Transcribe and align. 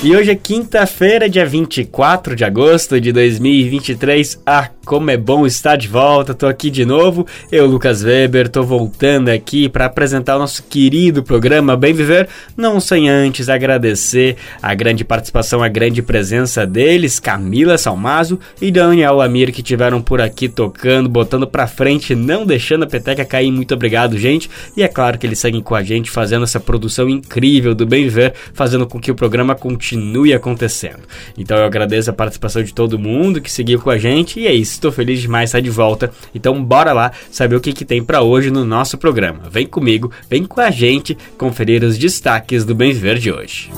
E 0.00 0.14
hoje 0.14 0.30
é 0.30 0.36
quinta-feira, 0.36 1.28
dia 1.28 1.44
24 1.44 2.36
de 2.36 2.44
agosto 2.44 3.00
de 3.00 3.10
2023. 3.10 4.40
Ah, 4.46 4.70
como 4.84 5.10
é 5.10 5.16
bom 5.16 5.44
estar 5.44 5.74
de 5.74 5.88
volta. 5.88 6.32
Tô 6.32 6.46
aqui 6.46 6.70
de 6.70 6.84
novo. 6.84 7.26
Eu, 7.50 7.66
Lucas 7.66 8.04
Weber, 8.04 8.48
tô 8.48 8.62
voltando 8.62 9.28
aqui 9.28 9.68
para 9.68 9.86
apresentar 9.86 10.36
o 10.36 10.38
nosso 10.38 10.62
querido 10.62 11.20
programa 11.24 11.76
Bem 11.76 11.92
Viver, 11.92 12.28
não 12.56 12.78
sem 12.78 13.08
antes 13.08 13.48
agradecer 13.48 14.36
a 14.62 14.72
grande 14.72 15.04
participação, 15.04 15.64
a 15.64 15.68
grande 15.68 16.00
presença 16.00 16.64
deles, 16.64 17.18
Camila 17.18 17.76
Salmazo 17.76 18.38
e 18.62 18.70
Daniel 18.70 19.20
Amir 19.20 19.52
que 19.52 19.64
tiveram 19.64 20.00
por 20.00 20.20
aqui 20.20 20.48
tocando, 20.48 21.08
botando 21.08 21.46
para 21.46 21.66
frente, 21.66 22.14
não 22.14 22.46
deixando 22.46 22.84
a 22.84 22.86
peteca 22.86 23.24
cair. 23.24 23.50
Muito 23.50 23.74
obrigado, 23.74 24.16
gente. 24.16 24.48
E 24.76 24.82
é 24.84 24.88
claro 24.88 25.18
que 25.18 25.26
eles 25.26 25.40
seguem 25.40 25.60
com 25.60 25.74
a 25.74 25.82
gente 25.82 26.08
fazendo 26.08 26.44
essa 26.44 26.60
produção 26.60 27.08
incrível 27.08 27.74
do 27.74 27.84
Bem 27.84 28.04
Viver, 28.04 28.32
fazendo 28.54 28.86
com 28.86 29.00
que 29.00 29.10
o 29.10 29.14
programa 29.16 29.56
continue 29.56 29.87
acontecendo. 30.34 31.00
Então 31.36 31.56
eu 31.56 31.64
agradeço 31.64 32.10
a 32.10 32.12
participação 32.12 32.62
de 32.62 32.74
todo 32.74 32.98
mundo 32.98 33.40
que 33.40 33.50
seguiu 33.50 33.80
com 33.80 33.90
a 33.90 33.98
gente 33.98 34.40
e 34.40 34.46
é 34.46 34.52
isso 34.52 34.72
estou 34.72 34.92
feliz 34.92 35.20
demais 35.20 35.50
estar 35.50 35.60
de 35.60 35.70
volta. 35.70 36.10
Então 36.34 36.62
bora 36.62 36.92
lá 36.92 37.12
saber 37.30 37.56
o 37.56 37.60
que, 37.60 37.72
que 37.72 37.84
tem 37.84 38.02
para 38.02 38.22
hoje 38.22 38.50
no 38.50 38.64
nosso 38.64 38.98
programa. 38.98 39.48
Vem 39.50 39.66
comigo, 39.66 40.10
vem 40.28 40.44
com 40.44 40.60
a 40.60 40.70
gente 40.70 41.16
conferir 41.36 41.82
os 41.84 41.96
destaques 41.96 42.64
do 42.64 42.74
Bem 42.74 42.92
Viver 42.92 43.18
de 43.18 43.32
hoje. 43.32 43.70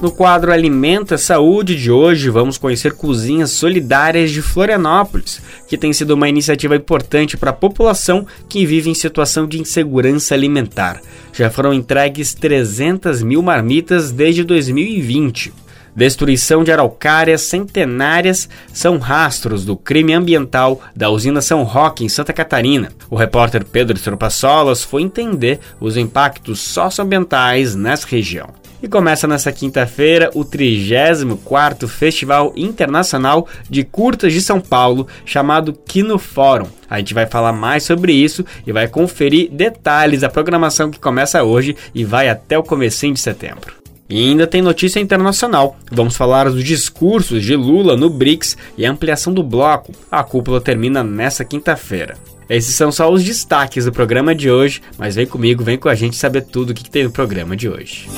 No 0.00 0.12
quadro 0.12 0.52
Alimenta 0.52 1.18
Saúde 1.18 1.74
de 1.74 1.90
hoje, 1.90 2.30
vamos 2.30 2.56
conhecer 2.56 2.92
cozinhas 2.92 3.50
solidárias 3.50 4.30
de 4.30 4.40
Florianópolis, 4.40 5.42
que 5.66 5.76
tem 5.76 5.92
sido 5.92 6.12
uma 6.12 6.28
iniciativa 6.28 6.76
importante 6.76 7.36
para 7.36 7.50
a 7.50 7.52
população 7.52 8.24
que 8.48 8.64
vive 8.64 8.88
em 8.88 8.94
situação 8.94 9.44
de 9.44 9.60
insegurança 9.60 10.34
alimentar. 10.34 11.00
Já 11.32 11.50
foram 11.50 11.74
entregues 11.74 12.32
300 12.32 13.24
mil 13.24 13.42
marmitas 13.42 14.12
desde 14.12 14.44
2020. 14.44 15.52
Destruição 15.98 16.62
de 16.62 16.70
araucárias 16.70 17.42
centenárias 17.42 18.48
são 18.72 18.98
rastros 18.98 19.64
do 19.64 19.76
crime 19.76 20.14
ambiental 20.14 20.80
da 20.94 21.10
usina 21.10 21.42
São 21.42 21.64
Roque, 21.64 22.04
em 22.04 22.08
Santa 22.08 22.32
Catarina. 22.32 22.92
O 23.10 23.16
repórter 23.16 23.64
Pedro 23.64 23.98
Tropassolas 23.98 24.84
foi 24.84 25.02
entender 25.02 25.58
os 25.80 25.96
impactos 25.96 26.60
socioambientais 26.60 27.74
nessa 27.74 28.06
região. 28.06 28.50
E 28.80 28.86
começa 28.86 29.26
nessa 29.26 29.50
quinta-feira 29.50 30.30
o 30.36 30.44
34º 30.44 31.88
Festival 31.88 32.52
Internacional 32.54 33.48
de 33.68 33.82
Curtas 33.82 34.32
de 34.32 34.40
São 34.40 34.60
Paulo, 34.60 35.08
chamado 35.24 35.72
Kino 35.72 36.16
Fórum. 36.16 36.68
A 36.88 36.98
gente 36.98 37.12
vai 37.12 37.26
falar 37.26 37.52
mais 37.52 37.82
sobre 37.82 38.12
isso 38.12 38.44
e 38.64 38.70
vai 38.70 38.86
conferir 38.86 39.50
detalhes 39.50 40.20
da 40.20 40.28
programação 40.28 40.92
que 40.92 41.00
começa 41.00 41.42
hoje 41.42 41.74
e 41.92 42.04
vai 42.04 42.28
até 42.28 42.56
o 42.56 42.62
comecinho 42.62 43.14
de 43.14 43.20
setembro. 43.20 43.78
E 44.08 44.28
ainda 44.28 44.46
tem 44.46 44.62
notícia 44.62 45.00
internacional. 45.00 45.76
Vamos 45.92 46.16
falar 46.16 46.50
dos 46.50 46.64
discursos 46.64 47.44
de 47.44 47.54
Lula 47.54 47.96
no 47.96 48.08
BRICS 48.08 48.56
e 48.76 48.86
a 48.86 48.90
ampliação 48.90 49.34
do 49.34 49.42
bloco. 49.42 49.92
A 50.10 50.24
cúpula 50.24 50.60
termina 50.60 51.04
nesta 51.04 51.44
quinta-feira. 51.44 52.16
Esses 52.48 52.74
são 52.74 52.90
só 52.90 53.12
os 53.12 53.22
destaques 53.22 53.84
do 53.84 53.92
programa 53.92 54.34
de 54.34 54.50
hoje, 54.50 54.80
mas 54.96 55.16
vem 55.16 55.26
comigo, 55.26 55.62
vem 55.62 55.76
com 55.76 55.90
a 55.90 55.94
gente 55.94 56.16
saber 56.16 56.42
tudo 56.42 56.70
o 56.70 56.74
que 56.74 56.88
tem 56.88 57.04
no 57.04 57.10
programa 57.10 57.54
de 57.54 57.68
hoje. 57.68 58.08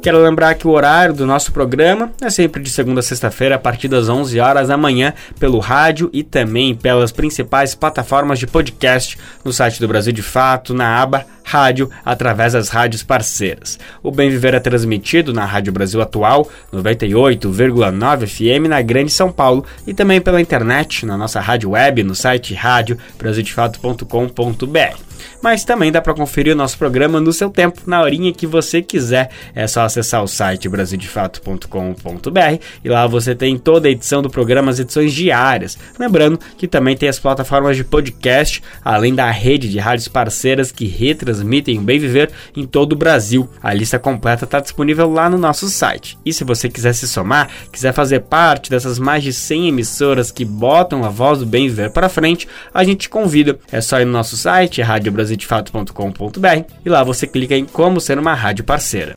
Quero 0.00 0.22
lembrar 0.22 0.54
que 0.54 0.66
o 0.66 0.70
horário 0.70 1.12
do 1.12 1.26
nosso 1.26 1.52
programa 1.52 2.12
é 2.20 2.30
sempre 2.30 2.62
de 2.62 2.70
segunda 2.70 3.00
a 3.00 3.02
sexta-feira, 3.02 3.56
a 3.56 3.58
partir 3.58 3.88
das 3.88 4.08
11 4.08 4.38
horas 4.38 4.68
da 4.68 4.76
manhã, 4.76 5.12
pelo 5.40 5.58
rádio 5.58 6.08
e 6.12 6.22
também 6.22 6.74
pelas 6.74 7.10
principais 7.10 7.74
plataformas 7.74 8.38
de 8.38 8.46
podcast 8.46 9.18
no 9.44 9.52
site 9.52 9.80
do 9.80 9.88
Brasil 9.88 10.12
de 10.12 10.22
Fato, 10.22 10.72
na 10.72 11.02
aba 11.02 11.26
Rádio, 11.48 11.90
através 12.04 12.52
das 12.52 12.68
rádios 12.68 13.02
parceiras. 13.02 13.78
O 14.02 14.10
Bem 14.10 14.28
Viver 14.28 14.52
é 14.52 14.60
transmitido 14.60 15.32
na 15.32 15.46
Rádio 15.46 15.72
Brasil 15.72 16.02
Atual, 16.02 16.46
98,9 16.70 18.26
FM 18.26 18.68
na 18.68 18.82
Grande 18.82 19.10
São 19.10 19.32
Paulo 19.32 19.64
e 19.86 19.94
também 19.94 20.20
pela 20.20 20.42
internet, 20.42 21.06
na 21.06 21.16
nossa 21.16 21.40
rádio 21.40 21.70
web, 21.70 22.02
no 22.02 22.14
site 22.14 22.52
radiobrasildefato.com.br 22.52 25.08
mas 25.42 25.64
também 25.64 25.92
dá 25.92 26.00
para 26.00 26.14
conferir 26.14 26.52
o 26.52 26.56
nosso 26.56 26.78
programa 26.78 27.20
no 27.20 27.32
seu 27.32 27.50
tempo, 27.50 27.82
na 27.86 28.02
horinha 28.02 28.32
que 28.32 28.46
você 28.46 28.82
quiser. 28.82 29.30
É 29.54 29.66
só 29.66 29.82
acessar 29.82 30.22
o 30.22 30.28
site 30.28 30.68
brasildefato.com.br 30.68 32.62
e 32.84 32.88
lá 32.88 33.06
você 33.06 33.34
tem 33.34 33.58
toda 33.58 33.88
a 33.88 33.90
edição 33.90 34.22
do 34.22 34.30
programa, 34.30 34.70
as 34.70 34.78
edições 34.78 35.12
diárias. 35.12 35.78
Lembrando 35.98 36.38
que 36.56 36.66
também 36.66 36.96
tem 36.96 37.08
as 37.08 37.18
plataformas 37.18 37.76
de 37.76 37.84
podcast, 37.84 38.62
além 38.84 39.14
da 39.14 39.30
rede 39.30 39.68
de 39.68 39.78
rádios 39.78 40.08
parceiras 40.08 40.72
que 40.72 40.86
retransmitem 40.86 41.37
o 41.42 41.82
Bem 41.82 41.98
Viver 41.98 42.30
em 42.56 42.66
todo 42.66 42.92
o 42.92 42.96
Brasil. 42.96 43.48
A 43.62 43.72
lista 43.72 43.98
completa 43.98 44.44
está 44.44 44.60
disponível 44.60 45.10
lá 45.10 45.30
no 45.30 45.38
nosso 45.38 45.68
site. 45.68 46.18
E 46.24 46.32
se 46.32 46.42
você 46.42 46.68
quiser 46.68 46.92
se 46.92 47.06
somar, 47.06 47.48
quiser 47.72 47.92
fazer 47.92 48.20
parte 48.20 48.70
dessas 48.70 48.98
mais 48.98 49.22
de 49.22 49.32
100 49.32 49.68
emissoras 49.68 50.32
que 50.32 50.44
botam 50.44 51.04
a 51.04 51.08
voz 51.08 51.38
do 51.38 51.46
Bem 51.46 51.68
Viver 51.68 51.90
para 51.90 52.08
frente, 52.08 52.48
a 52.74 52.82
gente 52.82 53.02
te 53.02 53.08
convida. 53.08 53.58
É 53.70 53.80
só 53.80 54.00
ir 54.00 54.04
no 54.04 54.12
nosso 54.12 54.36
site, 54.36 54.82
Rádio 54.82 55.12
Brasil 55.12 55.28
brasildefato.com.br 55.28 56.72
e 56.84 56.88
lá 56.88 57.04
você 57.04 57.26
clica 57.26 57.54
em 57.54 57.64
como 57.64 58.00
ser 58.00 58.18
uma 58.18 58.34
rádio 58.34 58.64
parceira. 58.64 59.14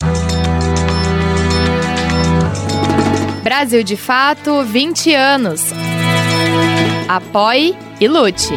Brasil 3.42 3.82
de 3.82 3.96
Fato 3.96 4.62
20 4.62 5.14
anos. 5.14 5.62
Apoie 7.08 7.76
e 8.00 8.08
lute. 8.08 8.52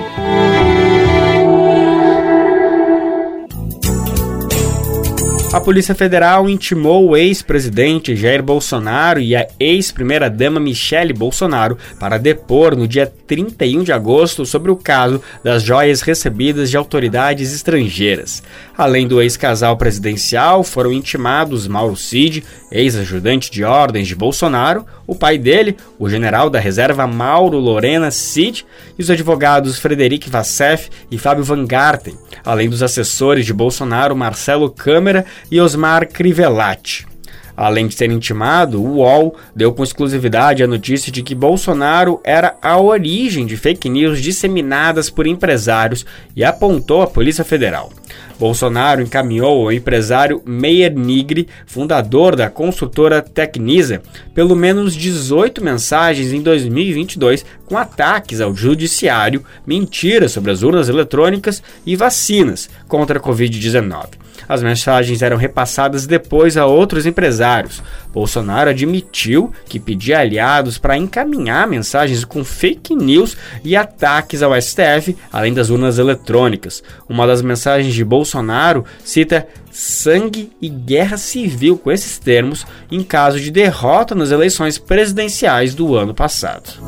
A 5.56 5.62
Polícia 5.62 5.96
Federal 5.96 6.50
intimou 6.50 7.08
o 7.08 7.16
ex-presidente 7.16 8.14
Jair 8.14 8.44
Bolsonaro 8.44 9.22
e 9.22 9.38
a 9.38 9.48
ex-primeira-dama 9.58 10.60
Michele 10.60 11.14
Bolsonaro 11.14 11.78
para 11.98 12.18
depor 12.18 12.76
no 12.76 12.86
dia 12.86 13.08
31 13.26 13.84
de 13.84 13.94
agosto 13.94 14.46
sobre 14.46 14.70
o 14.70 14.76
caso 14.76 15.22
das 15.42 15.64
joias 15.64 16.02
recebidas 16.02 16.70
de 16.70 16.76
autoridades 16.76 17.54
estrangeiras. 17.54 18.44
Além 18.78 19.08
do 19.08 19.22
ex-casal 19.22 19.78
presidencial, 19.78 20.62
foram 20.62 20.92
intimados 20.92 21.70
Mauro 21.70 21.96
Cid, 21.96 22.44
ex-ajudante 22.70 23.50
de 23.50 23.64
ordens 23.64 24.10
de 24.10 24.16
Bolsonaro, 24.16 24.86
o 25.08 25.16
pai 25.16 25.38
dele, 25.38 25.78
o 26.00 26.10
general 26.10 26.50
da 26.50 26.60
reserva 26.60 27.08
Mauro 27.08 27.58
Lorena 27.58 28.12
Cid, 28.12 28.66
e 28.98 29.02
os 29.02 29.10
advogados 29.10 29.78
Frederic 29.78 30.30
Vassef 30.30 30.90
e 31.12 31.18
Fábio 31.18 31.44
Van 31.44 31.66
Garten, 31.66 32.18
além 32.44 32.70
dos 32.70 32.84
assessores 32.84 33.46
de 33.46 33.54
Bolsonaro 33.54 34.16
Marcelo 34.16 34.70
Câmara 34.70 35.26
e 35.52 35.60
Osmar 35.60 36.08
Crivellati. 36.08 37.15
Além 37.56 37.88
de 37.88 37.96
ser 37.96 38.12
intimado, 38.12 38.82
o 38.82 38.98
UOL 38.98 39.36
deu 39.56 39.74
com 39.74 39.84
exclusividade 39.84 40.64
a 40.64 40.68
notícia 40.68 41.12
de 41.12 41.24
que 41.24 41.34
Bolsonaro 41.34 42.20
era 42.24 42.56
a 42.62 42.80
origem 42.80 43.46
de 43.46 43.56
fake 43.56 43.90
news 43.90 44.22
disseminadas 44.22 45.10
por 45.10 45.26
empresários 45.26 46.06
e 46.36 46.44
apontou 46.44 47.02
a 47.02 47.08
Polícia 47.08 47.46
Federal. 47.46 47.92
Bolsonaro 48.38 49.02
encaminhou 49.02 49.64
ao 49.64 49.72
empresário 49.72 50.42
Meyer 50.46 50.94
Nigri, 50.94 51.48
fundador 51.66 52.36
da 52.36 52.50
construtora 52.50 53.22
Tecnisa, 53.22 54.02
pelo 54.34 54.56
menos 54.56 54.94
18 54.94 55.64
mensagens 55.64 56.34
em 56.34 56.42
2022 56.42 57.46
com 57.66 57.78
ataques 57.78 58.42
ao 58.42 58.54
judiciário, 58.54 59.44
mentiras 59.66 60.34
sobre 60.34 60.52
as 60.52 60.64
urnas 60.64 60.90
eletrônicas 60.90 61.64
e 61.86 61.96
vacinas 61.96 62.70
contra 62.88 63.20
a 63.20 63.22
Covid-19. 63.22 64.25
As 64.48 64.62
mensagens 64.62 65.22
eram 65.22 65.38
repassadas 65.38 66.06
depois 66.06 66.58
a 66.58 66.66
outros 66.66 67.06
empresários. 67.06 67.82
Bolsonaro 68.14 68.70
admitiu 68.70 69.52
que 69.68 69.80
pedia 69.80 70.20
aliados 70.20 70.78
para 70.78 70.98
encaminhar 70.98 71.68
mensagens 71.68 72.24
com 72.24 72.44
fake 72.44 72.96
news 72.96 73.36
e 73.64 73.76
ataques 73.76 74.42
ao 74.42 74.60
STF, 74.60 75.16
além 75.32 75.54
das 75.54 75.70
urnas 75.70 75.98
eletrônicas. 75.98 76.84
Uma 77.10 77.28
das 77.28 77.42
mensagens 77.42 77.94
de 77.94 78.04
Bolsonaro 78.04 78.86
cita 79.04 79.48
sangue 79.72 80.52
e 80.62 80.70
guerra 80.70 81.18
civil 81.18 81.78
com 81.78 81.92
esses 81.92 82.18
termos 82.18 82.66
em 82.90 83.04
caso 83.04 83.40
de 83.40 83.52
derrota 83.52 84.16
nas 84.16 84.32
eleições 84.32 84.78
presidenciais 84.78 85.76
do 85.76 85.96
ano 85.96 86.14
passado. 86.14 86.80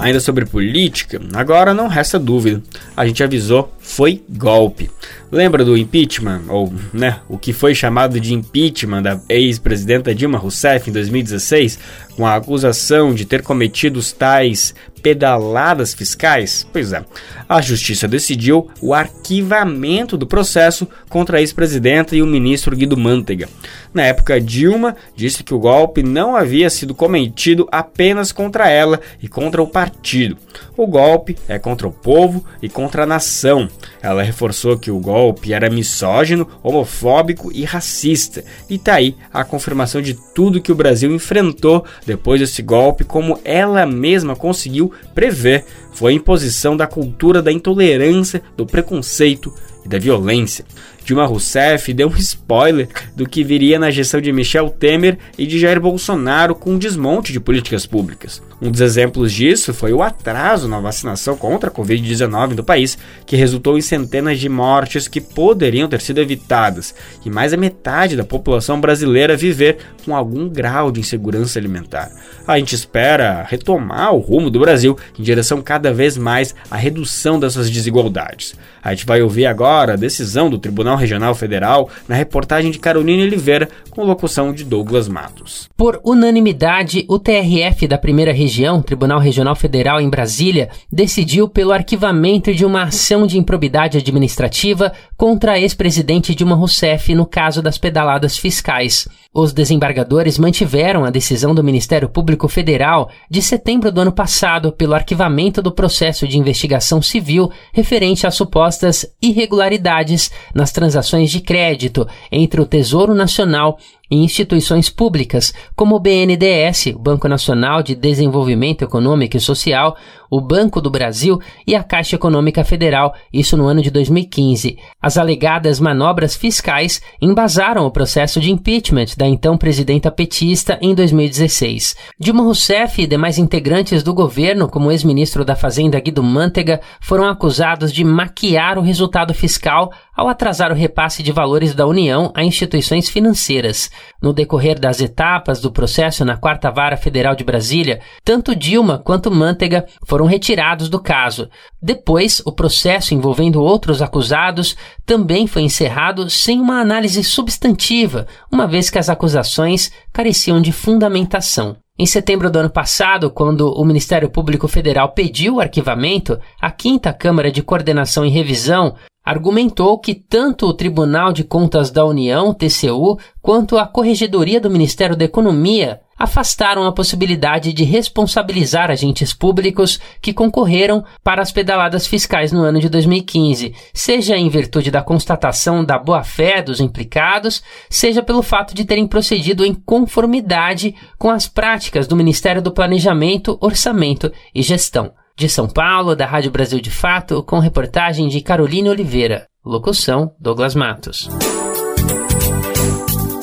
Ainda 0.00 0.18
sobre 0.18 0.46
política, 0.46 1.20
agora 1.34 1.74
não 1.74 1.86
resta 1.86 2.18
dúvida. 2.18 2.62
A 2.96 3.06
gente 3.06 3.22
avisou 3.22 3.70
foi 3.90 4.22
golpe. 4.28 4.88
Lembra 5.32 5.64
do 5.64 5.76
impeachment, 5.76 6.42
ou 6.48 6.72
né, 6.92 7.20
o 7.28 7.38
que 7.38 7.52
foi 7.52 7.72
chamado 7.74 8.18
de 8.18 8.34
impeachment 8.34 9.02
da 9.02 9.20
ex-presidenta 9.28 10.14
Dilma 10.14 10.38
Rousseff 10.38 10.90
em 10.90 10.92
2016, 10.92 11.78
com 12.16 12.26
a 12.26 12.34
acusação 12.34 13.14
de 13.14 13.24
ter 13.24 13.42
cometido 13.42 13.98
os 13.98 14.12
tais 14.12 14.74
pedaladas 15.02 15.94
fiscais? 15.94 16.66
Pois 16.72 16.92
é, 16.92 17.04
a 17.48 17.60
justiça 17.60 18.08
decidiu 18.08 18.68
o 18.80 18.92
arquivamento 18.92 20.16
do 20.16 20.26
processo 20.26 20.88
contra 21.08 21.38
a 21.38 21.40
ex-presidenta 21.40 22.16
e 22.16 22.22
o 22.22 22.26
ministro 22.26 22.76
Guido 22.76 22.96
Mantega. 22.96 23.48
Na 23.94 24.02
época, 24.02 24.40
Dilma 24.40 24.96
disse 25.14 25.44
que 25.44 25.54
o 25.54 25.58
golpe 25.58 26.02
não 26.02 26.34
havia 26.34 26.68
sido 26.70 26.94
cometido 26.94 27.68
apenas 27.70 28.32
contra 28.32 28.68
ela 28.68 29.00
e 29.22 29.28
contra 29.28 29.62
o 29.62 29.66
partido. 29.66 30.36
O 30.76 30.86
golpe 30.86 31.36
é 31.48 31.58
contra 31.58 31.86
o 31.86 31.92
povo 31.92 32.44
e 32.60 32.68
contra 32.68 33.04
a 33.04 33.06
nação. 33.06 33.68
Ela 34.02 34.22
reforçou 34.22 34.78
que 34.78 34.90
o 34.90 34.98
golpe 34.98 35.52
era 35.52 35.70
misógino, 35.70 36.48
homofóbico 36.62 37.50
e 37.52 37.64
racista. 37.64 38.44
E 38.68 38.78
tá 38.78 38.94
aí 38.94 39.16
a 39.32 39.44
confirmação 39.44 40.00
de 40.00 40.14
tudo 40.34 40.60
que 40.60 40.72
o 40.72 40.74
Brasil 40.74 41.14
enfrentou 41.14 41.84
depois 42.06 42.40
desse 42.40 42.62
golpe, 42.62 43.04
como 43.04 43.38
ela 43.44 43.84
mesma 43.86 44.34
conseguiu 44.34 44.92
prever. 45.14 45.64
Foi 45.92 46.12
a 46.12 46.16
imposição 46.16 46.76
da 46.76 46.86
cultura 46.86 47.42
da 47.42 47.52
intolerância, 47.52 48.42
do 48.56 48.64
preconceito 48.64 49.52
e 49.84 49.88
da 49.88 49.98
violência. 49.98 50.64
Dilma 51.04 51.26
Rousseff 51.26 51.92
deu 51.92 52.08
um 52.08 52.16
spoiler 52.16 52.88
do 53.16 53.28
que 53.28 53.42
viria 53.42 53.78
na 53.78 53.90
gestão 53.90 54.20
de 54.20 54.32
Michel 54.32 54.70
Temer 54.70 55.18
e 55.36 55.46
de 55.46 55.58
Jair 55.58 55.80
Bolsonaro 55.80 56.54
com 56.54 56.72
um 56.72 56.78
desmonte 56.78 57.32
de 57.32 57.40
políticas 57.40 57.86
públicas. 57.86 58.42
Um 58.62 58.70
dos 58.70 58.82
exemplos 58.82 59.32
disso 59.32 59.72
foi 59.72 59.92
o 59.92 60.02
atraso 60.02 60.68
na 60.68 60.78
vacinação 60.78 61.34
contra 61.36 61.70
a 61.70 61.72
Covid-19 61.72 62.56
no 62.56 62.62
país, 62.62 62.98
que 63.24 63.34
resultou 63.34 63.78
em 63.78 63.80
centenas 63.80 64.38
de 64.38 64.50
mortes 64.50 65.08
que 65.08 65.20
poderiam 65.20 65.88
ter 65.88 66.00
sido 66.02 66.20
evitadas, 66.20 66.94
e 67.24 67.30
mais 67.30 67.52
da 67.52 67.56
metade 67.56 68.16
da 68.16 68.24
população 68.24 68.78
brasileira 68.78 69.36
viver 69.36 69.78
com 70.04 70.14
algum 70.14 70.46
grau 70.46 70.92
de 70.92 71.00
insegurança 71.00 71.58
alimentar. 71.58 72.10
A 72.46 72.58
gente 72.58 72.74
espera 72.74 73.46
retomar 73.48 74.14
o 74.14 74.18
rumo 74.18 74.50
do 74.50 74.60
Brasil 74.60 74.98
em 75.18 75.22
direção 75.22 75.62
cada 75.62 75.92
vez 75.92 76.18
mais 76.18 76.54
à 76.70 76.76
redução 76.76 77.40
dessas 77.40 77.70
desigualdades. 77.70 78.54
A 78.82 78.94
gente 78.94 79.06
vai 79.06 79.22
ouvir 79.22 79.46
agora 79.46 79.94
a 79.94 79.96
decisão 79.96 80.50
do 80.50 80.58
Tribunal 80.58 80.89
Regional 80.96 81.34
Federal 81.34 81.88
na 82.08 82.14
reportagem 82.14 82.70
de 82.70 82.78
Carolina 82.78 83.22
Oliveira 83.22 83.68
com 83.90 84.04
locução 84.04 84.52
de 84.52 84.64
Douglas 84.64 85.08
Matos. 85.08 85.68
Por 85.76 86.00
unanimidade, 86.04 87.04
o 87.08 87.18
TRF 87.18 87.86
da 87.86 87.98
primeira 87.98 88.32
região, 88.32 88.82
Tribunal 88.82 89.18
Regional 89.18 89.54
Federal 89.54 90.00
em 90.00 90.08
Brasília, 90.08 90.70
decidiu 90.92 91.48
pelo 91.48 91.72
arquivamento 91.72 92.54
de 92.54 92.64
uma 92.64 92.84
ação 92.84 93.26
de 93.26 93.38
improbidade 93.38 93.98
administrativa 93.98 94.92
contra 95.16 95.52
a 95.52 95.60
ex-presidente 95.60 96.34
Dilma 96.34 96.56
Rousseff 96.56 97.14
no 97.14 97.26
caso 97.26 97.62
das 97.62 97.78
pedaladas 97.78 98.36
fiscais. 98.38 99.08
Os 99.32 99.52
desembargadores 99.52 100.40
mantiveram 100.40 101.04
a 101.04 101.10
decisão 101.10 101.54
do 101.54 101.62
Ministério 101.62 102.08
Público 102.08 102.48
Federal 102.48 103.08
de 103.30 103.40
setembro 103.40 103.92
do 103.92 104.00
ano 104.00 104.10
passado 104.10 104.72
pelo 104.72 104.92
arquivamento 104.92 105.62
do 105.62 105.70
processo 105.70 106.26
de 106.26 106.36
investigação 106.36 107.00
civil 107.00 107.48
referente 107.72 108.26
a 108.26 108.30
supostas 108.32 109.06
irregularidades 109.22 110.32
nas 110.52 110.72
transações 110.72 111.30
de 111.30 111.40
crédito 111.40 112.08
entre 112.32 112.60
o 112.60 112.66
Tesouro 112.66 113.14
Nacional 113.14 113.78
e 114.10 114.16
instituições 114.16 114.90
públicas, 114.90 115.54
como 115.76 115.96
o 115.96 116.00
BNDES, 116.00 116.86
o 116.94 116.98
Banco 116.98 117.28
Nacional 117.28 117.82
de 117.82 117.94
Desenvolvimento 117.94 118.82
Econômico 118.82 119.36
e 119.36 119.40
Social, 119.40 119.96
o 120.30 120.40
Banco 120.40 120.80
do 120.80 120.90
Brasil 120.90 121.40
e 121.66 121.74
a 121.74 121.82
Caixa 121.82 122.16
Econômica 122.16 122.64
Federal, 122.64 123.14
isso 123.32 123.56
no 123.56 123.66
ano 123.66 123.82
de 123.82 123.90
2015. 123.90 124.78
As 125.02 125.18
alegadas 125.18 125.80
manobras 125.80 126.36
fiscais 126.36 127.02
embasaram 127.20 127.84
o 127.84 127.90
processo 127.90 128.40
de 128.40 128.50
impeachment 128.50 129.16
da 129.16 129.26
então 129.26 129.58
presidenta 129.58 130.10
petista 130.10 130.78
em 130.80 130.94
2016. 130.94 131.96
Dilma 132.18 132.42
Rousseff 132.42 133.02
e 133.02 133.06
demais 133.06 133.38
integrantes 133.38 134.02
do 134.02 134.14
governo, 134.14 134.68
como 134.68 134.90
ex-ministro 134.90 135.44
da 135.44 135.56
Fazenda 135.56 135.98
Guido 135.98 136.22
Mantega, 136.22 136.80
foram 137.00 137.26
acusados 137.26 137.92
de 137.92 138.04
maquiar 138.04 138.78
o 138.78 138.82
resultado 138.82 139.34
fiscal 139.34 139.90
ao 140.20 140.28
atrasar 140.28 140.70
o 140.70 140.74
repasse 140.74 141.22
de 141.22 141.32
valores 141.32 141.74
da 141.74 141.86
União 141.86 142.30
a 142.34 142.44
instituições 142.44 143.08
financeiras. 143.08 143.90
No 144.20 144.34
decorrer 144.34 144.78
das 144.78 145.00
etapas 145.00 145.62
do 145.62 145.72
processo 145.72 146.26
na 146.26 146.36
Quarta 146.36 146.70
Vara 146.70 146.98
Federal 146.98 147.34
de 147.34 147.42
Brasília, 147.42 148.00
tanto 148.22 148.54
Dilma 148.54 148.98
quanto 148.98 149.30
Mantega 149.30 149.86
foram 150.06 150.26
retirados 150.26 150.90
do 150.90 151.00
caso. 151.00 151.48
Depois, 151.80 152.42
o 152.44 152.52
processo 152.52 153.14
envolvendo 153.14 153.62
outros 153.62 154.02
acusados 154.02 154.76
também 155.06 155.46
foi 155.46 155.62
encerrado 155.62 156.28
sem 156.28 156.60
uma 156.60 156.82
análise 156.82 157.24
substantiva, 157.24 158.26
uma 158.52 158.66
vez 158.66 158.90
que 158.90 158.98
as 158.98 159.08
acusações 159.08 159.90
careciam 160.12 160.60
de 160.60 160.70
fundamentação. 160.70 161.78
Em 162.00 162.06
setembro 162.06 162.50
do 162.50 162.58
ano 162.58 162.70
passado, 162.70 163.30
quando 163.30 163.70
o 163.74 163.84
Ministério 163.84 164.30
Público 164.30 164.66
Federal 164.66 165.10
pediu 165.10 165.56
o 165.56 165.60
arquivamento, 165.60 166.40
a 166.58 166.70
Quinta 166.70 167.12
Câmara 167.12 167.52
de 167.52 167.62
Coordenação 167.62 168.24
e 168.24 168.30
Revisão 168.30 168.94
argumentou 169.22 169.98
que 169.98 170.14
tanto 170.14 170.64
o 170.64 170.72
Tribunal 170.72 171.30
de 171.30 171.44
Contas 171.44 171.90
da 171.90 172.02
União, 172.06 172.54
TCU, 172.54 173.18
quanto 173.42 173.76
a 173.76 173.86
Corregedoria 173.86 174.58
do 174.58 174.70
Ministério 174.70 175.14
da 175.14 175.26
Economia 175.26 176.00
afastaram 176.20 176.84
a 176.84 176.92
possibilidade 176.92 177.72
de 177.72 177.82
responsabilizar 177.82 178.90
agentes 178.90 179.32
públicos 179.32 179.98
que 180.20 180.34
concorreram 180.34 181.02
para 181.24 181.40
as 181.40 181.50
pedaladas 181.50 182.06
fiscais 182.06 182.52
no 182.52 182.60
ano 182.60 182.78
de 182.78 182.90
2015, 182.90 183.74
seja 183.94 184.36
em 184.36 184.50
virtude 184.50 184.90
da 184.90 185.02
constatação 185.02 185.82
da 185.82 185.98
boa-fé 185.98 186.60
dos 186.60 186.78
implicados, 186.78 187.62
seja 187.88 188.22
pelo 188.22 188.42
fato 188.42 188.74
de 188.74 188.84
terem 188.84 189.06
procedido 189.06 189.64
em 189.64 189.72
conformidade 189.72 190.94
com 191.18 191.30
as 191.30 191.48
práticas 191.48 192.06
do 192.06 192.14
Ministério 192.14 192.60
do 192.60 192.70
Planejamento, 192.70 193.56
Orçamento 193.58 194.30
e 194.54 194.60
Gestão. 194.60 195.12
De 195.38 195.48
São 195.48 195.66
Paulo, 195.66 196.14
da 196.14 196.26
Rádio 196.26 196.50
Brasil 196.50 196.80
de 196.80 196.90
Fato, 196.90 197.42
com 197.42 197.58
reportagem 197.58 198.28
de 198.28 198.42
Carolina 198.42 198.90
Oliveira. 198.90 199.46
Locução: 199.64 200.32
Douglas 200.38 200.74
Matos. 200.74 201.30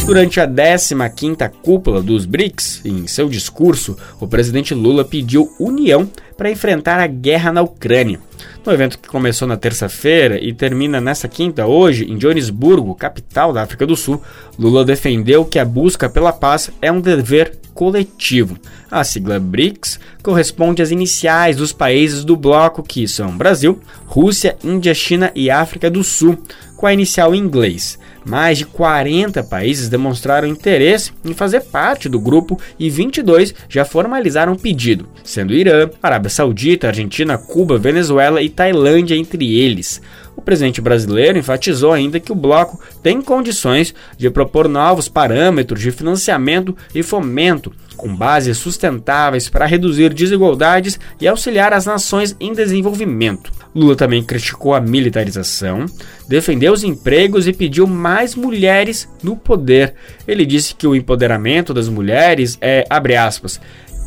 Durante 0.08 0.40
a 0.40 0.48
15ª 0.48 1.52
cúpula 1.62 2.02
dos 2.02 2.26
BRICS, 2.26 2.82
em 2.86 3.06
seu 3.08 3.28
discurso, 3.28 3.98
o 4.22 4.26
presidente 4.26 4.74
Lula 4.74 5.04
pediu 5.04 5.54
união 5.60 6.10
para 6.38 6.50
enfrentar 6.50 6.98
a 6.98 7.08
guerra 7.08 7.52
na 7.52 7.62
Ucrânia. 7.62 8.18
No 8.66 8.72
evento 8.72 9.00
que 9.00 9.10
começou 9.10 9.46
na 9.46 9.58
terça-feira 9.58 10.42
e 10.42 10.54
termina 10.54 11.02
nesta 11.02 11.28
quinta, 11.28 11.68
hoje, 11.68 12.10
em 12.10 12.18
Joanesburgo, 12.18 12.96
capital 12.96 13.52
da 13.52 13.62
África 13.62 13.86
do 13.86 13.98
Sul, 13.98 14.24
Lula 14.58 14.86
defendeu 14.86 15.44
que 15.44 15.60
a 15.60 15.66
busca 15.66 16.10
pela 16.10 16.32
paz 16.32 16.72
é 16.82 16.90
um 16.90 17.02
dever 17.02 17.60
coletivo. 17.74 18.58
A 18.90 19.04
sigla 19.04 19.42
BRICS 19.42 20.00
corresponde 20.24 20.82
às 20.82 20.90
iniciais 20.90 21.58
dos 21.58 21.74
países 21.74 22.24
do 22.24 22.38
bloco 22.38 22.82
que 22.82 23.10
são 23.10 23.38
Brasil, 23.38 23.82
Rússia, 24.06 24.56
Índia, 24.64 24.94
China 24.94 25.34
e 25.36 25.52
África 25.52 25.90
do 25.90 26.02
Sul, 26.02 26.38
com 26.78 26.88
a 26.88 26.94
inicial 26.94 27.36
em 27.36 27.40
inglês. 27.40 28.00
Mais 28.28 28.58
de 28.58 28.66
40 28.66 29.42
países 29.44 29.88
demonstraram 29.88 30.50
interesse 30.50 31.14
em 31.24 31.34
fazer 31.34 31.62
parte 31.62 32.10
do 32.10 32.20
grupo 32.20 32.60
e 32.78 32.90
22 32.90 33.56
já 33.70 33.86
formalizaram 33.86 34.52
o 34.52 34.60
pedido, 34.60 35.08
sendo 35.24 35.54
Irã, 35.54 35.90
Arábia 36.04 36.30
Saudita, 36.30 36.88
Argentina, 36.88 37.38
Cuba, 37.38 37.78
Venezuela 37.78 38.42
e 38.42 38.50
Tailândia 38.50 39.16
entre 39.16 39.58
eles. 39.58 40.02
O 40.36 40.42
presidente 40.42 40.82
brasileiro 40.82 41.38
enfatizou 41.38 41.94
ainda 41.94 42.20
que 42.20 42.32
o 42.32 42.36
bloco 42.36 42.78
tem 43.02 43.22
condições 43.22 43.96
de 44.18 44.30
propor 44.30 44.68
novos 44.68 45.08
parâmetros 45.08 45.80
de 45.80 45.90
financiamento 45.90 46.76
e 46.94 47.02
fomento 47.02 47.72
com 47.98 48.16
bases 48.16 48.58
sustentáveis 48.58 49.50
para 49.50 49.66
reduzir 49.66 50.14
desigualdades 50.14 51.00
e 51.20 51.28
auxiliar 51.28 51.74
as 51.74 51.86
nações 51.86 52.36
em 52.40 52.54
desenvolvimento. 52.54 53.52
Lula 53.76 53.96
também 53.96 54.24
criticou 54.24 54.74
a 54.74 54.80
militarização, 54.80 55.86
defendeu 56.28 56.72
os 56.72 56.84
empregos 56.84 57.48
e 57.48 57.54
pediu 57.54 57.86
mais 57.86 58.36
mulheres 58.36 59.10
no 59.22 59.36
poder. 59.36 59.96
Ele 60.28 60.46
disse 60.46 60.74
que 60.74 60.88
o 60.88 60.96
empoderamento 60.96 61.74
das 61.74 61.90
mulheres 61.90 62.58
é, 62.62 62.86
abre 62.90 63.16
aspas, 63.16 63.60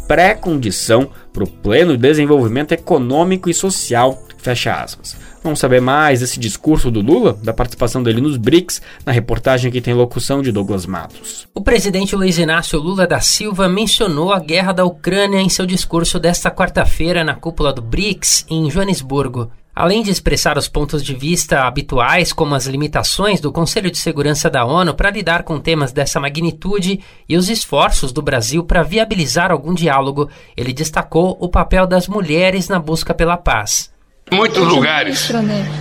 pré-condição 0.09 1.11
para 1.33 1.45
o 1.45 1.47
pleno 1.47 1.97
desenvolvimento 1.97 2.73
econômico 2.73 3.51
e 3.51 3.55
social, 3.55 4.27
fecha 4.39 4.73
aspas. 4.75 5.17
Vamos 5.43 5.59
saber 5.59 5.81
mais 5.81 6.21
desse 6.21 6.39
discurso 6.39 6.91
do 6.91 7.01
Lula, 7.01 7.33
da 7.43 7.55
participação 7.55 8.03
dele 8.03 8.21
nos 8.21 8.37
BRICS, 8.37 8.83
na 9.07 9.13
reportagem 9.13 9.73
que 9.73 9.81
tem 9.81 9.95
locução 9.95 10.43
de 10.43 10.53
Douglas 10.53 10.85
Matos. 10.85 11.49
O 11.55 11.63
presidente 11.63 12.15
Luiz 12.15 12.37
Inácio 12.37 12.79
Lula 12.79 13.07
da 13.07 13.21
Silva 13.21 13.67
mencionou 13.67 14.35
a 14.35 14.39
guerra 14.39 14.73
da 14.73 14.85
Ucrânia 14.85 15.41
em 15.41 15.49
seu 15.49 15.65
discurso 15.65 16.19
desta 16.19 16.51
quarta-feira 16.51 17.25
na 17.25 17.35
cúpula 17.35 17.73
do 17.73 17.81
BRICS, 17.81 18.45
em 18.51 18.71
Joanesburgo. 18.71 19.51
Além 19.75 20.03
de 20.03 20.11
expressar 20.11 20.59
os 20.59 20.69
pontos 20.69 21.03
de 21.03 21.15
vista 21.15 21.63
habituais, 21.63 22.35
como 22.35 22.55
as 22.55 22.67
limitações 22.67 23.41
do 23.41 23.51
Conselho 23.51 23.91
de 23.91 23.97
Segurança 23.97 24.51
da 24.51 24.67
ONU 24.67 24.93
para 24.95 25.11
lidar 25.11 25.43
com 25.43 25.59
temas 25.59 25.91
dessa 25.91 26.21
magnitude 26.21 27.01
e 27.27 27.35
os 27.35 27.49
esforços 27.49 28.13
do 28.13 28.21
Brasil 28.21 28.63
para 28.63 28.83
viabilizar 28.83 29.51
algum 29.51 29.73
diálogo, 29.73 30.29
ele 30.55 30.75
destacou 30.75 31.35
o 31.41 31.49
papel 31.49 31.87
das 31.87 32.09
mulheres 32.09 32.69
na 32.69 32.79
busca 32.79 33.15
pela 33.15 33.39
paz. 33.39 33.91
Muitos 34.33 34.67
lugares, 34.67 35.31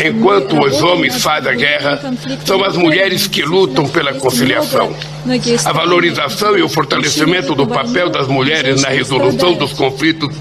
enquanto 0.04 0.60
os 0.60 0.82
homens 0.82 1.22
fazem 1.22 1.52
a 1.52 1.56
guerra, 1.56 2.02
são 2.46 2.64
as 2.64 2.76
mulheres 2.76 3.28
que 3.28 3.44
lutam 3.44 3.88
pela 3.88 4.14
conciliação. 4.14 4.96
A 5.66 5.72
valorização 5.72 6.58
e 6.58 6.64
o 6.64 6.70
fortalecimento 6.70 7.54
do 7.54 7.68
papel 7.68 8.10
das 8.10 8.28
mulheres 8.28 8.82
na 8.82 8.90
resolução 8.90 9.54
dos 9.54 9.74
conflitos 9.74 10.36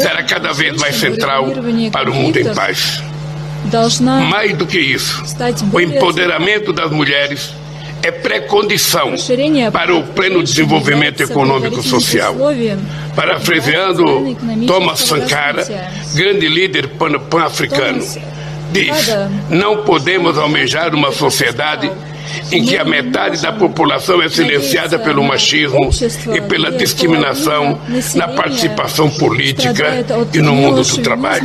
será 0.00 0.22
cada 0.24 0.52
vez 0.52 0.76
mais 0.80 0.96
central 0.96 1.46
para 1.92 2.10
o 2.10 2.14
mundo 2.14 2.36
em 2.38 2.52
paz. 2.52 3.02
Mais 4.28 4.56
do 4.56 4.66
que 4.66 4.78
isso, 4.80 5.22
o 5.72 5.80
empoderamento 5.80 6.72
das 6.72 6.90
mulheres 6.90 7.54
é 8.02 8.10
pré-condição 8.10 9.14
para 9.72 9.94
o 9.94 10.02
pleno 10.08 10.42
desenvolvimento 10.42 11.22
econômico 11.22 11.82
social. 11.82 12.36
Parafraseando 13.14 14.36
Thomas 14.66 15.00
Sankara, 15.00 15.64
grande 16.14 16.48
líder 16.48 16.88
pan-africano, 16.88 18.02
diz: 18.72 19.08
não 19.50 19.84
podemos 19.84 20.38
almejar 20.38 20.94
uma 20.94 21.12
sociedade 21.12 21.90
em 22.50 22.64
que 22.64 22.76
a 22.76 22.84
metade 22.84 23.40
da 23.40 23.52
população 23.52 24.22
é 24.22 24.28
silenciada 24.28 24.98
pelo 24.98 25.22
machismo 25.22 25.90
e 26.34 26.40
pela 26.40 26.70
discriminação 26.70 27.80
na 28.14 28.28
participação 28.28 29.10
política 29.10 30.04
e 30.32 30.38
no 30.38 30.54
mundo 30.54 30.82
do 30.82 30.98
trabalho. 30.98 31.44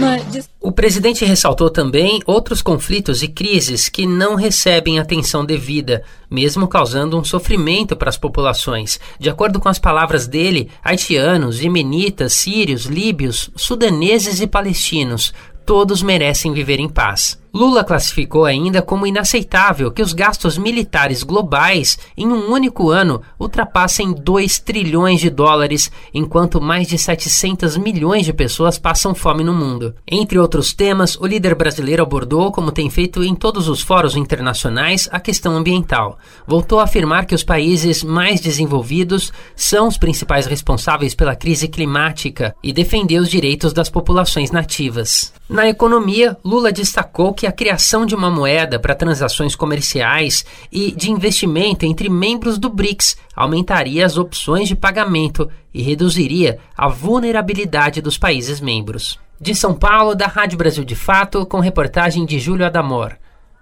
O 0.59 0.71
presidente 0.71 1.23
ressaltou 1.23 1.69
também 1.69 2.21
outros 2.25 2.61
conflitos 2.61 3.23
e 3.23 3.27
crises 3.27 3.87
que 3.87 4.05
não 4.05 4.35
recebem 4.35 4.99
atenção 4.99 5.45
devida, 5.45 6.03
mesmo 6.29 6.67
causando 6.67 7.17
um 7.17 7.23
sofrimento 7.23 7.95
para 7.95 8.09
as 8.09 8.17
populações. 8.17 8.99
De 9.17 9.29
acordo 9.29 9.59
com 9.59 9.69
as 9.69 9.79
palavras 9.79 10.27
dele, 10.27 10.69
haitianos, 10.83 11.61
yemenitas, 11.61 12.33
sírios, 12.33 12.83
líbios, 12.85 13.49
sudaneses 13.55 14.41
e 14.41 14.47
palestinos 14.47 15.33
todos 15.67 16.01
merecem 16.01 16.53
viver 16.53 16.79
em 16.79 16.87
paz. 16.87 17.37
Lula 17.57 17.83
classificou 17.83 18.45
ainda 18.45 18.83
como 18.83 19.07
inaceitável 19.07 19.89
que 19.91 20.03
os 20.03 20.13
gastos 20.13 20.59
militares 20.59 21.23
globais 21.23 21.97
em 22.15 22.27
um 22.27 22.51
único 22.51 22.91
ano 22.91 23.19
ultrapassem 23.39 24.13
2 24.13 24.59
trilhões 24.59 25.19
de 25.19 25.31
dólares, 25.31 25.91
enquanto 26.13 26.61
mais 26.61 26.87
de 26.87 26.99
700 26.99 27.75
milhões 27.75 28.25
de 28.25 28.31
pessoas 28.31 28.77
passam 28.77 29.15
fome 29.15 29.43
no 29.43 29.55
mundo. 29.55 29.95
Entre 30.07 30.37
outros 30.37 30.71
temas, 30.71 31.15
o 31.19 31.25
líder 31.25 31.55
brasileiro 31.55 32.03
abordou, 32.03 32.51
como 32.51 32.71
tem 32.71 32.91
feito 32.91 33.23
em 33.23 33.33
todos 33.33 33.67
os 33.67 33.81
fóruns 33.81 34.15
internacionais, 34.15 35.09
a 35.11 35.19
questão 35.19 35.55
ambiental. 35.55 36.19
Voltou 36.45 36.79
a 36.79 36.83
afirmar 36.83 37.25
que 37.25 37.33
os 37.33 37.43
países 37.43 38.03
mais 38.03 38.39
desenvolvidos 38.39 39.33
são 39.55 39.87
os 39.87 39.97
principais 39.97 40.45
responsáveis 40.45 41.15
pela 41.15 41.35
crise 41.35 41.67
climática 41.67 42.55
e 42.61 42.71
defendeu 42.71 43.23
os 43.23 43.31
direitos 43.31 43.73
das 43.73 43.89
populações 43.89 44.51
nativas. 44.51 45.33
Na 45.49 45.67
economia, 45.67 46.37
Lula 46.43 46.73
destacou 46.73 47.33
que 47.33 47.46
a 47.47 47.51
criação 47.51 48.05
de 48.05 48.13
uma 48.13 48.29
moeda 48.29 48.79
para 48.79 48.93
transações 48.93 49.55
comerciais 49.55 50.45
e 50.71 50.91
de 50.91 51.09
investimento 51.09 51.85
entre 51.85 52.09
membros 52.09 52.57
do 52.57 52.69
BRICS 52.69 53.17
aumentaria 53.35 54.05
as 54.05 54.17
opções 54.17 54.67
de 54.67 54.75
pagamento 54.75 55.49
e 55.73 55.81
reduziria 55.81 56.59
a 56.77 56.87
vulnerabilidade 56.87 58.01
dos 58.01 58.17
países 58.17 58.59
membros. 58.59 59.19
De 59.39 59.55
São 59.55 59.73
Paulo, 59.73 60.15
da 60.15 60.27
Rádio 60.27 60.57
Brasil 60.57 60.83
de 60.83 60.95
Fato, 60.95 61.45
com 61.45 61.59
reportagem 61.59 62.25
de 62.25 62.39
Júlio 62.39 62.65
Adamor. 62.65 63.15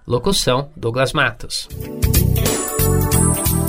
Locução: 0.06 0.70
Douglas 0.76 1.12
Matos. 1.12 1.68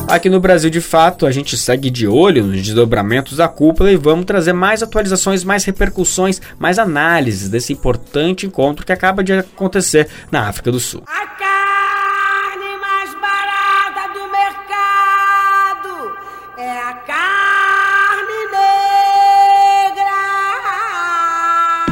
Aqui 0.07 0.29
no 0.29 0.39
Brasil, 0.39 0.69
de 0.69 0.79
fato, 0.79 1.25
a 1.25 1.31
gente 1.31 1.57
segue 1.57 1.89
de 1.89 2.07
olho 2.07 2.45
nos 2.45 2.61
desdobramentos 2.61 3.37
da 3.37 3.47
cúpula 3.49 3.91
e 3.91 3.97
vamos 3.97 4.25
trazer 4.25 4.53
mais 4.53 4.81
atualizações, 4.81 5.43
mais 5.43 5.65
repercussões, 5.65 6.41
mais 6.57 6.79
análises 6.79 7.49
desse 7.49 7.73
importante 7.73 8.45
encontro 8.45 8.85
que 8.85 8.93
acaba 8.93 9.21
de 9.21 9.33
acontecer 9.33 10.07
na 10.31 10.47
África 10.47 10.71
do 10.71 10.79
Sul. 10.79 11.03
A 11.05 11.25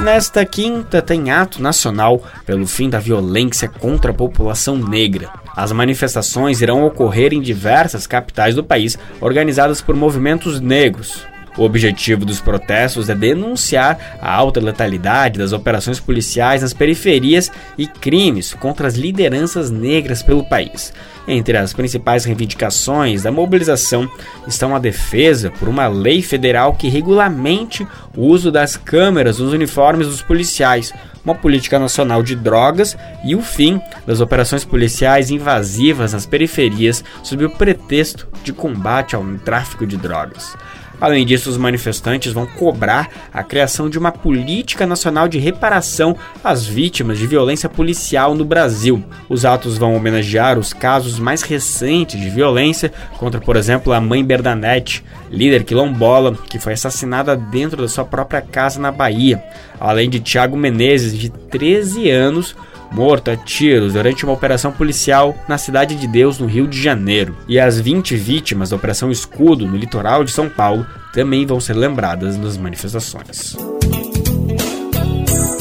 Nesta 0.06 0.46
quinta 0.46 1.02
tem 1.02 1.32
ato 1.32 1.60
nacional 1.60 2.24
pelo 2.46 2.68
fim 2.68 2.88
da 2.88 3.00
violência 3.00 3.68
contra 3.68 4.12
a 4.12 4.14
população 4.14 4.78
negra. 4.78 5.32
As 5.56 5.72
manifestações 5.72 6.62
irão 6.62 6.86
ocorrer 6.86 7.34
em 7.34 7.42
diversas 7.42 8.06
capitais 8.06 8.54
do 8.54 8.64
país, 8.64 9.00
organizadas 9.20 9.82
por 9.82 9.96
movimentos 9.96 10.62
negros. 10.62 11.26
O 11.58 11.64
objetivo 11.64 12.26
dos 12.26 12.42
protestos 12.42 13.10
é 13.10 13.16
denunciar 13.16 14.18
a 14.22 14.34
alta 14.34 14.60
letalidade 14.60 15.40
das 15.40 15.54
operações 15.54 16.00
policiais 16.00 16.62
nas 16.62 16.74
periferias 16.74 17.50
e 17.78 17.88
crimes 17.88 18.54
contra 18.54 18.88
as 18.88 18.96
lideranças 18.96 19.72
negras 19.72 20.22
pelo 20.22 20.44
país. 20.44 20.94
Entre 21.28 21.58
as 21.58 21.72
principais 21.72 22.26
reivindicações 22.26 23.24
da 23.24 23.32
mobilização 23.32 24.10
estão 24.46 24.76
a 24.76 24.80
defesa 24.80 25.50
por 25.50 25.70
uma 25.70 25.88
lei 25.88 26.22
federal 26.22 26.74
que 26.74 26.90
regulamente 26.90 27.88
o 28.16 28.26
uso 28.26 28.52
das 28.52 28.76
câmeras 28.76 29.40
nos 29.40 29.54
uniformes 29.54 30.08
dos 30.08 30.22
policiais, 30.22 30.94
uma 31.24 31.34
política 31.34 31.80
nacional 31.80 32.22
de 32.22 32.36
drogas 32.36 32.96
e 33.24 33.34
o 33.34 33.42
fim 33.42 33.82
das 34.06 34.20
operações 34.20 34.64
policiais 34.64 35.32
invasivas 35.32 36.14
nas 36.14 36.26
periferias 36.26 37.04
sob 37.24 37.46
o 37.46 37.50
pretexto 37.50 38.28
de 38.44 38.54
combate 38.54 39.16
ao 39.16 39.24
tráfico 39.38 39.88
de 39.88 39.98
drogas. 39.98 40.56
Além 41.00 41.25
disso, 41.25 41.50
os 41.50 41.58
manifestantes 41.58 42.32
vão 42.32 42.46
cobrar 42.46 43.10
a 43.34 43.44
criação 43.44 43.90
de 43.90 44.00
uma 44.00 44.12
política 44.12 44.86
nacional 44.86 45.28
de 45.28 45.38
reparação 45.38 46.16
às 46.44 46.66
vítimas 46.66 47.18
de 47.18 47.28
violência 47.28 47.70
policial 47.70 48.34
no 48.34 48.46
Brasil. 48.46 49.04
Os 49.30 49.46
atos 49.46 49.78
vão 49.78 49.96
homenagear 49.96 50.58
os 50.58 50.74
casos 50.74 51.20
mais 51.20 51.42
recentes 51.42 52.20
de 52.20 52.30
violência 52.30 52.92
contra, 53.18 53.42
por 53.42 53.56
exemplo, 53.56 53.94
a 53.94 54.00
mãe 54.00 54.24
Bernadette, 54.24 55.04
líder 55.30 55.64
quilombola, 55.64 56.36
que 56.50 56.60
foi 56.60 56.74
assassinada 56.74 57.36
dentro 57.36 57.82
da 57.82 57.88
sua 57.88 58.06
própria 58.06 58.42
casa 58.42 58.80
na 58.80 58.92
Bahia, 58.92 59.44
além 59.80 60.10
de 60.10 60.20
Tiago 60.20 60.56
Menezes, 60.56 61.18
de 61.18 61.30
13 61.30 62.10
anos, 62.10 62.56
morto 62.96 63.30
a 63.30 63.36
tiros 63.36 63.94
durante 63.94 64.24
uma 64.24 64.34
operação 64.34 64.72
policial 64.72 65.36
na 65.50 65.58
Cidade 65.58 65.96
de 65.96 66.08
Deus, 66.08 66.40
no 66.40 66.48
Rio 66.48 66.66
de 66.66 66.82
Janeiro. 66.82 67.38
E 67.46 67.60
as 67.60 67.80
20 67.80 68.16
vítimas 68.16 68.70
da 68.70 68.78
Operação 68.78 69.12
Escudo, 69.12 69.68
no 69.68 69.75
litoral 69.75 70.24
de 70.24 70.32
São 70.32 70.50
Paulo, 70.50 70.88
também 71.14 71.46
vão 71.46 71.60
ser 71.60 71.74
lembradas 71.74 72.38
nas 72.38 72.58
manifestações. 72.58 73.58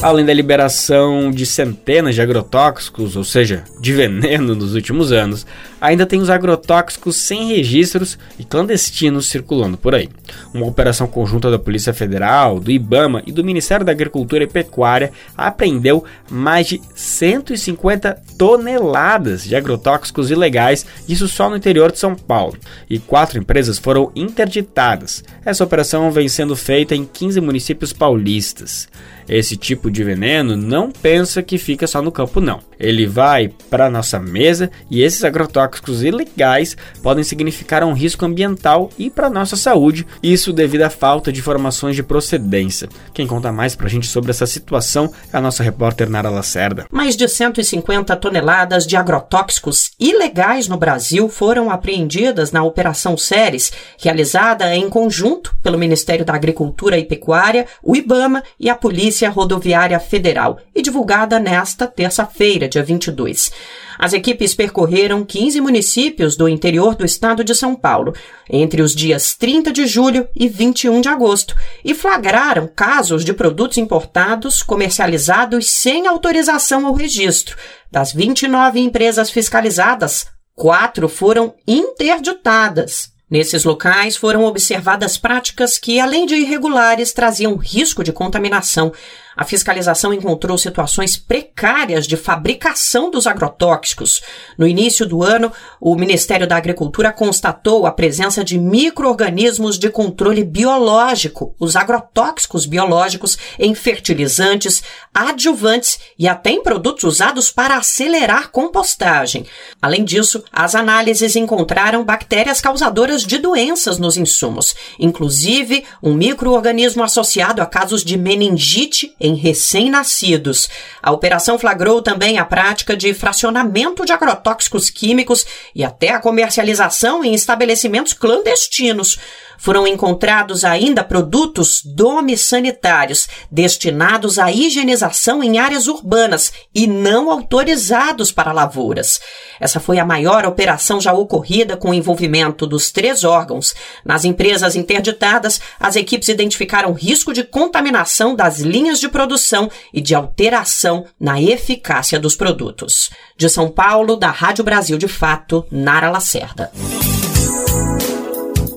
Além 0.05 0.23
da 0.23 0.31
liberação 0.35 1.31
de 1.31 1.47
centenas 1.47 2.13
de 2.13 2.21
agrotóxicos, 2.21 3.15
ou 3.15 3.23
seja, 3.23 3.63
de 3.79 3.91
veneno 3.91 4.53
nos 4.53 4.75
últimos 4.75 5.11
anos, 5.11 5.47
ainda 5.81 6.05
tem 6.05 6.21
os 6.21 6.29
agrotóxicos 6.29 7.15
sem 7.15 7.47
registros 7.47 8.15
e 8.37 8.43
clandestinos 8.43 9.25
circulando 9.25 9.79
por 9.79 9.95
aí. 9.95 10.07
Uma 10.53 10.67
operação 10.67 11.07
conjunta 11.07 11.49
da 11.49 11.57
Polícia 11.57 11.91
Federal, 11.91 12.59
do 12.59 12.69
IBAMA 12.69 13.23
e 13.25 13.31
do 13.31 13.43
Ministério 13.43 13.83
da 13.83 13.93
Agricultura 13.93 14.43
e 14.43 14.47
Pecuária 14.47 15.11
apreendeu 15.35 16.03
mais 16.29 16.67
de 16.67 16.79
150 16.93 18.21
toneladas 18.37 19.43
de 19.43 19.55
agrotóxicos 19.55 20.29
ilegais, 20.29 20.85
isso 21.09 21.27
só 21.27 21.49
no 21.49 21.57
interior 21.57 21.91
de 21.91 21.97
São 21.97 22.13
Paulo, 22.13 22.55
e 22.87 22.99
quatro 22.99 23.39
empresas 23.39 23.79
foram 23.79 24.11
interditadas. 24.15 25.23
Essa 25.43 25.63
operação 25.63 26.11
vem 26.11 26.29
sendo 26.29 26.55
feita 26.55 26.93
em 26.93 27.05
15 27.05 27.41
municípios 27.41 27.91
paulistas. 27.91 28.87
Esse 29.27 29.57
tipo 29.57 29.89
de 29.89 30.03
veneno 30.03 30.55
não 30.55 30.91
pensa 30.91 31.41
que 31.41 31.57
fica 31.57 31.87
só 31.87 32.01
no 32.01 32.11
campo, 32.11 32.39
não. 32.39 32.59
Ele 32.79 33.07
vai 33.07 33.49
para 33.69 33.89
nossa 33.89 34.19
mesa 34.19 34.69
e 34.89 35.01
esses 35.01 35.23
agrotóxicos 35.23 36.03
ilegais 36.03 36.75
podem 37.01 37.23
significar 37.23 37.83
um 37.83 37.93
risco 37.93 38.25
ambiental 38.25 38.89
e 38.97 39.09
para 39.09 39.29
nossa 39.29 39.55
saúde, 39.55 40.05
isso 40.21 40.53
devido 40.53 40.83
à 40.83 40.89
falta 40.89 41.31
de 41.31 41.39
informações 41.39 41.95
de 41.95 42.03
procedência. 42.03 42.89
Quem 43.13 43.25
conta 43.25 43.51
mais 43.51 43.75
para 43.75 43.87
a 43.87 43.89
gente 43.89 44.07
sobre 44.07 44.31
essa 44.31 44.45
situação 44.45 45.11
é 45.31 45.37
a 45.37 45.41
nossa 45.41 45.63
repórter 45.63 46.09
Nara 46.09 46.29
Lacerda. 46.29 46.85
Mais 46.91 47.15
de 47.15 47.27
150 47.27 48.15
toneladas 48.17 48.85
de 48.85 48.95
agrotóxicos 48.95 49.91
ilegais 49.99 50.67
no 50.67 50.77
Brasil 50.77 51.29
foram 51.29 51.71
apreendidas 51.71 52.51
na 52.51 52.63
Operação 52.63 53.17
Ceres, 53.17 53.71
realizada 53.97 54.75
em 54.75 54.89
conjunto 54.89 55.55
pelo 55.63 55.77
Ministério 55.77 56.25
da 56.25 56.35
Agricultura 56.35 56.97
e 56.97 57.05
Pecuária, 57.05 57.65
o 57.81 57.95
IBAMA 57.95 58.43
e 58.59 58.69
a 58.69 58.75
Polícia 58.75 59.14
Rodoviária 59.23 59.99
Federal 59.99 60.59
e 60.75 60.81
divulgada 60.81 61.39
nesta 61.39 61.87
terça-feira, 61.87 62.67
dia 62.67 62.83
22. 62.83 63.51
As 63.97 64.11
equipes 64.11 64.53
percorreram 64.53 65.23
15 65.23 65.61
municípios 65.61 66.35
do 66.35 66.49
interior 66.49 66.95
do 66.95 67.05
estado 67.05 67.43
de 67.43 67.55
São 67.55 67.75
Paulo 67.75 68.13
entre 68.49 68.81
os 68.81 68.93
dias 68.93 69.35
30 69.35 69.71
de 69.71 69.85
julho 69.85 70.27
e 70.35 70.49
21 70.49 70.99
de 70.99 71.07
agosto 71.07 71.55
e 71.83 71.93
flagraram 71.93 72.67
casos 72.67 73.23
de 73.23 73.33
produtos 73.33 73.77
importados 73.77 74.61
comercializados 74.61 75.69
sem 75.69 76.07
autorização 76.07 76.85
ao 76.85 76.93
registro. 76.93 77.55
Das 77.89 78.11
29 78.11 78.79
empresas 78.79 79.29
fiscalizadas, 79.29 80.27
quatro 80.53 81.07
foram 81.07 81.53
interditadas. 81.65 83.14
Nesses 83.35 83.65
locais 83.65 84.15
foram 84.15 84.45
observadas 84.45 85.17
práticas 85.17 85.77
que, 85.77 85.99
além 85.99 86.25
de 86.25 86.35
irregulares, 86.35 87.11
traziam 87.11 87.57
risco 87.57 88.01
de 88.01 88.13
contaminação. 88.13 88.93
A 89.35 89.43
fiscalização 89.43 90.13
encontrou 90.13 90.57
situações 90.57 91.17
precárias 91.17 92.07
de 92.07 92.15
fabricação 92.15 93.11
dos 93.11 93.27
agrotóxicos. 93.27 94.21
No 94.57 94.67
início 94.67 95.05
do 95.05 95.23
ano, 95.23 95.51
o 95.79 95.95
Ministério 95.95 96.47
da 96.47 96.55
Agricultura 96.55 97.11
constatou 97.11 97.85
a 97.85 97.91
presença 97.91 98.43
de 98.43 98.57
microorganismos 98.57 99.77
de 99.77 99.89
controle 99.89 100.43
biológico, 100.43 101.53
os 101.59 101.75
agrotóxicos 101.75 102.65
biológicos, 102.65 103.37
em 103.59 103.75
fertilizantes, 103.75 104.83
adjuvantes 105.13 105.99
e 106.17 106.27
até 106.27 106.51
em 106.51 106.63
produtos 106.63 107.03
usados 107.03 107.49
para 107.49 107.77
acelerar 107.77 108.51
compostagem. 108.51 109.45
Além 109.81 110.03
disso, 110.03 110.43
as 110.51 110.75
análises 110.75 111.35
encontraram 111.35 112.03
bactérias 112.03 112.61
causadoras 112.61 113.23
de 113.23 113.37
doenças 113.37 113.97
nos 113.97 114.17
insumos, 114.17 114.75
inclusive 114.99 115.83
um 116.01 116.13
microorganismo 116.13 117.03
associado 117.03 117.61
a 117.61 117.65
casos 117.65 118.03
de 118.03 118.17
meningite 118.17 119.13
em 119.25 119.35
recém-nascidos. 119.35 120.69
A 121.01 121.11
operação 121.11 121.57
flagrou 121.57 122.01
também 122.01 122.37
a 122.37 122.45
prática 122.45 122.95
de 122.95 123.13
fracionamento 123.13 124.05
de 124.05 124.13
agrotóxicos 124.13 124.89
químicos 124.89 125.45
e 125.73 125.83
até 125.83 126.09
a 126.09 126.19
comercialização 126.19 127.23
em 127.23 127.33
estabelecimentos 127.33 128.13
clandestinos 128.13 129.17
foram 129.57 129.87
encontrados 129.87 130.63
ainda 130.63 131.03
produtos 131.03 131.81
domissanitários 131.83 133.27
destinados 133.51 134.37
à 134.39 134.51
higienização 134.51 135.43
em 135.43 135.57
áreas 135.57 135.87
urbanas 135.87 136.51
e 136.73 136.87
não 136.87 137.31
autorizados 137.31 138.31
para 138.31 138.51
lavouras. 138.51 139.19
Essa 139.59 139.79
foi 139.79 139.99
a 139.99 140.05
maior 140.05 140.45
operação 140.45 140.99
já 140.99 141.13
ocorrida 141.13 141.77
com 141.77 141.89
o 141.89 141.93
envolvimento 141.93 142.67
dos 142.67 142.91
três 142.91 143.23
órgãos. 143.23 143.73
Nas 144.03 144.25
empresas 144.25 144.75
interditadas, 144.75 145.61
as 145.79 145.95
equipes 145.95 146.29
identificaram 146.29 146.93
risco 146.93 147.33
de 147.33 147.43
contaminação 147.43 148.35
das 148.35 148.59
linhas 148.59 148.99
de 148.99 149.07
produção 149.07 149.69
e 149.93 150.01
de 150.01 150.13
alteração 150.13 151.05
na 151.19 151.41
eficácia 151.41 152.19
dos 152.19 152.35
produtos. 152.35 153.09
De 153.37 153.49
São 153.49 153.69
Paulo, 153.69 154.15
da 154.15 154.29
Rádio 154.29 154.63
Brasil 154.63 154.97
de 154.97 155.07
Fato, 155.07 155.65
Nara 155.71 156.09
Lacerda. 156.09 156.71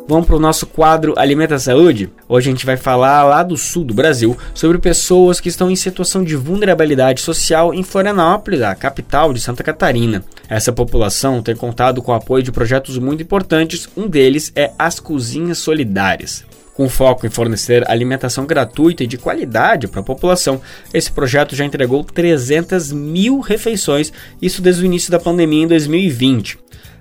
Vamos 0.09 0.27
para 0.27 0.37
o 0.37 0.41
nosso 0.41 0.67
quadro 0.67 1.13
Alimenta 1.19 1.59
Saúde. 1.59 2.11
Hoje 2.27 2.49
a 2.49 2.51
gente 2.51 2.65
vai 2.65 2.79
falar 2.79 3.25
lá 3.25 3.43
do 3.43 3.59
sul 3.59 3.85
do 3.85 3.93
Brasil 3.93 4.35
sobre 4.55 4.79
pessoas 4.79 5.39
que 5.39 5.51
estão 5.51 5.71
em 5.71 5.77
situação 5.77 6.25
de 6.25 6.35
vulnerabilidade 6.35 7.21
social 7.21 7.75
em 7.75 7.83
Florianópolis, 7.83 8.63
a 8.63 8.75
capital 8.75 9.35
de 9.35 9.41
Santa 9.41 9.63
Catarina. 9.63 10.25
Essa 10.49 10.73
população 10.73 11.43
tem 11.43 11.55
contado 11.55 12.01
com 12.01 12.11
o 12.11 12.15
apoio 12.15 12.43
de 12.43 12.51
projetos 12.51 12.97
muito 12.97 13.23
importantes, 13.23 13.87
um 13.95 14.09
deles 14.09 14.51
é 14.57 14.71
as 14.79 14.99
Cozinhas 14.99 15.59
Solidárias. 15.59 16.43
Com 16.73 16.89
foco 16.89 17.27
em 17.27 17.31
fornecer 17.31 17.85
alimentação 17.91 18.47
gratuita 18.47 19.05
e 19.05 19.07
de 19.07 19.19
qualidade 19.19 19.89
para 19.89 20.01
a 20.01 20.05
população, 20.05 20.59
esse 20.95 21.13
projeto 21.13 21.55
já 21.55 21.67
entregou 21.67 22.03
300 22.03 22.93
mil 22.93 23.41
refeições, 23.41 24.11
isso 24.41 24.63
desde 24.63 24.85
o 24.85 24.87
início 24.87 25.11
da 25.11 25.19
pandemia 25.19 25.65
em 25.65 25.69
2020. 25.69 26.59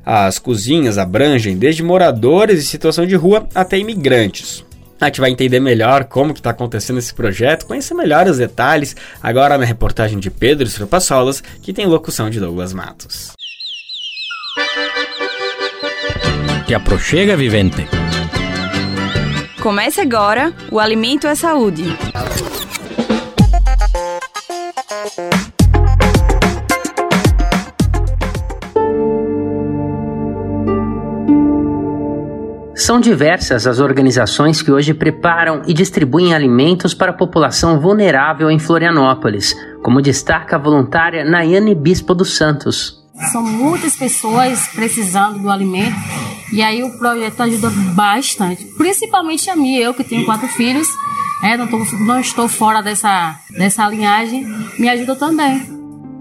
As 0.09 0.39
cozinhas 0.39 0.97
abrangem 0.97 1.57
desde 1.57 1.83
moradores 1.83 2.61
em 2.61 2.65
situação 2.65 3.05
de 3.05 3.13
rua 3.13 3.45
até 3.53 3.77
imigrantes. 3.77 4.63
A 5.01 5.07
gente 5.07 5.19
vai 5.19 5.29
entender 5.29 5.59
melhor 5.59 6.05
como 6.05 6.33
que 6.33 6.39
está 6.39 6.51
acontecendo 6.51 6.97
esse 6.97 7.13
projeto, 7.13 7.65
conhecer 7.65 7.93
melhor 7.93 8.25
os 8.25 8.37
detalhes, 8.37 8.95
agora 9.21 9.57
na 9.57 9.65
reportagem 9.65 10.17
de 10.17 10.31
Pedro 10.31 10.65
Estropassolas, 10.65 11.43
que 11.61 11.73
tem 11.73 11.85
locução 11.85 12.29
de 12.29 12.39
Douglas 12.39 12.71
Matos. 12.71 13.33
Te 16.65 16.73
aproxega, 16.73 17.35
vivente. 17.35 17.85
Comece 19.61 19.99
agora 19.99 20.53
o 20.71 20.79
Alimento 20.79 21.27
é 21.27 21.35
Saúde. 21.35 21.83
São 32.87 33.01
diversas 33.01 33.67
as 33.67 33.79
organizações 33.79 34.61
que 34.61 34.71
hoje 34.71 34.93
preparam 34.93 35.61
e 35.67 35.73
distribuem 35.73 36.33
alimentos 36.33 36.93
para 36.93 37.11
a 37.11 37.13
população 37.13 37.81
vulnerável 37.81 38.49
em 38.49 38.57
Florianópolis, 38.57 39.53
como 39.83 40.01
destaca 40.01 40.55
a 40.55 40.59
voluntária 40.59 41.25
Nayane 41.25 41.75
Bispo 41.75 42.15
dos 42.15 42.37
Santos. 42.37 43.03
São 43.29 43.43
muitas 43.43 43.93
pessoas 43.97 44.69
precisando 44.69 45.37
do 45.37 45.49
alimento 45.49 45.97
e 46.53 46.61
aí 46.61 46.81
o 46.81 46.97
projeto 46.97 47.41
ajuda 47.41 47.69
bastante, 47.93 48.63
principalmente 48.77 49.49
a 49.49 49.55
mim, 49.57 49.75
eu 49.75 49.93
que 49.93 50.05
tenho 50.05 50.23
quatro 50.23 50.47
filhos, 50.47 50.87
é, 51.43 51.57
não, 51.57 51.67
tô, 51.67 51.79
não 52.05 52.21
estou 52.21 52.47
fora 52.47 52.81
dessa, 52.81 53.37
dessa 53.49 53.85
linhagem, 53.89 54.45
me 54.79 54.87
ajuda 54.87 55.13
também. 55.13 55.76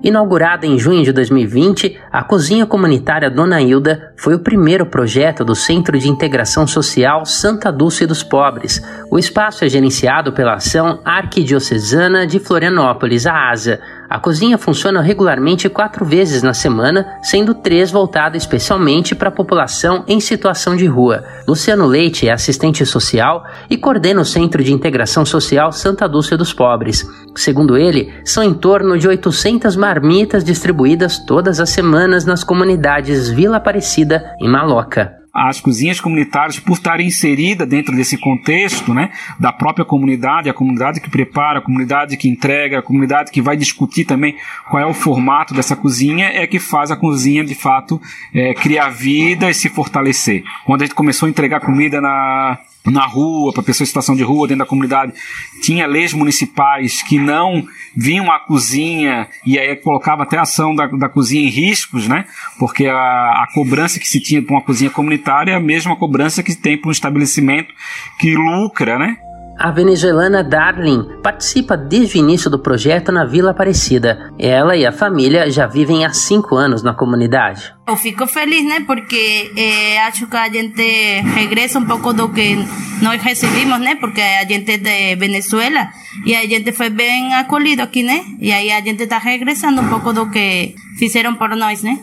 Inaugurada 0.07 0.65
em 0.65 0.79
junho 0.79 1.03
de 1.03 1.11
2020, 1.11 1.99
a 2.13 2.23
Cozinha 2.23 2.65
Comunitária 2.65 3.29
Dona 3.29 3.61
Hilda 3.61 4.13
foi 4.15 4.37
o 4.37 4.39
primeiro 4.39 4.87
projeto 4.87 5.45
do 5.45 5.57
Centro 5.57 5.99
de 5.99 6.09
Integração 6.09 6.65
Social 6.65 7.27
Santa 7.27 7.73
Dulce 7.73 8.07
dos 8.07 8.23
Pobres. 8.23 8.81
O 9.11 9.19
espaço 9.19 9.65
é 9.65 9.69
gerenciado 9.69 10.33
pela 10.33 10.55
Ação 10.55 11.01
Arquidiocesana 11.05 12.25
de 12.25 12.39
Florianópolis, 12.39 13.27
a 13.27 13.51
ASA, 13.51 13.81
a 14.09 14.19
cozinha 14.19 14.57
funciona 14.57 15.01
regularmente 15.01 15.69
quatro 15.69 16.05
vezes 16.05 16.43
na 16.43 16.55
semana, 16.55 17.19
sendo 17.23 17.55
três 17.55 17.91
voltadas 17.91 18.43
especialmente 18.43 19.15
para 19.15 19.29
a 19.29 19.33
população 19.33 20.05
em 20.07 20.21
situação 20.21 20.77
de 20.77 20.87
rua. 20.87 21.25
Luciano 21.47 21.87
Leite 21.87 22.29
é 22.29 22.33
assistente 22.33 22.85
social 22.87 23.45
e 23.69 23.77
coordena 23.77 24.21
o 24.21 24.25
Centro 24.25 24.63
de 24.63 24.73
Integração 24.73 25.25
Social 25.25 25.73
Santa 25.73 26.09
Dulce 26.09 26.37
dos 26.37 26.53
Pobres. 26.53 27.05
Segundo 27.35 27.77
ele, 27.77 28.13
são 28.25 28.43
em 28.43 28.55
torno 28.55 28.99
de 28.99 29.09
800 29.09 29.77
marmitas 29.77 30.45
distribuídas 30.45 31.19
todas 31.19 31.61
as 31.61 31.71
semanas 31.71 32.25
nas 32.25 32.45
comunidades 32.45 33.29
Vila 33.29 33.57
Aparecida 33.57 34.35
e 34.41 34.49
Maloca 34.49 35.16
as 35.37 35.61
cozinhas 35.61 36.01
comunitárias, 36.01 36.59
por 36.59 36.73
estarem 36.73 37.07
inseridas 37.07 37.69
dentro 37.69 37.95
desse 37.95 38.17
contexto 38.17 38.95
né, 38.95 39.11
da 39.39 39.53
própria 39.53 39.85
comunidade, 39.85 40.49
a 40.49 40.55
comunidade 40.55 41.01
que 41.01 41.11
prepara, 41.11 41.59
a 41.59 41.63
comunidade 41.63 42.17
que 42.17 42.29
entrega, 42.29 42.79
a 42.79 42.83
comunidade 42.83 43.31
que 43.31 43.43
vai 43.43 43.57
discutir 43.57 44.07
também 44.07 44.37
qual 44.71 44.83
é 44.83 44.87
o 44.87 44.95
formato 44.95 45.53
dessa 45.53 45.77
cozinha, 45.77 46.29
é 46.29 46.47
que 46.47 46.59
faz 46.59 46.91
a 46.91 46.97
cozinha 46.97 47.45
de 47.45 47.55
fato 47.55 48.01
é, 48.33 48.55
criar 48.55 48.89
vida 48.89 49.51
e 49.51 49.55
se 49.55 49.69
fortalecer. 49.69 50.43
Quando 50.65 50.83
a 50.83 50.87
gente 50.87 50.95
começou 50.95 51.27
a 51.27 51.31
entregar 51.31 51.61
comida 51.61 52.01
na, 52.01 52.59
na 52.91 53.07
rua, 53.07 53.53
para 53.53 53.63
pessoas 53.63 53.89
em 53.89 53.91
situação 53.91 54.17
de 54.17 54.23
rua, 54.23 54.47
dentro 54.47 54.65
da 54.65 54.69
comunidade, 54.69 55.13
tinha 55.63 55.87
leis 55.87 56.13
municipais 56.13 57.03
que 57.03 57.19
não 57.19 57.67
vinham 57.95 58.31
à 58.31 58.39
cozinha 58.39 59.29
e 59.45 59.59
aí 59.59 59.75
colocava 59.77 60.23
até 60.23 60.39
a 60.39 60.43
ação 60.43 60.75
da, 60.75 60.87
da 60.87 61.09
cozinha 61.09 61.47
em 61.47 61.51
riscos, 61.51 62.07
né? 62.07 62.27
Porque 62.59 62.87
a, 62.87 62.95
a 62.95 63.49
cobrança 63.55 63.99
que 63.99 64.09
se 64.09 64.21
tinha 64.21 64.43
para 64.43 64.55
uma 64.55 64.63
cozinha 64.63 64.91
comunitária 64.91 65.53
é 65.53 65.55
a 65.55 65.61
mesma 65.61 65.97
cobrança 65.97 66.43
que 66.43 66.55
tem 66.55 66.77
para 66.77 66.89
um 66.89 66.93
estabelecimento 66.93 67.73
que 68.19 68.35
lucra, 68.35 68.99
né? 68.99 69.17
A 69.59 69.71
venezuelana 69.71 70.45
Darlene 70.45 71.23
participa 71.23 71.77
desde 71.77 72.19
o 72.19 72.21
início 72.21 72.51
do 72.51 72.59
projeto 72.59 73.11
na 73.11 73.25
Vila 73.25 73.53
Aparecida. 73.53 74.33
Ela 74.39 74.77
e 74.77 74.85
a 74.85 74.93
família 74.93 75.51
já 75.51 75.67
vivem 75.67 76.05
há 76.05 76.13
cinco 76.13 76.57
anos 76.57 76.83
na 76.83 76.93
comunidade. 76.93 77.75
Eu 77.89 77.97
fico 77.97 78.27
feliz, 78.27 78.65
né? 78.65 78.81
Porque 78.87 79.51
eh, 79.57 79.99
acho 80.01 80.27
que 80.27 80.37
a 80.37 80.49
gente 80.51 81.21
regressa 81.35 81.79
um 81.79 81.87
pouco 81.87 82.13
do 82.13 82.29
que 82.29 82.57
nós 83.01 83.23
recebemos, 83.23 83.81
né? 83.81 83.95
Porque 83.95 84.21
a 84.21 84.45
gente 84.45 84.71
é 84.73 84.77
de 84.77 85.17
Venezuela 85.17 85.89
e 86.27 86.35
a 86.35 86.47
gente 86.47 86.73
foi 86.73 86.91
bem 86.91 87.35
acolhido 87.35 87.83
aqui, 87.83 88.03
né? 88.03 88.25
E 88.39 88.53
aí 88.53 88.71
a 88.71 88.81
gente 88.83 89.05
está 89.05 89.19
regressando 89.19 89.81
um 89.81 89.89
pouco 89.89 90.13
do 90.13 90.31
que 90.31 90.75
fizeram 90.99 91.35
por 91.35 91.57
nós, 91.57 91.83
né? 91.83 91.99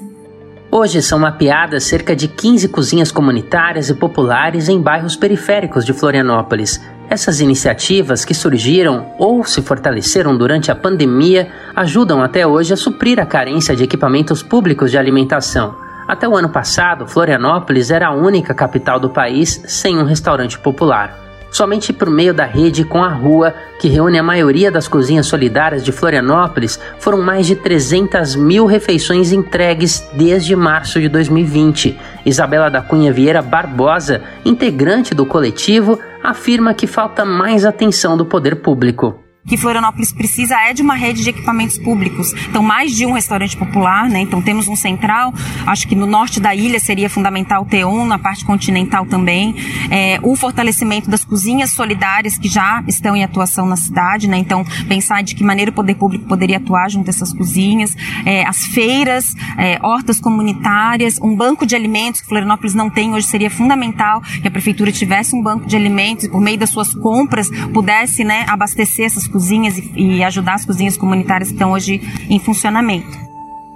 Hoje 0.75 1.03
são 1.03 1.19
mapeadas 1.19 1.83
cerca 1.83 2.15
de 2.15 2.27
15 2.27 2.67
cozinhas 2.69 3.11
comunitárias 3.11 3.91
e 3.91 3.93
populares 3.93 4.67
em 4.67 4.81
bairros 4.81 5.15
periféricos 5.15 5.85
de 5.85 5.93
Florianópolis. 5.93 6.83
Essas 7.07 7.39
iniciativas 7.39 8.25
que 8.25 8.33
surgiram 8.33 9.13
ou 9.19 9.43
se 9.45 9.61
fortaleceram 9.61 10.35
durante 10.35 10.71
a 10.71 10.75
pandemia 10.75 11.51
ajudam 11.75 12.23
até 12.23 12.47
hoje 12.47 12.73
a 12.73 12.75
suprir 12.75 13.19
a 13.19 13.25
carência 13.25 13.75
de 13.75 13.83
equipamentos 13.83 14.41
públicos 14.41 14.89
de 14.89 14.97
alimentação. 14.97 15.75
Até 16.07 16.27
o 16.27 16.35
ano 16.35 16.49
passado, 16.49 17.05
Florianópolis 17.05 17.91
era 17.91 18.07
a 18.07 18.15
única 18.15 18.55
capital 18.55 18.99
do 18.99 19.11
país 19.11 19.61
sem 19.67 19.99
um 19.99 20.03
restaurante 20.03 20.57
popular. 20.57 21.32
Somente 21.53 21.93
por 21.93 22.09
meio 22.09 22.33
da 22.33 22.45
rede 22.45 22.83
Com 22.83 23.03
a 23.03 23.09
Rua, 23.09 23.53
que 23.79 23.87
reúne 23.87 24.17
a 24.17 24.23
maioria 24.23 24.71
das 24.71 24.87
cozinhas 24.87 25.27
solidárias 25.27 25.83
de 25.83 25.91
Florianópolis, 25.91 26.79
foram 26.97 27.21
mais 27.21 27.45
de 27.45 27.55
300 27.55 28.35
mil 28.35 28.65
refeições 28.65 29.31
entregues 29.31 30.03
desde 30.13 30.55
março 30.55 30.99
de 30.99 31.07
2020. 31.07 31.95
Isabela 32.25 32.71
da 32.71 32.81
Cunha 32.81 33.13
Vieira 33.13 33.43
Barbosa, 33.43 34.23
integrante 34.43 35.13
do 35.13 35.27
coletivo, 35.27 35.99
afirma 36.23 36.73
que 36.73 36.87
falta 36.87 37.23
mais 37.23 37.65
atenção 37.65 38.17
do 38.17 38.25
poder 38.25 38.55
público. 38.55 39.22
Que 39.45 39.57
Florianópolis 39.57 40.11
precisa 40.11 40.55
é 40.59 40.73
de 40.73 40.81
uma 40.81 40.95
rede 40.95 41.23
de 41.23 41.29
equipamentos 41.29 41.77
públicos. 41.77 42.33
Então, 42.49 42.63
mais 42.63 42.95
de 42.95 43.05
um 43.05 43.11
restaurante 43.11 43.57
popular, 43.57 44.09
né? 44.09 44.21
Então, 44.21 44.41
temos 44.41 44.67
um 44.67 44.75
central, 44.75 45.33
acho 45.67 45.87
que 45.87 45.95
no 45.95 46.05
norte 46.05 46.39
da 46.39 46.55
ilha 46.55 46.79
seria 46.79 47.09
fundamental 47.09 47.65
ter 47.65 47.85
um, 47.85 48.05
na 48.05 48.17
parte 48.17 48.45
continental 48.45 49.05
também. 49.05 49.55
É, 49.89 50.19
o 50.23 50.35
fortalecimento 50.35 51.09
das 51.09 51.25
cozinhas 51.25 51.71
solidárias 51.71 52.37
que 52.37 52.47
já 52.47 52.83
estão 52.87 53.15
em 53.15 53.23
atuação 53.23 53.65
na 53.65 53.75
cidade, 53.75 54.27
né? 54.27 54.37
Então, 54.37 54.65
pensar 54.87 55.21
de 55.23 55.35
que 55.35 55.43
maneira 55.43 55.71
o 55.71 55.73
poder 55.73 55.95
público 55.95 56.25
poderia 56.25 56.57
atuar 56.57 56.89
junto 56.89 57.07
a 57.07 57.09
essas 57.09 57.33
cozinhas. 57.33 57.95
É, 58.25 58.45
as 58.47 58.65
feiras, 58.67 59.35
é, 59.57 59.77
hortas 59.81 60.19
comunitárias, 60.19 61.19
um 61.21 61.35
banco 61.35 61.65
de 61.65 61.75
alimentos 61.75 62.21
que 62.21 62.27
Florianópolis 62.27 62.73
não 62.73 62.89
tem 62.89 63.13
hoje 63.13 63.27
seria 63.27 63.49
fundamental 63.49 64.21
que 64.21 64.47
a 64.47 64.51
prefeitura 64.51 64.91
tivesse 64.91 65.35
um 65.35 65.41
banco 65.41 65.65
de 65.65 65.75
alimentos 65.75 66.25
e 66.25 66.29
por 66.29 66.41
meio 66.41 66.57
das 66.57 66.69
suas 66.69 66.93
compras 66.93 67.49
pudesse, 67.73 68.23
né, 68.23 68.45
abastecer 68.47 69.05
essas 69.05 69.27
cozinhas 69.33 69.77
e, 69.77 69.91
e 69.95 70.23
ajudar 70.23 70.53
as 70.53 70.65
cozinhas 70.65 70.95
comunitárias 70.95 71.49
que 71.49 71.55
estão 71.55 71.71
hoje 71.71 71.99
em 72.29 72.39
funcionamento. 72.39 73.33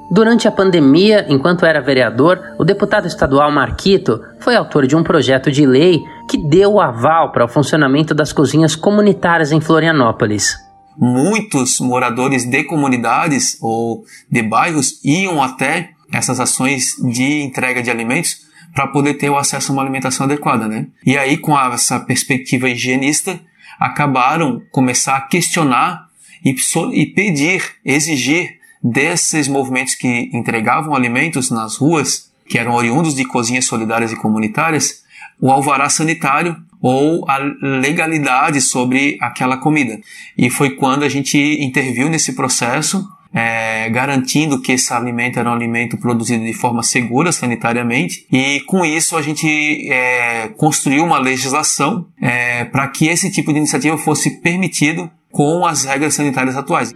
Durante 0.10 0.48
a 0.48 0.52
pandemia, 0.52 1.26
enquanto 1.28 1.66
era 1.66 1.82
vereador, 1.82 2.40
o 2.58 2.64
deputado 2.64 3.08
estadual 3.08 3.52
Marquito 3.52 4.22
foi 4.40 4.56
autor 4.56 4.88
de 4.88 4.96
um 4.96 5.04
projeto 5.04 5.52
de 5.52 5.66
lei 5.66 6.02
que 6.30 6.38
deu 6.38 6.74
o 6.74 6.82
aval 6.82 7.34
para 7.34 7.44
o 7.44 7.50
funcionamento 7.50 8.16
das 8.16 8.32
cozinhas 8.32 8.74
comunitárias 8.74 9.52
em 9.52 9.60
Florianópolis. 9.60 10.56
Muitos 10.98 11.82
moradores 11.82 12.46
de 12.46 12.64
comunidades 12.64 13.58
ou 13.62 14.04
de 14.32 14.42
bairros 14.42 15.02
iam 15.04 15.44
até 15.44 15.90
essas 16.14 16.40
ações 16.40 16.96
de 17.12 17.42
entrega 17.42 17.84
de 17.84 17.92
alimentos 17.92 18.48
para 18.74 18.88
poder 18.88 19.16
ter 19.16 19.30
o 19.30 19.38
acesso 19.38 19.72
a 19.72 19.74
uma 19.74 19.82
alimentação 19.82 20.26
adequada, 20.26 20.68
né? 20.68 20.88
E 21.06 21.18
aí, 21.18 21.38
com 21.38 21.58
essa 21.60 22.00
perspectiva 22.00 22.70
higienista, 22.70 23.40
acabaram 23.80 24.62
começar 24.72 25.18
a 25.18 25.22
questionar 25.22 26.08
e, 26.44 26.56
e 26.94 27.06
pedir, 27.08 27.64
exigir 27.84 28.58
desses 28.84 29.48
movimentos 29.48 29.96
que 29.96 30.30
entregavam 30.34 30.96
alimentos 30.96 31.50
nas 31.50 31.78
ruas, 31.78 32.32
que 32.48 32.58
eram 32.58 32.74
oriundos 32.74 33.16
de 33.16 33.26
cozinhas 33.26 33.66
solidárias 33.66 34.12
e 34.12 34.16
comunitárias, 34.16 35.04
o 35.40 35.52
alvará 35.52 35.90
sanitário 35.90 36.56
ou 36.82 37.30
a 37.30 37.38
legalidade 37.62 38.62
sobre 38.62 39.18
aquela 39.22 39.58
comida. 39.58 40.00
E 40.38 40.50
foi 40.50 40.72
quando 40.72 41.04
a 41.04 41.10
gente 41.10 41.38
interviu 41.38 42.10
nesse 42.10 42.34
processo 42.34 43.08
é, 43.38 43.88
garantindo 43.92 44.60
que 44.60 44.72
esse 44.72 44.92
alimento 44.92 45.38
era 45.38 45.48
um 45.48 45.54
alimento 45.54 45.96
produzido 45.96 46.44
de 46.44 46.54
forma 46.54 46.82
segura 46.82 47.32
sanitariamente 47.32 48.26
e 48.32 48.62
com 48.62 48.84
isso 48.84 49.16
a 49.16 49.22
gente 49.22 49.48
é, 49.92 50.48
construiu 50.58 51.04
uma 51.04 51.20
legislação 51.20 52.08
é, 52.20 52.66
para 52.66 52.88
que 52.88 53.08
esse 53.08 53.30
tipo 53.30 53.54
de 53.54 53.60
iniciativa 53.60 53.96
fosse 53.96 54.42
permitido 54.42 55.08
com 55.32 55.68
as 55.68 55.84
regras 55.84 56.16
sanitárias 56.16 56.58
atuais. 56.58 56.92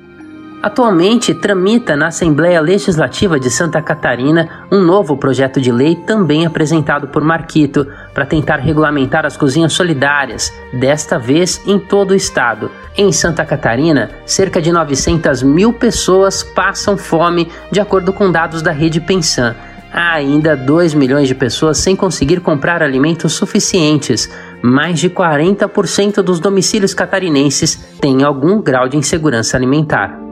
Atualmente 0.62 1.34
tramita 1.34 1.95
na 1.95 2.08
Assembleia 2.08 2.62
Legislativa 2.62 3.39
de 3.39 3.50
Santa 3.50 3.82
Catarina 3.82 4.67
um 4.71 4.80
novo 4.80 5.17
projeto 5.17 5.60
de 5.60 5.71
lei 5.71 5.95
também 5.95 6.45
apresentado 6.45 7.08
por 7.08 7.24
Marquito 7.24 7.88
para 8.13 8.28
tentar 8.28 8.58
regulamentar 8.58 9.26
as 9.26 9.36
cozinhas 9.36 9.74
solidárias, 9.74 10.54
desta 10.71 11.17
vez 11.17 11.60
em 11.65 11.80
todo 11.80 12.12
o 12.12 12.15
estado. 12.15 12.69
Em 12.95 13.12
Santa 13.12 13.43
Catarina, 13.43 14.12
cerca 14.24 14.62
de 14.62 14.71
900 14.71 15.41
mil 15.41 15.74
pessoas 15.74 16.43
passam 16.43 16.95
fome, 16.95 17.50
de 17.71 17.80
acordo 17.80 18.13
com 18.13 18.32
dados 18.32 18.62
da 18.62 18.71
rede 18.71 19.02
Pensan. 19.02 19.56
Há 19.91 20.13
ainda 20.13 20.56
2 20.56 20.93
milhões 20.93 21.28
de 21.28 21.34
pessoas 21.34 21.80
sem 21.80 21.95
conseguir 21.95 22.39
comprar 22.39 22.84
alimentos 22.84 23.34
suficientes. 23.34 24.30
Mais 24.62 25.00
de 25.00 25.10
40% 25.10 26.21
dos 26.21 26.39
domicílios 26.39 26.93
catarinenses 26.93 27.76
têm 28.00 28.24
algum 28.24 28.62
grau 28.62 28.88
de 28.88 28.95
insegurança 28.95 29.58
alimentar. 29.58 30.31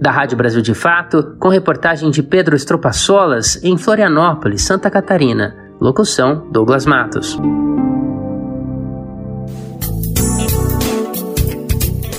Da 0.00 0.10
Rádio 0.12 0.36
Brasil 0.36 0.62
de 0.62 0.74
Fato, 0.74 1.36
com 1.40 1.48
reportagem 1.48 2.10
de 2.10 2.22
Pedro 2.22 2.54
Estropaçolas, 2.54 3.62
em 3.64 3.76
Florianópolis, 3.76 4.62
Santa 4.62 4.88
Catarina. 4.90 5.56
Locução: 5.80 6.46
Douglas 6.52 6.86
Matos. 6.86 7.36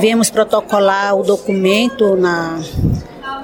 Viemos 0.00 0.30
protocolar 0.30 1.14
o 1.14 1.22
documento 1.22 2.16
na, 2.16 2.58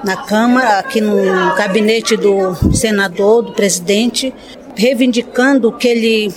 na 0.03 0.17
Câmara, 0.17 0.79
aqui 0.79 1.01
no 1.01 1.15
gabinete 1.55 2.17
do 2.17 2.55
senador, 2.73 3.43
do 3.43 3.51
presidente, 3.51 4.33
reivindicando 4.79 5.73
que 5.73 5.89
ele 5.89 6.33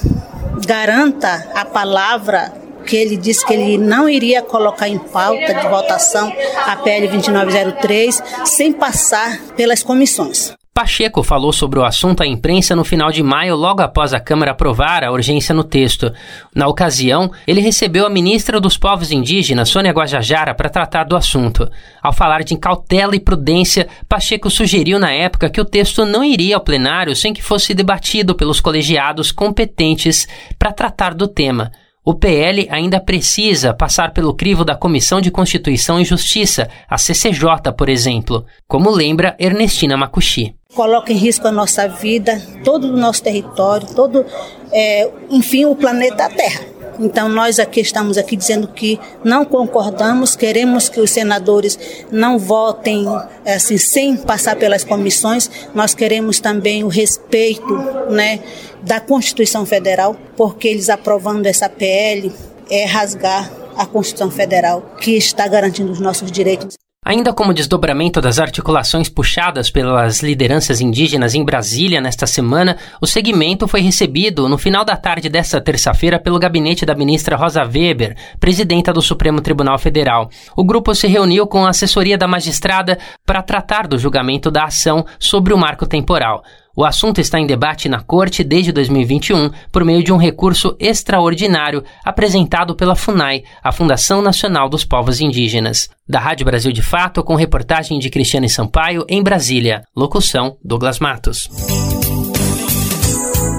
garanta 0.67 1.49
a 1.55 1.65
palavra 1.65 2.53
que 2.85 2.97
ele 2.97 3.17
disse 3.17 3.47
que 3.47 3.53
ele 3.53 3.79
não 3.79 4.09
iria 4.09 4.43
colocar 4.43 4.89
em 4.89 4.99
pauta 4.99 5.55
de 5.55 5.69
votação 5.69 6.33
a 6.67 6.75
PL 6.75 7.07
2903 7.07 8.21
sem 8.45 8.73
passar 8.73 9.39
pelas 9.57 9.85
comissões. 9.85 10.55
Pacheco 10.75 11.23
falou 11.23 11.53
sobre 11.53 11.79
o 11.79 11.85
assunto 11.85 12.23
à 12.23 12.27
imprensa 12.27 12.75
no 12.75 12.83
final 12.83 13.13
de 13.13 13.23
maio, 13.23 13.55
logo 13.55 13.83
após 13.83 14.15
a 14.15 14.21
Câmara 14.21 14.53
aprovar 14.53 15.05
a 15.05 15.13
urgência 15.13 15.55
no 15.55 15.63
texto. 15.63 16.11
Na 16.55 16.67
ocasião, 16.67 17.31
ele 17.47 17.61
recebeu 17.61 18.07
a 18.07 18.11
ministra 18.11 18.59
dos 18.59 18.79
Povos 18.79 19.13
Indígenas, 19.13 19.69
Sônia 19.69 19.93
Guajajara, 19.93 20.55
para 20.55 20.71
tratar 20.71 21.05
do 21.05 21.15
assunto. 21.15 21.71
Ao 22.03 22.11
falar 22.11 22.43
de 22.43 22.57
cautela 22.57 23.15
e 23.15 23.21
prudência, 23.21 23.87
Pacheco 24.09 24.49
sugeriu 24.49 24.99
na 24.99 25.13
época 25.13 25.51
que 25.51 25.61
o 25.61 25.65
texto 25.65 26.07
não 26.07 26.25
iria 26.25 26.57
ao 26.57 26.65
plenário 26.65 27.15
sem 27.15 27.35
que 27.35 27.43
fosse 27.43 27.75
debatido 27.75 28.35
pelos 28.35 28.59
colegiados 28.59 29.31
competentes 29.31 30.27
para 30.59 30.73
tratar 30.73 31.13
do 31.13 31.29
tema. 31.29 31.71
O 32.05 32.15
PL 32.15 32.67
ainda 32.69 32.99
precisa 32.99 33.73
passar 33.73 34.13
pelo 34.13 34.35
crivo 34.35 34.65
da 34.65 34.75
Comissão 34.75 35.21
de 35.21 35.31
Constituição 35.31 36.01
e 36.01 36.05
Justiça, 36.05 36.69
a 36.89 36.99
CCJ, 36.99 37.73
por 37.79 37.89
exemplo, 37.89 38.45
como 38.67 38.91
lembra 38.91 39.37
Ernestina 39.39 39.97
Macuxi. 39.97 40.53
Coloca 40.75 41.13
em 41.13 41.17
risco 41.17 41.47
a 41.47 41.53
nossa 41.53 41.87
vida, 41.87 42.41
todo 42.65 42.85
o 42.85 42.97
nosso 42.97 43.23
território, 43.23 43.87
todo, 43.95 44.25
é, 44.73 45.11
enfim, 45.31 45.67
o 45.67 45.77
planeta 45.77 46.29
Terra. 46.31 46.73
Então 46.99 47.29
nós 47.29 47.59
aqui 47.59 47.81
estamos 47.81 48.19
aqui 48.19 48.37
dizendo 48.37 48.69
que 48.69 48.99
não 49.25 49.45
concordamos, 49.45 50.37
queremos 50.37 50.89
que 50.89 51.01
os 51.01 51.11
senadores 51.11 51.79
não 52.11 52.39
votem 52.39 53.07
assim 53.45 53.79
sem 53.79 54.17
passar 54.17 54.57
pelas 54.57 54.85
comissões. 54.85 55.51
Nós 55.75 55.95
queremos 55.95 56.39
também 56.41 56.85
o 56.85 56.89
respeito, 56.89 57.75
né, 58.11 58.41
da 58.83 59.01
Constituição 59.01 59.65
Federal, 59.65 60.17
porque 60.37 60.69
eles 60.69 60.91
aprovando 60.91 61.47
essa 61.47 61.69
PL 61.69 62.33
é 62.71 62.85
rasgar 62.85 63.51
a 63.77 63.87
Constituição 63.87 64.31
Federal 64.31 64.83
que 65.01 65.17
está 65.17 65.47
garantindo 65.49 65.93
os 65.93 66.01
nossos 66.01 66.31
direitos. 66.31 66.82
Ainda 67.05 67.33
como 67.33 67.53
desdobramento 67.53 68.21
das 68.21 68.39
articulações 68.39 69.09
puxadas 69.09 69.69
pelas 69.69 70.23
lideranças 70.23 70.81
indígenas 70.81 71.35
em 71.35 71.45
Brasília 71.45 72.01
nesta 72.01 72.29
semana, 72.29 72.77
o 73.01 73.09
segmento 73.09 73.67
foi 73.67 73.81
recebido 73.81 74.49
no 74.49 74.57
final 74.57 74.85
da 74.85 74.97
tarde 74.97 75.29
desta 75.29 75.61
terça-feira 75.61 76.21
pelo 76.21 76.39
gabinete 76.39 76.87
da 76.87 76.95
ministra 76.95 77.35
Rosa 77.35 77.65
Weber, 77.65 78.17
presidenta 78.39 78.93
do 78.93 79.03
Supremo 79.03 79.41
Tribunal 79.41 79.81
Federal. 79.81 80.31
O 80.57 80.65
grupo 80.65 80.95
se 80.95 81.09
reuniu 81.09 81.45
com 81.45 81.67
a 81.67 81.71
assessoria 81.71 82.17
da 82.17 82.29
magistrada 82.29 82.97
para 83.27 83.43
tratar 83.43 83.89
do 83.89 83.99
julgamento 83.99 84.49
da 84.49 84.67
ação 84.67 85.05
sobre 85.19 85.53
o 85.53 85.59
marco 85.59 85.89
temporal. 85.89 86.45
O 86.75 86.87
assunto 86.87 87.21
está 87.21 87.39
em 87.39 87.47
debate 87.47 87.87
na 87.87 88.01
Corte 88.01 88.43
desde 88.43 88.73
2021 88.73 89.51
por 89.71 89.85
meio 89.85 90.03
de 90.03 90.11
um 90.11 90.17
recurso 90.17 90.75
extraordinário 90.81 91.85
apresentado 92.03 92.75
pela 92.75 92.97
FUNAI, 92.97 93.45
a 93.63 93.71
Fundação 93.71 94.23
Nacional 94.23 94.71
dos 94.71 94.83
Povos 94.83 95.21
Indígenas. 95.21 95.91
Da 96.09 96.19
Rádio 96.19 96.47
Brasil 96.47 96.73
de 96.73 96.83
Fato, 96.83 97.23
com 97.23 97.35
reportagem 97.35 97.99
de 97.99 98.09
Cristiane 98.09 98.49
Sampaio, 98.49 99.05
em 99.07 99.23
Brasília. 99.23 99.83
Locução: 99.95 100.57
Douglas 100.65 100.99
Matos. 100.99 101.51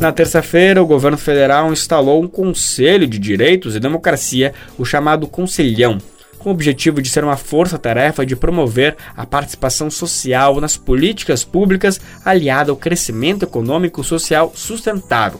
Na 0.02 0.12
terça-feira, 0.12 0.82
o 0.82 0.88
governo 0.88 1.16
federal 1.16 1.72
instalou 1.72 2.24
um 2.24 2.28
Conselho 2.28 3.06
de 3.06 3.20
Direitos 3.20 3.76
e 3.76 3.80
Democracia, 3.80 4.52
o 4.76 4.84
chamado 4.84 5.28
Conselhão, 5.28 6.00
com 6.40 6.50
o 6.50 6.52
objetivo 6.52 7.04
de 7.04 7.08
ser 7.08 7.24
uma 7.24 7.38
força-tarefa 7.38 8.26
de 8.26 8.36
promover 8.36 8.98
a 9.16 9.28
participação 9.28 9.92
social 9.92 10.60
nas 10.60 10.76
políticas 10.76 11.44
públicas 11.44 12.02
aliada 12.26 12.72
ao 12.72 12.78
crescimento 12.78 13.44
econômico 13.44 14.04
social 14.04 14.52
sustentável. 14.56 15.40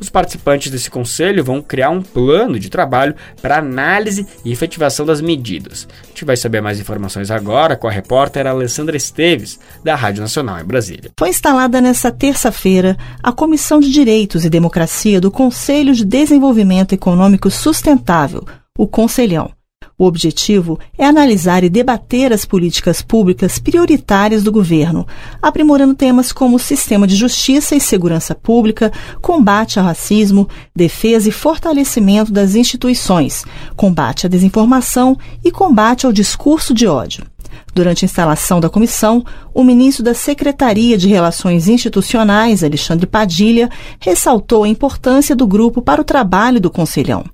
Os 0.00 0.08
participantes 0.08 0.72
desse 0.72 0.90
conselho 0.90 1.44
vão 1.44 1.60
criar 1.60 1.90
um 1.90 2.00
plano 2.00 2.58
de 2.58 2.70
trabalho 2.70 3.14
para 3.42 3.58
análise 3.58 4.26
e 4.44 4.50
efetivação 4.50 5.04
das 5.04 5.20
medidas. 5.20 5.86
A 6.02 6.06
gente 6.06 6.24
vai 6.24 6.36
saber 6.36 6.62
mais 6.62 6.80
informações 6.80 7.30
agora 7.30 7.76
com 7.76 7.86
a 7.86 7.90
repórter 7.90 8.46
Alessandra 8.46 8.96
Esteves, 8.96 9.60
da 9.84 9.94
Rádio 9.94 10.22
Nacional 10.22 10.58
em 10.58 10.64
Brasília. 10.64 11.10
Foi 11.18 11.28
instalada 11.28 11.80
nesta 11.80 12.10
terça-feira 12.10 12.96
a 13.22 13.30
Comissão 13.30 13.78
de 13.78 13.92
Direitos 13.92 14.44
e 14.44 14.50
Democracia 14.50 15.20
do 15.20 15.30
Conselho 15.30 15.94
de 15.94 16.04
Desenvolvimento 16.04 16.94
Econômico 16.94 17.50
Sustentável, 17.50 18.44
o 18.78 18.88
Conselhão. 18.88 19.59
O 20.00 20.06
objetivo 20.06 20.78
é 20.96 21.04
analisar 21.04 21.62
e 21.62 21.68
debater 21.68 22.32
as 22.32 22.46
políticas 22.46 23.02
públicas 23.02 23.58
prioritárias 23.58 24.42
do 24.42 24.50
governo, 24.50 25.06
aprimorando 25.42 25.94
temas 25.94 26.32
como 26.32 26.58
sistema 26.58 27.06
de 27.06 27.14
justiça 27.14 27.76
e 27.76 27.80
segurança 27.80 28.34
pública, 28.34 28.90
combate 29.20 29.78
ao 29.78 29.84
racismo, 29.84 30.48
defesa 30.74 31.28
e 31.28 31.32
fortalecimento 31.32 32.32
das 32.32 32.54
instituições, 32.54 33.44
combate 33.76 34.24
à 34.24 34.28
desinformação 34.30 35.18
e 35.44 35.50
combate 35.50 36.06
ao 36.06 36.12
discurso 36.12 36.72
de 36.72 36.86
ódio. 36.86 37.26
Durante 37.74 38.04
a 38.04 38.06
instalação 38.06 38.58
da 38.58 38.70
comissão, 38.70 39.22
o 39.52 39.62
ministro 39.62 40.02
da 40.02 40.14
Secretaria 40.14 40.96
de 40.96 41.08
Relações 41.08 41.68
Institucionais, 41.68 42.64
Alexandre 42.64 43.06
Padilha, 43.06 43.68
ressaltou 44.00 44.64
a 44.64 44.68
importância 44.68 45.36
do 45.36 45.46
grupo 45.46 45.82
para 45.82 46.00
o 46.00 46.04
trabalho 46.04 46.58
do 46.58 46.70
Conselhão. 46.70 47.24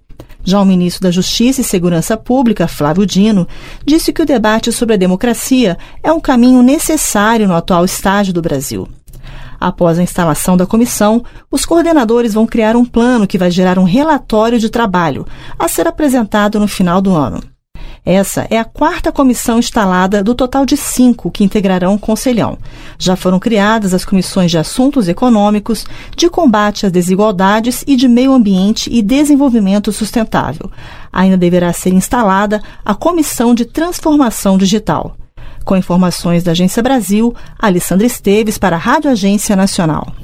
Já 0.46 0.60
o 0.60 0.64
ministro 0.64 1.02
da 1.02 1.10
Justiça 1.10 1.60
e 1.60 1.64
Segurança 1.64 2.16
Pública, 2.16 2.68
Flávio 2.68 3.04
Dino, 3.04 3.48
disse 3.84 4.12
que 4.12 4.22
o 4.22 4.26
debate 4.26 4.70
sobre 4.70 4.94
a 4.94 4.96
democracia 4.96 5.76
é 6.04 6.12
um 6.12 6.20
caminho 6.20 6.62
necessário 6.62 7.48
no 7.48 7.54
atual 7.56 7.84
estágio 7.84 8.32
do 8.32 8.40
Brasil. 8.40 8.88
Após 9.58 9.98
a 9.98 10.04
instalação 10.04 10.56
da 10.56 10.64
comissão, 10.64 11.24
os 11.50 11.66
coordenadores 11.66 12.32
vão 12.32 12.46
criar 12.46 12.76
um 12.76 12.84
plano 12.84 13.26
que 13.26 13.36
vai 13.36 13.50
gerar 13.50 13.76
um 13.76 13.82
relatório 13.82 14.60
de 14.60 14.70
trabalho, 14.70 15.26
a 15.58 15.66
ser 15.66 15.88
apresentado 15.88 16.60
no 16.60 16.68
final 16.68 17.00
do 17.02 17.12
ano. 17.12 17.42
Essa 18.06 18.46
é 18.50 18.56
a 18.56 18.64
quarta 18.64 19.10
comissão 19.10 19.58
instalada 19.58 20.22
do 20.22 20.32
total 20.32 20.64
de 20.64 20.76
cinco 20.76 21.28
que 21.28 21.42
integrarão 21.42 21.94
o 21.94 21.98
Conselhão. 21.98 22.56
Já 22.96 23.16
foram 23.16 23.40
criadas 23.40 23.92
as 23.92 24.04
comissões 24.04 24.48
de 24.52 24.58
assuntos 24.58 25.08
econômicos, 25.08 25.84
de 26.16 26.30
combate 26.30 26.86
às 26.86 26.92
desigualdades 26.92 27.82
e 27.84 27.96
de 27.96 28.06
meio 28.06 28.32
ambiente 28.32 28.88
e 28.92 29.02
desenvolvimento 29.02 29.90
sustentável. 29.90 30.70
Ainda 31.12 31.36
deverá 31.36 31.72
ser 31.72 31.92
instalada 31.92 32.62
a 32.84 32.94
comissão 32.94 33.52
de 33.52 33.64
transformação 33.64 34.56
digital. 34.56 35.16
Com 35.64 35.76
informações 35.76 36.44
da 36.44 36.52
Agência 36.52 36.80
Brasil, 36.80 37.34
Alessandra 37.58 38.06
Esteves 38.06 38.56
para 38.56 38.76
a 38.76 38.78
Rádio 38.78 39.10
Agência 39.10 39.56
Nacional. 39.56 40.14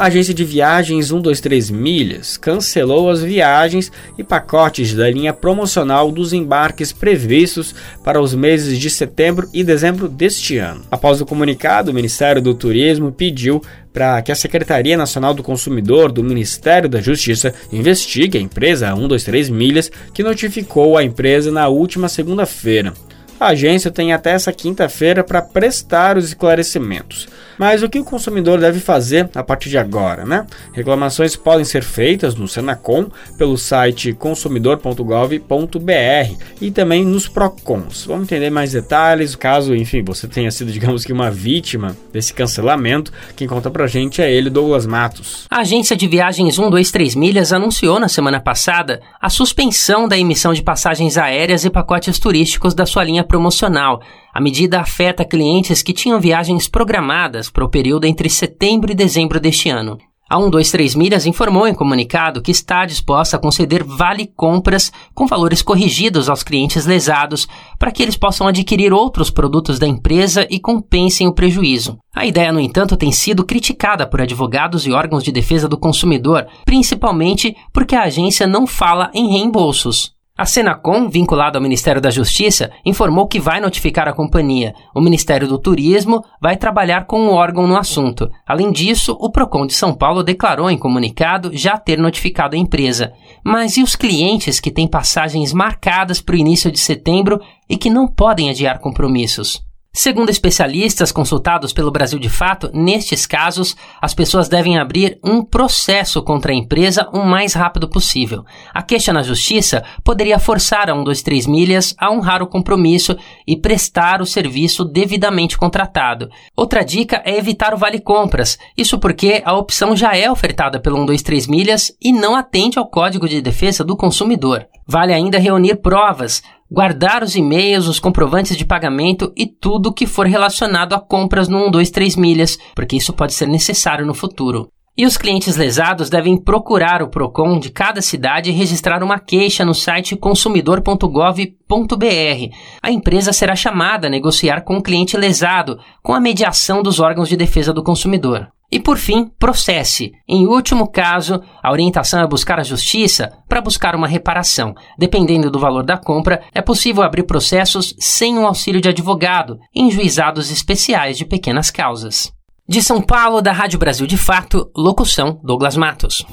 A 0.00 0.06
agência 0.06 0.32
de 0.32 0.46
viagens 0.46 1.08
123 1.08 1.68
Milhas 1.68 2.38
cancelou 2.38 3.10
as 3.10 3.22
viagens 3.22 3.92
e 4.16 4.24
pacotes 4.24 4.94
da 4.94 5.10
linha 5.10 5.30
promocional 5.30 6.10
dos 6.10 6.32
embarques 6.32 6.90
previstos 6.90 7.74
para 8.02 8.18
os 8.18 8.34
meses 8.34 8.78
de 8.78 8.88
setembro 8.88 9.46
e 9.52 9.62
dezembro 9.62 10.08
deste 10.08 10.56
ano. 10.56 10.86
Após 10.90 11.20
o 11.20 11.26
comunicado, 11.26 11.90
o 11.90 11.94
Ministério 11.94 12.40
do 12.40 12.54
Turismo 12.54 13.12
pediu 13.12 13.62
para 13.92 14.22
que 14.22 14.32
a 14.32 14.34
Secretaria 14.34 14.96
Nacional 14.96 15.34
do 15.34 15.42
Consumidor 15.42 16.10
do 16.10 16.24
Ministério 16.24 16.88
da 16.88 17.02
Justiça 17.02 17.52
investigue 17.70 18.38
a 18.38 18.40
empresa 18.40 18.94
123 18.94 19.50
Milhas, 19.50 19.92
que 20.14 20.22
notificou 20.22 20.96
a 20.96 21.04
empresa 21.04 21.52
na 21.52 21.68
última 21.68 22.08
segunda-feira. 22.08 22.94
A 23.38 23.48
agência 23.48 23.90
tem 23.90 24.14
até 24.14 24.30
essa 24.30 24.50
quinta-feira 24.50 25.22
para 25.22 25.42
prestar 25.42 26.16
os 26.16 26.24
esclarecimentos. 26.24 27.28
Mas 27.60 27.82
o 27.82 27.90
que 27.90 27.98
o 27.98 28.04
consumidor 28.04 28.58
deve 28.58 28.80
fazer 28.80 29.28
a 29.34 29.42
partir 29.42 29.68
de 29.68 29.76
agora, 29.76 30.24
né? 30.24 30.46
Reclamações 30.72 31.36
podem 31.36 31.62
ser 31.62 31.82
feitas 31.82 32.34
no 32.34 32.48
Senacom 32.48 33.10
pelo 33.36 33.58
site 33.58 34.14
consumidor.gov.br 34.14 36.44
e 36.58 36.70
também 36.70 37.04
nos 37.04 37.28
Procons. 37.28 38.06
Vamos 38.06 38.22
entender 38.22 38.48
mais 38.48 38.72
detalhes, 38.72 39.36
caso, 39.36 39.74
enfim, 39.74 40.02
você 40.02 40.26
tenha 40.26 40.50
sido, 40.50 40.72
digamos 40.72 41.04
que 41.04 41.12
uma 41.12 41.30
vítima 41.30 41.94
desse 42.10 42.32
cancelamento. 42.32 43.12
Quem 43.36 43.46
conta 43.46 43.70
pra 43.70 43.86
gente 43.86 44.22
é 44.22 44.32
ele, 44.32 44.48
Douglas 44.48 44.86
Matos. 44.86 45.46
A 45.50 45.58
agência 45.58 45.94
de 45.94 46.08
viagens 46.08 46.54
123 46.54 47.14
Milhas 47.14 47.52
anunciou 47.52 48.00
na 48.00 48.08
semana 48.08 48.40
passada 48.40 49.02
a 49.20 49.28
suspensão 49.28 50.08
da 50.08 50.16
emissão 50.16 50.54
de 50.54 50.62
passagens 50.62 51.18
aéreas 51.18 51.66
e 51.66 51.68
pacotes 51.68 52.18
turísticos 52.18 52.72
da 52.72 52.86
sua 52.86 53.04
linha 53.04 53.22
promocional. 53.22 54.00
A 54.40 54.42
medida 54.42 54.80
afeta 54.80 55.22
clientes 55.22 55.82
que 55.82 55.92
tinham 55.92 56.18
viagens 56.18 56.66
programadas 56.66 57.50
para 57.50 57.62
o 57.62 57.68
período 57.68 58.06
entre 58.06 58.30
setembro 58.30 58.90
e 58.90 58.94
dezembro 58.94 59.38
deste 59.38 59.68
ano. 59.68 59.98
A 60.30 60.36
123 60.38 60.94
Milhas 60.94 61.26
informou 61.26 61.68
em 61.68 61.74
comunicado 61.74 62.40
que 62.40 62.50
está 62.50 62.86
disposta 62.86 63.36
a 63.36 63.38
conceder 63.38 63.84
vale-compras 63.84 64.90
com 65.14 65.26
valores 65.26 65.60
corrigidos 65.60 66.30
aos 66.30 66.42
clientes 66.42 66.86
lesados 66.86 67.46
para 67.78 67.92
que 67.92 68.02
eles 68.02 68.16
possam 68.16 68.48
adquirir 68.48 68.94
outros 68.94 69.30
produtos 69.30 69.78
da 69.78 69.86
empresa 69.86 70.46
e 70.50 70.58
compensem 70.58 71.28
o 71.28 71.34
prejuízo. 71.34 71.98
A 72.14 72.24
ideia, 72.24 72.50
no 72.50 72.60
entanto, 72.60 72.96
tem 72.96 73.12
sido 73.12 73.44
criticada 73.44 74.06
por 74.06 74.22
advogados 74.22 74.86
e 74.86 74.90
órgãos 74.90 75.22
de 75.22 75.32
defesa 75.32 75.68
do 75.68 75.76
consumidor, 75.76 76.46
principalmente 76.64 77.54
porque 77.74 77.94
a 77.94 78.04
agência 78.04 78.46
não 78.46 78.66
fala 78.66 79.10
em 79.12 79.28
reembolsos. 79.28 80.18
A 80.40 80.46
Senacom, 80.46 81.06
vinculada 81.10 81.58
ao 81.58 81.62
Ministério 81.62 82.00
da 82.00 82.08
Justiça, 82.08 82.70
informou 82.82 83.28
que 83.28 83.38
vai 83.38 83.60
notificar 83.60 84.08
a 84.08 84.12
companhia. 84.14 84.72
O 84.94 85.00
Ministério 85.02 85.46
do 85.46 85.58
Turismo 85.58 86.24
vai 86.40 86.56
trabalhar 86.56 87.04
com 87.04 87.26
o 87.26 87.34
órgão 87.34 87.66
no 87.66 87.76
assunto. 87.76 88.26
Além 88.48 88.72
disso, 88.72 89.14
o 89.20 89.30
Procon 89.30 89.66
de 89.66 89.74
São 89.74 89.94
Paulo 89.94 90.22
declarou 90.22 90.70
em 90.70 90.78
comunicado 90.78 91.50
já 91.52 91.76
ter 91.76 91.98
notificado 91.98 92.56
a 92.56 92.58
empresa. 92.58 93.12
Mas 93.44 93.76
e 93.76 93.82
os 93.82 93.94
clientes 93.94 94.60
que 94.60 94.70
têm 94.70 94.88
passagens 94.88 95.52
marcadas 95.52 96.22
para 96.22 96.34
o 96.34 96.38
início 96.38 96.72
de 96.72 96.78
setembro 96.78 97.38
e 97.68 97.76
que 97.76 97.90
não 97.90 98.08
podem 98.08 98.48
adiar 98.48 98.78
compromissos? 98.78 99.62
Segundo 99.92 100.30
especialistas 100.30 101.10
consultados 101.10 101.72
pelo 101.72 101.90
Brasil 101.90 102.18
de 102.20 102.28
Fato, 102.28 102.70
nestes 102.72 103.26
casos, 103.26 103.74
as 104.00 104.14
pessoas 104.14 104.48
devem 104.48 104.78
abrir 104.78 105.18
um 105.22 105.44
processo 105.44 106.22
contra 106.22 106.52
a 106.52 106.54
empresa 106.54 107.08
o 107.12 107.24
mais 107.24 107.54
rápido 107.54 107.88
possível. 107.88 108.44
A 108.72 108.82
queixa 108.82 109.12
na 109.12 109.24
justiça 109.24 109.82
poderia 110.04 110.38
forçar 110.38 110.88
a 110.88 110.94
123 110.94 111.44
milhas 111.48 111.92
a 111.98 112.08
honrar 112.08 112.40
o 112.40 112.46
compromisso 112.46 113.16
e 113.44 113.56
prestar 113.56 114.22
o 114.22 114.26
serviço 114.26 114.84
devidamente 114.84 115.58
contratado. 115.58 116.28
Outra 116.56 116.84
dica 116.84 117.20
é 117.26 117.36
evitar 117.36 117.74
o 117.74 117.78
vale-compras, 117.78 118.58
isso 118.76 118.96
porque 118.96 119.42
a 119.44 119.54
opção 119.58 119.96
já 119.96 120.16
é 120.16 120.30
ofertada 120.30 120.78
pelo 120.78 120.98
123 120.98 121.48
milhas 121.48 121.92
e 122.00 122.12
não 122.12 122.36
atende 122.36 122.78
ao 122.78 122.88
Código 122.88 123.28
de 123.28 123.42
Defesa 123.42 123.82
do 123.82 123.96
Consumidor. 123.96 124.68
Vale 124.86 125.12
ainda 125.12 125.38
reunir 125.38 125.76
provas, 125.76 126.42
guardar 126.70 127.22
os 127.22 127.34
e-mails, 127.34 127.88
os 127.88 127.98
comprovantes 127.98 128.56
de 128.56 128.64
pagamento 128.64 129.32
e 129.36 129.46
tudo 129.46 129.92
que 129.92 130.06
for 130.06 130.26
relacionado 130.26 130.94
a 130.94 131.00
compras 131.00 131.48
no 131.48 131.58
123 131.58 132.16
milhas, 132.16 132.58
porque 132.74 132.96
isso 132.96 133.12
pode 133.12 133.32
ser 133.32 133.48
necessário 133.48 134.06
no 134.06 134.14
futuro. 134.14 134.68
E 134.96 135.06
os 135.06 135.16
clientes 135.16 135.56
lesados 135.56 136.10
devem 136.10 136.36
procurar 136.36 137.02
o 137.02 137.08
Procon 137.08 137.58
de 137.58 137.70
cada 137.70 138.02
cidade 138.02 138.50
e 138.50 138.52
registrar 138.52 139.02
uma 139.02 139.18
queixa 139.18 139.64
no 139.64 139.74
site 139.74 140.14
consumidor.gov.br. 140.14 142.54
A 142.82 142.90
empresa 142.90 143.32
será 143.32 143.56
chamada 143.56 144.08
a 144.08 144.10
negociar 144.10 144.62
com 144.62 144.76
o 144.76 144.82
cliente 144.82 145.16
lesado, 145.16 145.78
com 146.02 146.12
a 146.12 146.20
mediação 146.20 146.82
dos 146.82 147.00
órgãos 147.00 147.28
de 147.28 147.36
defesa 147.36 147.72
do 147.72 147.82
consumidor. 147.82 148.48
E 148.70 148.78
por 148.78 148.96
fim, 148.96 149.26
processe. 149.38 150.12
Em 150.28 150.46
último 150.46 150.88
caso, 150.90 151.42
a 151.62 151.72
orientação 151.72 152.20
é 152.20 152.26
buscar 152.26 152.60
a 152.60 152.64
justiça 152.64 153.32
para 153.48 153.60
buscar 153.60 153.96
uma 153.96 154.06
reparação. 154.06 154.74
Dependendo 154.96 155.50
do 155.50 155.58
valor 155.58 155.82
da 155.82 155.98
compra, 155.98 156.42
é 156.54 156.62
possível 156.62 157.02
abrir 157.02 157.24
processos 157.24 157.94
sem 157.98 158.38
o 158.38 158.46
auxílio 158.46 158.80
de 158.80 158.88
advogado, 158.88 159.58
em 159.74 159.90
juizados 159.90 160.50
especiais 160.50 161.18
de 161.18 161.24
pequenas 161.24 161.70
causas. 161.70 162.32
De 162.68 162.80
São 162.80 163.02
Paulo, 163.02 163.42
da 163.42 163.50
Rádio 163.50 163.80
Brasil 163.80 164.06
de 164.06 164.16
Fato, 164.16 164.70
locução 164.76 165.40
Douglas 165.42 165.76
Matos. 165.76 166.24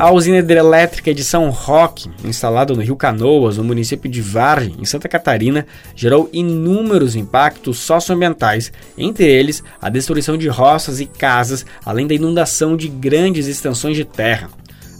A 0.00 0.10
usina 0.10 0.38
hidrelétrica 0.38 1.12
de 1.12 1.22
São 1.22 1.50
Roque, 1.50 2.08
instalada 2.24 2.72
no 2.72 2.80
Rio 2.80 2.96
Canoas, 2.96 3.58
no 3.58 3.64
município 3.64 4.10
de 4.10 4.22
Vargem, 4.22 4.74
em 4.78 4.84
Santa 4.86 5.10
Catarina, 5.10 5.66
gerou 5.94 6.30
inúmeros 6.32 7.14
impactos 7.14 7.80
socioambientais, 7.80 8.72
entre 8.96 9.26
eles 9.26 9.62
a 9.78 9.90
destruição 9.90 10.38
de 10.38 10.48
roças 10.48 11.00
e 11.00 11.06
casas, 11.06 11.66
além 11.84 12.06
da 12.06 12.14
inundação 12.14 12.78
de 12.78 12.88
grandes 12.88 13.46
extensões 13.46 13.94
de 13.94 14.06
terra. 14.06 14.48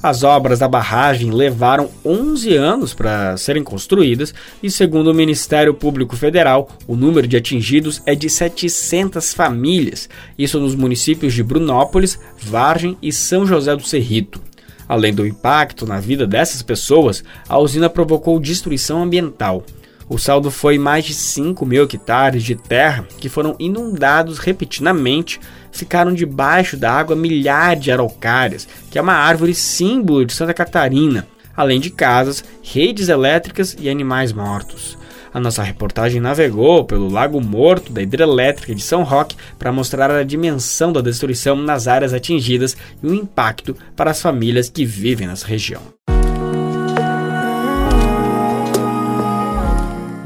As 0.02 0.22
obras 0.22 0.58
da 0.58 0.68
barragem 0.68 1.30
levaram 1.30 1.88
11 2.04 2.54
anos 2.54 2.92
para 2.92 3.38
serem 3.38 3.64
construídas 3.64 4.34
e, 4.62 4.70
segundo 4.70 5.12
o 5.12 5.14
Ministério 5.14 5.72
Público 5.72 6.14
Federal, 6.14 6.68
o 6.86 6.94
número 6.94 7.26
de 7.26 7.38
atingidos 7.38 8.02
é 8.04 8.14
de 8.14 8.28
700 8.28 9.32
famílias, 9.32 10.10
isso 10.38 10.60
nos 10.60 10.74
municípios 10.74 11.32
de 11.32 11.42
Brunópolis, 11.42 12.20
Vargem 12.38 12.98
e 13.00 13.10
São 13.10 13.46
José 13.46 13.74
do 13.74 13.82
Cerrito. 13.82 14.49
Além 14.90 15.14
do 15.14 15.24
impacto 15.24 15.86
na 15.86 16.00
vida 16.00 16.26
dessas 16.26 16.62
pessoas, 16.62 17.22
a 17.48 17.56
usina 17.56 17.88
provocou 17.88 18.40
destruição 18.40 19.00
ambiental. 19.00 19.64
O 20.08 20.18
saldo 20.18 20.50
foi 20.50 20.80
mais 20.80 21.04
de 21.04 21.14
5 21.14 21.64
mil 21.64 21.84
hectares 21.84 22.42
de 22.42 22.56
terra 22.56 23.06
que 23.20 23.28
foram 23.28 23.54
inundados 23.60 24.40
repetidamente, 24.40 25.38
ficaram 25.70 26.12
debaixo 26.12 26.76
da 26.76 26.92
água 26.92 27.14
milhares 27.14 27.84
de 27.84 27.92
araucárias, 27.92 28.66
que 28.90 28.98
é 28.98 29.00
uma 29.00 29.12
árvore 29.12 29.54
símbolo 29.54 30.26
de 30.26 30.32
Santa 30.32 30.52
Catarina, 30.52 31.24
além 31.56 31.78
de 31.78 31.90
casas, 31.90 32.42
redes 32.60 33.08
elétricas 33.08 33.76
e 33.78 33.88
animais 33.88 34.32
mortos. 34.32 34.98
A 35.32 35.38
nossa 35.38 35.62
reportagem 35.62 36.20
navegou 36.20 36.84
pelo 36.84 37.08
Lago 37.08 37.40
Morto 37.40 37.92
da 37.92 38.02
hidrelétrica 38.02 38.74
de 38.74 38.82
São 38.82 39.04
Roque 39.04 39.36
para 39.56 39.70
mostrar 39.70 40.10
a 40.10 40.24
dimensão 40.24 40.92
da 40.92 41.00
destruição 41.00 41.54
nas 41.54 41.86
áreas 41.86 42.12
atingidas 42.12 42.76
e 43.00 43.06
o 43.06 43.14
impacto 43.14 43.76
para 43.94 44.10
as 44.10 44.20
famílias 44.20 44.68
que 44.68 44.84
vivem 44.84 45.28
nessa 45.28 45.46
região. 45.46 45.82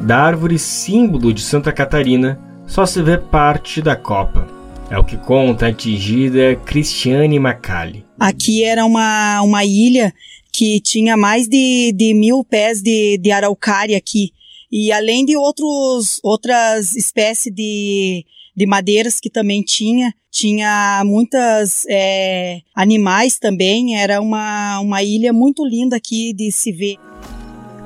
Da 0.01 0.19
árvore 0.19 0.59
símbolo 0.59 1.35
de 1.35 1.43
Santa 1.43 1.71
Catarina, 1.71 2.39
só 2.67 2.87
se 2.87 3.03
vê 3.03 3.19
parte 3.19 3.83
da 3.83 3.95
copa. 3.95 4.47
É 4.91 4.99
o 4.99 5.05
que 5.05 5.19
conta 5.19 5.67
a 5.67 5.69
atingida 5.69 6.57
Cristiane 6.65 7.39
Macali. 7.39 8.05
Aqui 8.19 8.65
era 8.65 8.87
uma, 8.87 9.43
uma 9.43 9.65
ilha 9.65 10.15
que 10.51 10.81
tinha 10.81 11.17
mais 11.17 11.49
de, 11.49 11.93
de 11.93 12.15
mil 12.15 12.45
pés 12.45 12.81
de, 12.81 13.19
de 13.19 13.31
araucária 13.31 13.99
aqui. 13.99 14.31
E 14.77 14.91
além 14.91 15.25
de 15.25 15.37
outros, 15.37 16.19
outras 16.21 16.97
espécies 16.97 17.55
de, 17.55 18.27
de 18.57 18.67
madeiras 18.67 19.21
que 19.21 19.31
também 19.31 19.63
tinha, 19.63 20.13
tinha 20.33 21.01
muitas 21.07 21.87
é, 21.89 22.59
animais 22.75 23.39
também. 23.39 23.97
Era 23.97 24.21
uma, 24.21 24.81
uma 24.81 25.01
ilha 25.01 25.33
muito 25.33 25.65
linda 25.65 25.95
aqui 25.95 26.33
de 26.33 26.51
se 26.51 26.73
ver. 26.73 26.97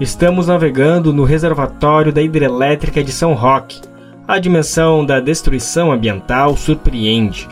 Estamos 0.01 0.47
navegando 0.47 1.12
no 1.12 1.24
reservatório 1.24 2.11
da 2.11 2.22
hidrelétrica 2.22 3.05
de 3.05 3.12
São 3.12 3.34
Roque. 3.34 3.82
A 4.26 4.39
dimensão 4.39 5.05
da 5.05 5.20
destruição 5.20 5.93
ambiental 5.93 6.57
surpreende. 6.57 7.47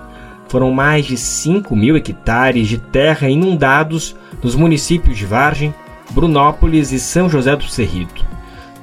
Foram 0.49 0.71
mais 0.71 1.05
de 1.05 1.19
5 1.19 1.77
mil 1.77 1.95
hectares 1.95 2.69
de 2.69 2.79
terra 2.79 3.29
inundados 3.29 4.17
nos 4.43 4.55
municípios 4.55 5.19
de 5.19 5.27
Vargem, 5.27 5.75
Brunópolis 6.13 6.91
e 6.91 6.99
São 6.99 7.29
José 7.29 7.55
do 7.55 7.69
Cerrito. 7.69 8.36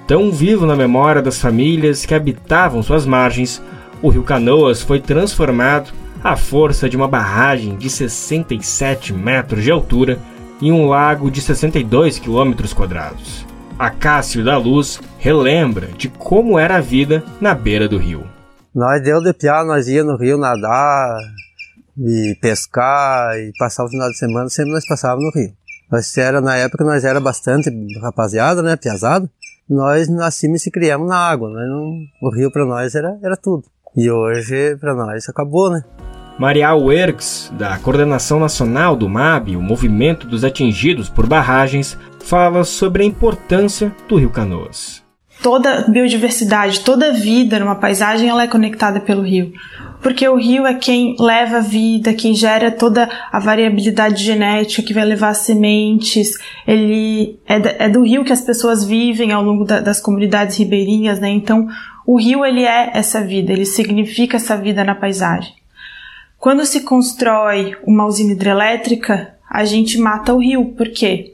Tão 0.05 0.31
vivo 0.31 0.65
na 0.65 0.75
memória 0.75 1.21
das 1.21 1.39
famílias 1.39 2.05
que 2.05 2.13
habitavam 2.13 2.83
suas 2.83 3.05
margens, 3.05 3.61
o 4.01 4.09
rio 4.09 4.23
Canoas 4.23 4.81
foi 4.81 4.99
transformado 4.99 5.93
à 6.21 6.35
força 6.35 6.89
de 6.89 6.97
uma 6.97 7.07
barragem 7.07 7.77
de 7.77 7.89
67 7.89 9.13
metros 9.13 9.63
de 9.63 9.71
altura 9.71 10.19
em 10.61 10.73
um 10.73 10.87
lago 10.87 11.31
de 11.31 11.39
62 11.39 12.19
quilômetros 12.19 12.73
quadrados. 12.73 13.45
Acácio 13.79 14.43
da 14.43 14.57
Luz 14.57 14.99
relembra 15.17 15.87
de 15.97 16.09
como 16.09 16.59
era 16.59 16.77
a 16.77 16.81
vida 16.81 17.23
na 17.39 17.53
beira 17.55 17.87
do 17.87 17.97
rio. 17.97 18.25
Nós 18.75 19.01
deu 19.01 19.21
de 19.21 19.33
piar, 19.33 19.65
nós 19.65 19.87
ia 19.87 20.03
no 20.03 20.17
rio 20.17 20.37
nadar 20.37 21.17
e 21.97 22.37
pescar 22.41 23.37
e 23.37 23.51
passar 23.57 23.85
o 23.85 23.89
final 23.89 24.09
de 24.09 24.17
semana, 24.17 24.49
sempre 24.49 24.73
nós 24.73 24.85
passávamos 24.85 25.25
no 25.25 25.41
rio. 25.41 25.53
Nós 25.89 26.17
era, 26.17 26.41
na 26.41 26.57
época 26.57 26.83
nós 26.83 27.05
era 27.05 27.21
bastante 27.21 27.69
rapaziada, 28.01 28.61
né, 28.61 28.75
piazada. 28.75 29.29
Nós 29.69 30.09
nascemos 30.09 30.61
e 30.61 30.63
se 30.63 30.71
criamos 30.71 31.07
na 31.07 31.17
água, 31.17 31.49
né? 31.49 31.65
O 32.21 32.29
rio 32.29 32.51
para 32.51 32.65
nós 32.65 32.95
era, 32.95 33.17
era 33.23 33.37
tudo. 33.37 33.63
E 33.95 34.09
hoje 34.09 34.75
para 34.77 34.93
nós 34.93 35.29
acabou, 35.29 35.69
né? 35.69 35.83
Maria 36.37 36.73
Werks, 36.73 37.51
da 37.57 37.77
Coordenação 37.77 38.39
Nacional 38.39 38.95
do 38.95 39.07
MAB, 39.07 39.55
o 39.55 39.61
Movimento 39.61 40.25
dos 40.25 40.43
Atingidos 40.43 41.07
por 41.07 41.27
Barragens, 41.27 41.97
fala 42.19 42.63
sobre 42.63 43.03
a 43.03 43.05
importância 43.05 43.95
do 44.09 44.17
Rio 44.17 44.31
Canoas. 44.31 45.03
Toda 45.43 45.87
biodiversidade, 45.87 46.79
toda 46.79 47.13
vida 47.13 47.59
numa 47.59 47.75
paisagem 47.75 48.29
ela 48.29 48.43
é 48.43 48.47
conectada 48.47 48.99
pelo 48.99 49.21
rio. 49.21 49.51
Porque 50.03 50.27
o 50.27 50.35
rio 50.35 50.67
é 50.67 50.73
quem 50.73 51.15
leva 51.17 51.57
a 51.57 51.61
vida, 51.61 52.13
quem 52.13 52.35
gera 52.35 52.69
toda 52.69 53.09
a 53.31 53.39
variabilidade 53.39 54.23
genética 54.23 54.85
que 54.85 54.93
vai 54.93 55.05
levar 55.05 55.33
sementes. 55.33 56.33
Ele 56.67 57.39
é, 57.47 57.85
é 57.85 57.89
do 57.89 58.03
rio 58.03 58.23
que 58.25 58.33
as 58.33 58.41
pessoas 58.41 58.83
vivem 58.85 59.31
ao 59.31 59.41
longo 59.41 59.63
da, 59.63 59.79
das 59.79 60.01
comunidades 60.01 60.57
ribeirinhas, 60.57 61.19
né? 61.19 61.29
Então, 61.29 61.67
o 62.05 62.19
rio 62.19 62.45
ele 62.45 62.63
é 62.63 62.91
essa 62.93 63.21
vida, 63.21 63.53
ele 63.53 63.65
significa 63.65 64.35
essa 64.35 64.57
vida 64.57 64.83
na 64.83 64.93
paisagem. 64.93 65.53
Quando 66.37 66.65
se 66.65 66.81
constrói 66.81 67.75
uma 67.87 68.05
usina 68.05 68.33
hidrelétrica, 68.33 69.35
a 69.49 69.63
gente 69.63 69.97
mata 69.97 70.33
o 70.33 70.41
rio, 70.41 70.73
por 70.75 70.89
quê? 70.89 71.33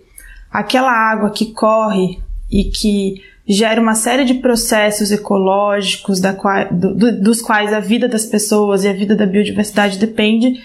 aquela 0.51 0.91
água 0.91 1.29
que 1.29 1.53
corre 1.53 2.19
e 2.51 2.65
que 2.65 3.21
gera 3.49 3.81
uma 3.81 3.95
série 3.95 4.23
de 4.23 4.35
processos 4.35 5.11
ecológicos 5.11 6.21
do, 6.21 6.95
do, 6.95 7.19
dos 7.19 7.41
quais 7.41 7.73
a 7.73 7.79
vida 7.79 8.07
das 8.07 8.23
pessoas 8.23 8.83
e 8.83 8.87
a 8.87 8.93
vida 8.93 9.15
da 9.15 9.25
biodiversidade 9.25 9.97
depende, 9.97 10.61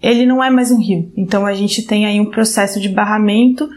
ele 0.00 0.24
não 0.24 0.42
é 0.42 0.48
mais 0.48 0.70
um 0.70 0.80
rio. 0.80 1.12
Então 1.16 1.44
a 1.44 1.52
gente 1.52 1.82
tem 1.82 2.06
aí 2.06 2.20
um 2.20 2.30
processo 2.30 2.80
de 2.80 2.88
barramento 2.88 3.68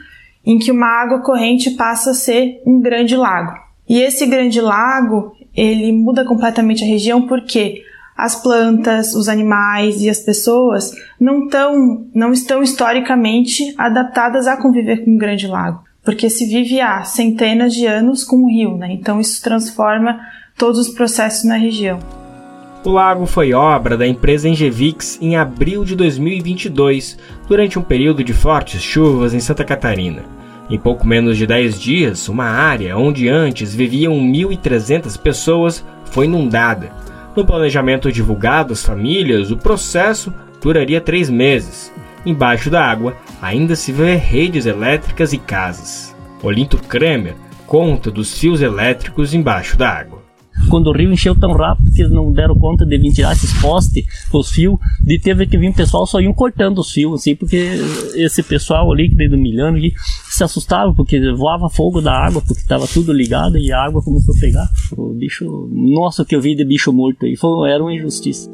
em 0.45 0.59
que 0.59 0.71
uma 0.71 0.87
água 0.87 1.21
corrente 1.21 1.71
passa 1.71 2.11
a 2.11 2.13
ser 2.13 2.61
um 2.65 2.79
grande 2.79 3.15
lago. 3.15 3.59
E 3.89 3.99
esse 3.99 4.25
grande 4.27 4.61
lago, 4.61 5.35
ele 5.55 5.91
muda 5.91 6.23
completamente 6.23 6.83
a 6.83 6.87
região 6.87 7.23
porque 7.27 7.83
as 8.15 8.35
plantas, 8.35 9.15
os 9.15 9.27
animais 9.27 10.01
e 10.01 10.09
as 10.09 10.19
pessoas 10.19 10.91
não, 11.19 11.47
tão, 11.47 12.07
não 12.13 12.31
estão 12.31 12.61
historicamente 12.61 13.73
adaptadas 13.75 14.45
a 14.45 14.57
conviver 14.57 15.03
com 15.03 15.11
um 15.11 15.17
grande 15.17 15.47
lago, 15.47 15.83
porque 16.03 16.29
se 16.29 16.45
vive 16.45 16.79
há 16.81 17.03
centenas 17.03 17.73
de 17.73 17.85
anos 17.85 18.23
com 18.23 18.37
o 18.37 18.49
rio, 18.49 18.77
né? 18.77 18.91
então 18.91 19.19
isso 19.19 19.41
transforma 19.41 20.19
todos 20.57 20.79
os 20.79 20.89
processos 20.89 21.43
na 21.43 21.55
região. 21.55 21.99
O 22.83 22.89
lago 22.89 23.25
foi 23.25 23.53
obra 23.53 23.95
da 23.95 24.07
empresa 24.07 24.49
Engevix 24.49 25.19
em 25.21 25.35
abril 25.35 25.85
de 25.85 25.95
2022, 25.95 27.17
durante 27.47 27.77
um 27.77 27.83
período 27.83 28.23
de 28.23 28.33
fortes 28.33 28.81
chuvas 28.81 29.33
em 29.33 29.39
Santa 29.39 29.63
Catarina. 29.63 30.23
Em 30.69 30.79
pouco 30.79 31.05
menos 31.05 31.37
de 31.37 31.45
10 31.45 31.79
dias, 31.79 32.27
uma 32.27 32.45
área 32.45 32.97
onde 32.97 33.29
antes 33.29 33.75
viviam 33.75 34.13
1.300 34.13 35.17
pessoas 35.19 35.85
foi 36.05 36.25
inundada 36.25 36.91
no 37.35 37.45
planejamento 37.45 38.11
divulgado 38.11 38.73
às 38.73 38.83
famílias, 38.83 39.51
o 39.51 39.57
processo 39.57 40.33
duraria 40.61 40.99
três 40.99 41.29
meses. 41.29 41.91
Embaixo 42.25 42.69
da 42.69 42.83
água 42.85 43.15
ainda 43.41 43.75
se 43.75 43.91
vê 43.91 44.15
redes 44.15 44.65
elétricas 44.65 45.33
e 45.33 45.37
casas. 45.37 46.15
Olinto 46.43 46.77
Kramer 46.77 47.35
conta 47.65 48.11
dos 48.11 48.37
fios 48.37 48.61
elétricos 48.61 49.33
embaixo 49.33 49.77
da 49.77 49.89
água 49.89 50.21
quando 50.69 50.87
o 50.87 50.93
rio 50.93 51.11
encheu 51.11 51.35
tão 51.35 51.51
rápido 51.51 51.91
que 51.91 52.01
eles 52.01 52.11
não 52.11 52.31
deram 52.31 52.55
conta 52.55 52.85
de 52.85 52.97
vir 52.97 53.11
tirar 53.11 53.33
esses 53.33 53.53
postes, 53.61 54.05
os 54.33 54.51
fios, 54.51 54.77
de 55.01 55.19
teve 55.19 55.45
que 55.45 55.57
vir 55.57 55.69
o 55.69 55.73
pessoal 55.73 56.05
só 56.05 56.19
iam 56.19 56.33
cortando 56.33 56.79
os 56.79 56.91
fios, 56.91 57.21
assim, 57.21 57.35
porque 57.35 57.77
esse 58.15 58.43
pessoal 58.43 58.91
ali 58.91 59.09
que 59.09 59.27
do 59.27 59.37
milhão 59.37 59.77
e 59.77 59.93
se 60.29 60.43
assustava 60.43 60.93
porque 60.93 61.19
voava 61.33 61.69
fogo 61.69 62.01
da 62.01 62.13
água, 62.13 62.41
porque 62.41 62.61
estava 62.61 62.87
tudo 62.87 63.11
ligado 63.13 63.57
e 63.57 63.71
a 63.71 63.83
água 63.83 64.01
começou 64.01 64.35
a 64.35 64.39
pegar. 64.39 64.69
O 64.97 65.13
bicho, 65.13 65.69
nossa, 65.71 66.25
que 66.25 66.35
eu 66.35 66.41
vi 66.41 66.55
de 66.55 66.65
bicho 66.65 66.91
morto 66.91 67.25
aí, 67.25 67.35
foi, 67.35 67.69
era 67.69 67.83
uma 67.83 67.93
injustiça. 67.93 68.49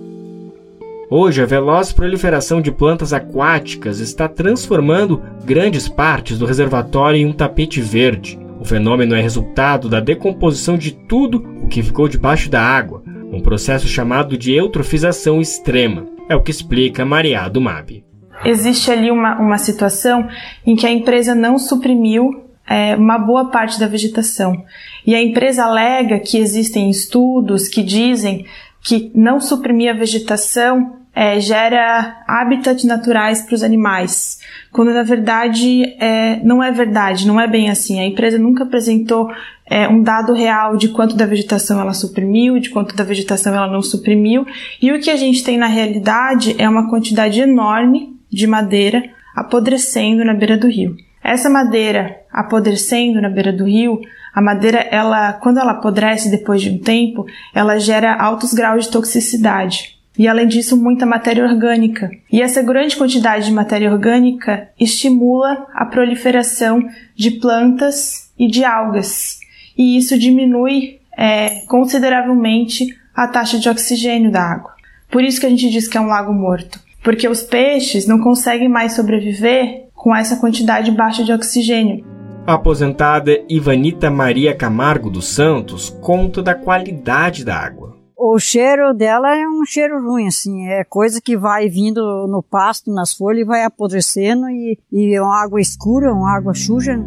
Hoje, 1.10 1.42
a 1.42 1.46
veloz 1.46 1.94
proliferação 1.94 2.60
de 2.60 2.70
plantas 2.70 3.14
aquáticas 3.14 4.02
está 4.02 4.28
transformando 4.28 5.22
grandes 5.46 5.88
partes 5.88 6.38
do 6.38 6.46
reservatório 6.46 7.18
em 7.18 7.26
um 7.26 7.32
tapete 7.32 7.80
verde. 7.80 8.38
O 8.60 8.66
fenômeno 8.66 9.16
é 9.16 9.22
resultado 9.22 9.88
da 9.88 10.02
decomposição 10.02 10.78
de 10.78 10.92
tudo 10.92 11.46
o 11.64 11.68
que 11.70 11.82
ficou 11.82 12.10
debaixo 12.10 12.50
da 12.50 12.62
água, 12.62 13.02
um 13.32 13.40
processo 13.40 13.88
chamado 13.88 14.38
de 14.38 14.54
eutrofização 14.54 15.40
extrema. 15.40 16.06
É 16.28 16.36
o 16.36 16.44
que 16.44 16.52
explica 16.52 17.06
Maria 17.06 17.48
do 17.48 17.62
MAB. 17.62 18.04
Existe 18.44 18.92
ali 18.92 19.10
uma, 19.10 19.40
uma 19.40 19.58
situação 19.58 20.28
em 20.66 20.76
que 20.76 20.86
a 20.86 20.92
empresa 20.92 21.34
não 21.34 21.58
suprimiu 21.58 22.48
é, 22.68 22.98
uma 22.98 23.18
boa 23.18 23.50
parte 23.50 23.80
da 23.80 23.88
vegetação. 23.88 24.66
E 25.06 25.16
a 25.16 25.22
empresa 25.22 25.64
alega 25.64 26.20
que 26.20 26.38
existem 26.38 26.90
estudos 26.90 27.70
que 27.70 27.82
dizem 27.82 28.46
que 28.88 29.12
não 29.14 29.42
suprimir 29.42 29.92
a 29.92 29.98
vegetação 29.98 30.96
é, 31.14 31.40
gera 31.40 32.24
hábitats 32.28 32.84
naturais 32.84 33.42
para 33.42 33.56
os 33.56 33.64
animais, 33.64 34.40
quando 34.72 34.94
na 34.94 35.04
verdade 35.04 35.84
é, 36.00 36.40
não 36.44 36.64
é 36.64 36.72
verdade, 36.72 37.28
não 37.28 37.42
é 37.42 37.48
bem 37.48 37.70
assim. 37.70 38.00
A 38.00 38.06
empresa 38.06 38.38
nunca 38.38 38.64
apresentou 38.64 39.30
é, 39.66 39.90
um 39.90 40.02
dado 40.02 40.32
real 40.32 40.78
de 40.78 40.90
quanto 40.90 41.18
da 41.18 41.26
vegetação 41.26 41.82
ela 41.82 41.94
suprimiu, 41.94 42.60
de 42.60 42.70
quanto 42.70 42.96
da 42.96 43.04
vegetação 43.04 43.54
ela 43.54 43.68
não 43.68 43.82
suprimiu, 43.82 44.46
e 44.82 44.92
o 44.92 45.00
que 45.02 45.10
a 45.10 45.18
gente 45.18 45.44
tem 45.44 45.58
na 45.58 45.68
realidade 45.68 46.56
é 46.58 46.70
uma 46.70 46.90
quantidade 46.90 47.42
enorme 47.42 48.16
de 48.32 48.48
madeira 48.48 49.04
apodrecendo 49.36 50.24
na 50.24 50.34
beira 50.34 50.56
do 50.56 50.68
rio. 50.68 50.96
Essa 51.24 51.50
madeira 51.50 52.16
apodrecendo 52.32 53.20
na 53.20 53.30
beira 53.30 53.52
do 53.52 53.66
rio, 53.66 54.00
a 54.38 54.42
madeira, 54.42 54.88
ela, 54.92 55.34
quando 55.34 55.60
ela 55.60 55.72
apodrece 55.72 56.30
depois 56.30 56.62
de 56.62 56.70
um 56.70 56.78
tempo, 56.78 57.26
ela 57.56 57.80
gera 57.80 58.14
altos 58.14 58.54
graus 58.54 58.86
de 58.86 58.92
toxicidade 58.92 59.98
e, 60.16 60.28
além 60.28 60.48
disso, 60.48 60.78
muita 60.78 61.08
matéria 61.08 61.44
orgânica. 61.44 62.12
E 62.32 62.40
essa 62.40 62.62
grande 62.62 62.96
quantidade 62.96 63.48
de 63.48 63.52
matéria 63.52 63.92
orgânica 63.92 64.70
estimula 64.80 65.66
a 65.74 65.88
proliferação 65.88 66.88
de 67.16 67.32
plantas 67.32 68.30
e 68.38 68.48
de 68.48 68.64
algas, 68.64 69.40
e 69.76 69.98
isso 69.98 70.16
diminui 70.20 71.00
é, 71.18 71.62
consideravelmente 71.68 72.96
a 73.16 73.28
taxa 73.28 73.58
de 73.58 73.68
oxigênio 73.68 74.32
da 74.32 74.44
água. 74.44 74.76
Por 75.10 75.24
isso 75.24 75.40
que 75.40 75.48
a 75.48 75.50
gente 75.50 75.68
diz 75.72 75.88
que 75.88 75.98
é 75.98 76.02
um 76.02 76.06
lago 76.06 76.32
morto, 76.32 76.80
porque 77.04 77.28
os 77.28 77.42
peixes 77.42 78.06
não 78.06 78.20
conseguem 78.20 78.70
mais 78.70 78.94
sobreviver 78.94 79.88
com 79.96 80.16
essa 80.16 80.36
quantidade 80.36 80.92
baixa 80.92 81.24
de 81.24 81.34
oxigênio. 81.34 82.17
A 82.48 82.54
aposentada 82.54 83.44
Ivanita 83.48 84.10
Maria 84.10 84.56
Camargo 84.56 85.10
dos 85.10 85.28
Santos 85.28 85.90
conta 86.02 86.42
da 86.42 86.56
qualidade 86.56 87.46
da 87.46 87.56
água 87.56 87.98
o 88.20 88.40
cheiro 88.40 88.94
dela 88.96 89.38
é 89.38 89.48
um 89.48 89.64
cheiro 89.64 90.04
ruim, 90.04 90.28
assim, 90.28 90.68
é 90.68 90.84
coisa 90.84 91.22
que 91.22 91.38
vai 91.38 91.70
vindo 91.70 92.02
no 92.28 92.42
pasto, 92.42 92.92
nas 92.92 93.14
folhas 93.14 93.42
e 93.42 93.46
vai 93.46 93.64
apodrecendo 93.64 94.50
e, 94.50 94.78
e 94.92 95.16
é 95.16 95.22
uma 95.22 95.44
água 95.44 95.62
escura, 95.62 96.12
uma 96.12 96.36
água 96.36 96.56
suja. 96.56 97.00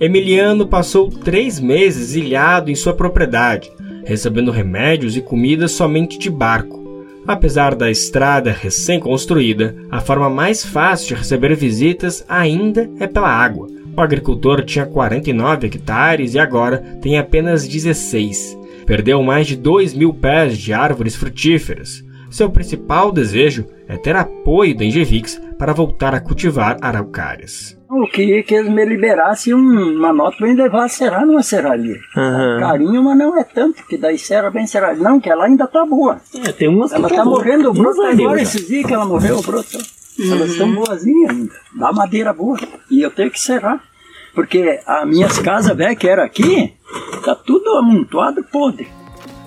Emiliano 0.00 0.66
passou 0.66 1.10
três 1.10 1.58
meses 1.58 2.14
ilhado 2.14 2.70
em 2.70 2.76
sua 2.76 2.94
propriedade, 2.94 3.72
recebendo 4.04 4.52
remédios 4.52 5.16
e 5.16 5.20
comida 5.20 5.66
somente 5.66 6.16
de 6.16 6.30
barco. 6.30 6.84
Apesar 7.26 7.74
da 7.74 7.90
estrada 7.90 8.52
recém-construída, 8.52 9.74
a 9.90 10.00
forma 10.00 10.30
mais 10.30 10.64
fácil 10.64 11.08
de 11.08 11.14
receber 11.14 11.56
visitas 11.56 12.24
ainda 12.28 12.88
é 13.00 13.06
pela 13.08 13.28
água. 13.28 13.66
O 13.96 14.00
agricultor 14.02 14.62
tinha 14.62 14.84
49 14.84 15.68
hectares 15.68 16.34
e 16.34 16.38
agora 16.38 16.78
tem 17.00 17.18
apenas 17.18 17.66
16. 17.66 18.58
Perdeu 18.84 19.22
mais 19.22 19.46
de 19.46 19.56
2 19.56 19.94
mil 19.94 20.12
pés 20.12 20.58
de 20.58 20.72
árvores 20.74 21.16
frutíferas. 21.16 22.04
Seu 22.30 22.50
principal 22.50 23.10
desejo 23.10 23.64
é 23.88 23.96
ter 23.96 24.14
apoio 24.14 24.76
da 24.76 24.84
Engevix 24.84 25.40
para 25.58 25.72
voltar 25.72 26.14
a 26.14 26.20
cultivar 26.20 26.76
araucárias. 26.82 27.74
Eu 27.90 28.06
queria 28.08 28.42
que 28.42 28.54
eles 28.54 28.70
me 28.70 28.84
liberassem 28.84 29.54
uma 29.54 30.12
nota 30.12 30.36
para 30.36 30.46
me 30.48 30.54
levar 30.54 30.84
a 30.84 30.88
serrar 30.88 31.24
numa 31.24 31.42
serraria. 31.42 31.96
Uhum. 32.16 32.60
Carinho, 32.60 33.02
mas 33.02 33.16
não 33.16 33.38
é 33.38 33.44
tanto, 33.44 33.86
que 33.86 33.96
daí 33.96 34.18
serra 34.18 34.50
bem 34.50 34.66
serraria. 34.66 35.02
Não, 35.02 35.18
que 35.18 35.30
ela 35.30 35.46
ainda 35.46 35.66
tá 35.66 35.86
boa. 35.86 36.20
É, 36.44 36.52
tem 36.52 36.68
umas 36.68 36.92
Ela 36.92 37.08
tá, 37.08 37.16
tá 37.16 37.24
morrendo 37.24 37.70
o 37.70 37.72
broto 37.72 38.02
agora, 38.02 38.42
esses 38.42 38.66
dias 38.66 38.84
que 38.84 38.92
ela 38.92 39.06
morreu 39.06 39.38
o 39.38 39.42
broto. 39.42 39.78
Uhum. 40.18 40.32
Elas 40.32 40.50
estão 40.50 40.74
boazinhas 40.74 41.30
ainda. 41.30 41.54
Dá 41.74 41.92
madeira 41.92 42.32
boa. 42.32 42.58
E 42.90 43.02
eu 43.02 43.10
tenho 43.10 43.30
que 43.30 43.40
serrar. 43.40 43.82
Porque 44.34 44.80
as 44.86 45.08
minhas 45.08 45.38
casas 45.38 45.76
velhas 45.76 45.96
que 45.96 46.06
era 46.06 46.24
aqui, 46.24 46.74
tá 47.24 47.34
tudo 47.34 47.70
amontoado 47.70 48.44
podre. 48.44 48.86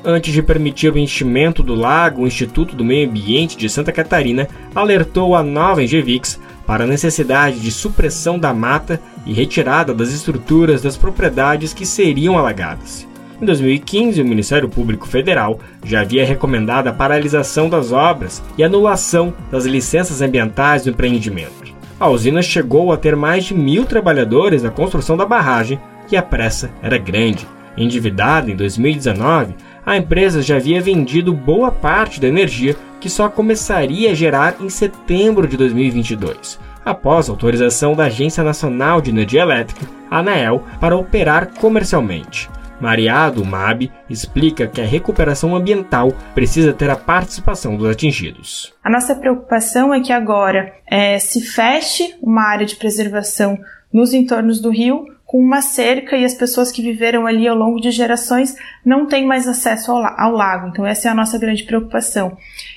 Antes 0.04 0.34
de 0.34 0.42
permitir 0.42 0.94
o 0.94 0.98
enchimento 0.98 1.62
do 1.62 1.76
lago, 1.76 2.24
o 2.24 2.28
Instituto 2.28 2.76
do 2.76 2.86
Meio 2.86 3.10
Ambiente 3.10 3.58
de 3.58 3.70
Santa 3.70 3.92
Catarina 3.92 4.48
alertou 4.74 5.36
a 5.36 5.44
nova 5.44 5.84
Engevix 5.84 6.40
para 6.66 6.86
a 6.86 6.88
necessidade 6.88 7.60
de 7.60 7.72
supressão 7.72 8.40
da 8.40 8.54
mata 8.54 9.02
e 9.26 9.34
retirada 9.34 9.94
das 9.94 10.14
estruturas 10.14 10.82
das 10.82 10.96
propriedades 10.96 11.74
que 11.74 11.86
seriam 11.86 12.38
alagadas. 12.38 13.09
Em 13.42 13.46
2015, 13.46 14.22
o 14.22 14.26
Ministério 14.26 14.68
Público 14.68 15.08
Federal 15.08 15.62
já 15.86 16.02
havia 16.02 16.26
recomendado 16.26 16.88
a 16.88 16.94
paralisação 16.94 17.70
das 17.70 17.94
obras 17.94 18.44
e 18.58 18.64
anulação 18.64 19.34
das 19.50 19.66
licenças 19.66 20.22
ambientais 20.22 20.84
do 20.84 20.90
empreendimento. 20.90 21.74
A 21.98 22.10
usina 22.10 22.42
chegou 22.42 22.92
a 22.92 22.98
ter 22.98 23.16
mais 23.16 23.46
de 23.46 23.54
mil 23.54 23.86
trabalhadores 23.86 24.62
na 24.62 24.70
construção 24.70 25.16
da 25.16 25.26
barragem 25.26 25.80
e 26.12 26.18
a 26.18 26.22
pressa 26.22 26.70
era 26.82 26.98
grande. 26.98 27.48
Endividada 27.78 28.52
em 28.52 28.58
2019, 28.58 29.56
a 29.86 29.96
empresa 29.96 30.42
já 30.42 30.58
havia 30.58 30.82
vendido 30.82 31.34
boa 31.34 31.72
parte 31.72 32.20
da 32.20 32.28
energia 32.28 32.76
que 33.00 33.10
só 33.10 33.30
começaria 33.30 34.12
a 34.12 34.14
gerar 34.14 34.58
em 34.60 34.70
setembro 34.70 35.48
de 35.48 35.56
2022, 35.56 36.60
após 36.84 37.30
autorização 37.30 37.96
da 37.96 38.06
Agência 38.06 38.44
Nacional 38.44 39.00
de 39.00 39.12
Energia 39.12 39.44
Elétrica, 39.44 39.88
ANAEL, 40.12 40.66
para 40.82 40.98
operar 40.98 41.52
comercialmente. 41.58 42.50
Mariado 42.80 43.44
MAB 43.44 43.92
explica 44.10 44.68
que 44.68 44.82
a 44.82 44.86
recuperação 44.86 45.56
ambiental 45.56 46.14
precisa 46.34 46.74
ter 46.74 46.90
a 46.90 46.96
participação 46.96 47.76
dos 47.76 47.90
atingidos. 47.90 48.74
A 48.84 48.90
nossa 48.90 49.16
preocupação 49.16 49.94
é 49.94 50.00
que 50.00 50.14
agora 50.14 50.74
é, 50.90 51.20
se 51.20 51.42
feche 51.42 52.16
uma 52.22 52.44
área 52.44 52.66
de 52.66 52.76
preservação 52.76 53.58
nos 53.92 54.14
entornos 54.14 54.62
do 54.62 54.70
rio 54.70 55.06
com 55.30 55.40
uma 55.40 55.62
cerca 55.62 56.18
e 56.18 56.26
as 56.26 56.34
pessoas 56.34 56.72
que 56.72 56.82
viveram 56.82 57.28
ali 57.28 57.48
ao 57.48 57.56
longo 57.56 57.80
de 57.80 57.92
gerações 57.92 58.56
não 58.84 59.06
têm 59.06 59.28
mais 59.28 59.48
acesso 59.48 59.92
ao, 59.92 60.04
ao 60.20 60.32
lago. 60.32 60.70
Então, 60.70 60.88
essa 60.88 61.08
é 61.08 61.12
a 61.12 61.14
nossa 61.14 61.38
grande 61.38 61.66
preocupação. 61.66 62.36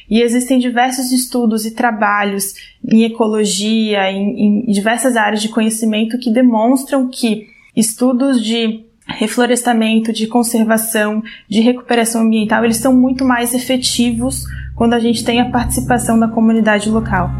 E 0.08 0.20
existem 0.20 0.58
diversos 0.58 1.10
estudos 1.12 1.64
e 1.64 1.74
trabalhos 1.74 2.52
em 2.86 3.04
ecologia, 3.04 4.10
em, 4.10 4.66
em 4.66 4.70
diversas 4.70 5.16
áreas 5.16 5.40
de 5.40 5.48
conhecimento 5.48 6.18
que 6.18 6.30
demonstram 6.30 7.08
que 7.08 7.46
estudos 7.74 8.44
de 8.44 8.84
reflorestamento, 9.06 10.12
de 10.12 10.26
conservação, 10.26 11.22
de 11.48 11.60
recuperação 11.60 12.22
ambiental, 12.22 12.64
eles 12.64 12.78
são 12.78 12.94
muito 12.94 13.24
mais 13.24 13.54
efetivos 13.54 14.44
quando 14.74 14.94
a 14.94 14.98
gente 14.98 15.24
tem 15.24 15.40
a 15.40 15.50
participação 15.50 16.18
da 16.18 16.28
comunidade 16.28 16.90
local. 16.90 17.30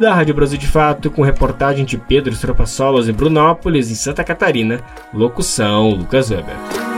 da 0.00 0.14
Rádio 0.14 0.34
Brasil 0.34 0.56
de 0.56 0.66
Fato, 0.66 1.10
com 1.10 1.20
reportagem 1.20 1.84
de 1.84 1.98
Pedro 1.98 2.32
Estropaçolas 2.32 3.06
em 3.06 3.12
Brunópolis, 3.12 3.90
em 3.90 3.94
Santa 3.94 4.24
Catarina, 4.24 4.80
locução 5.12 5.90
Lucas 5.90 6.30
Weber. 6.30 6.89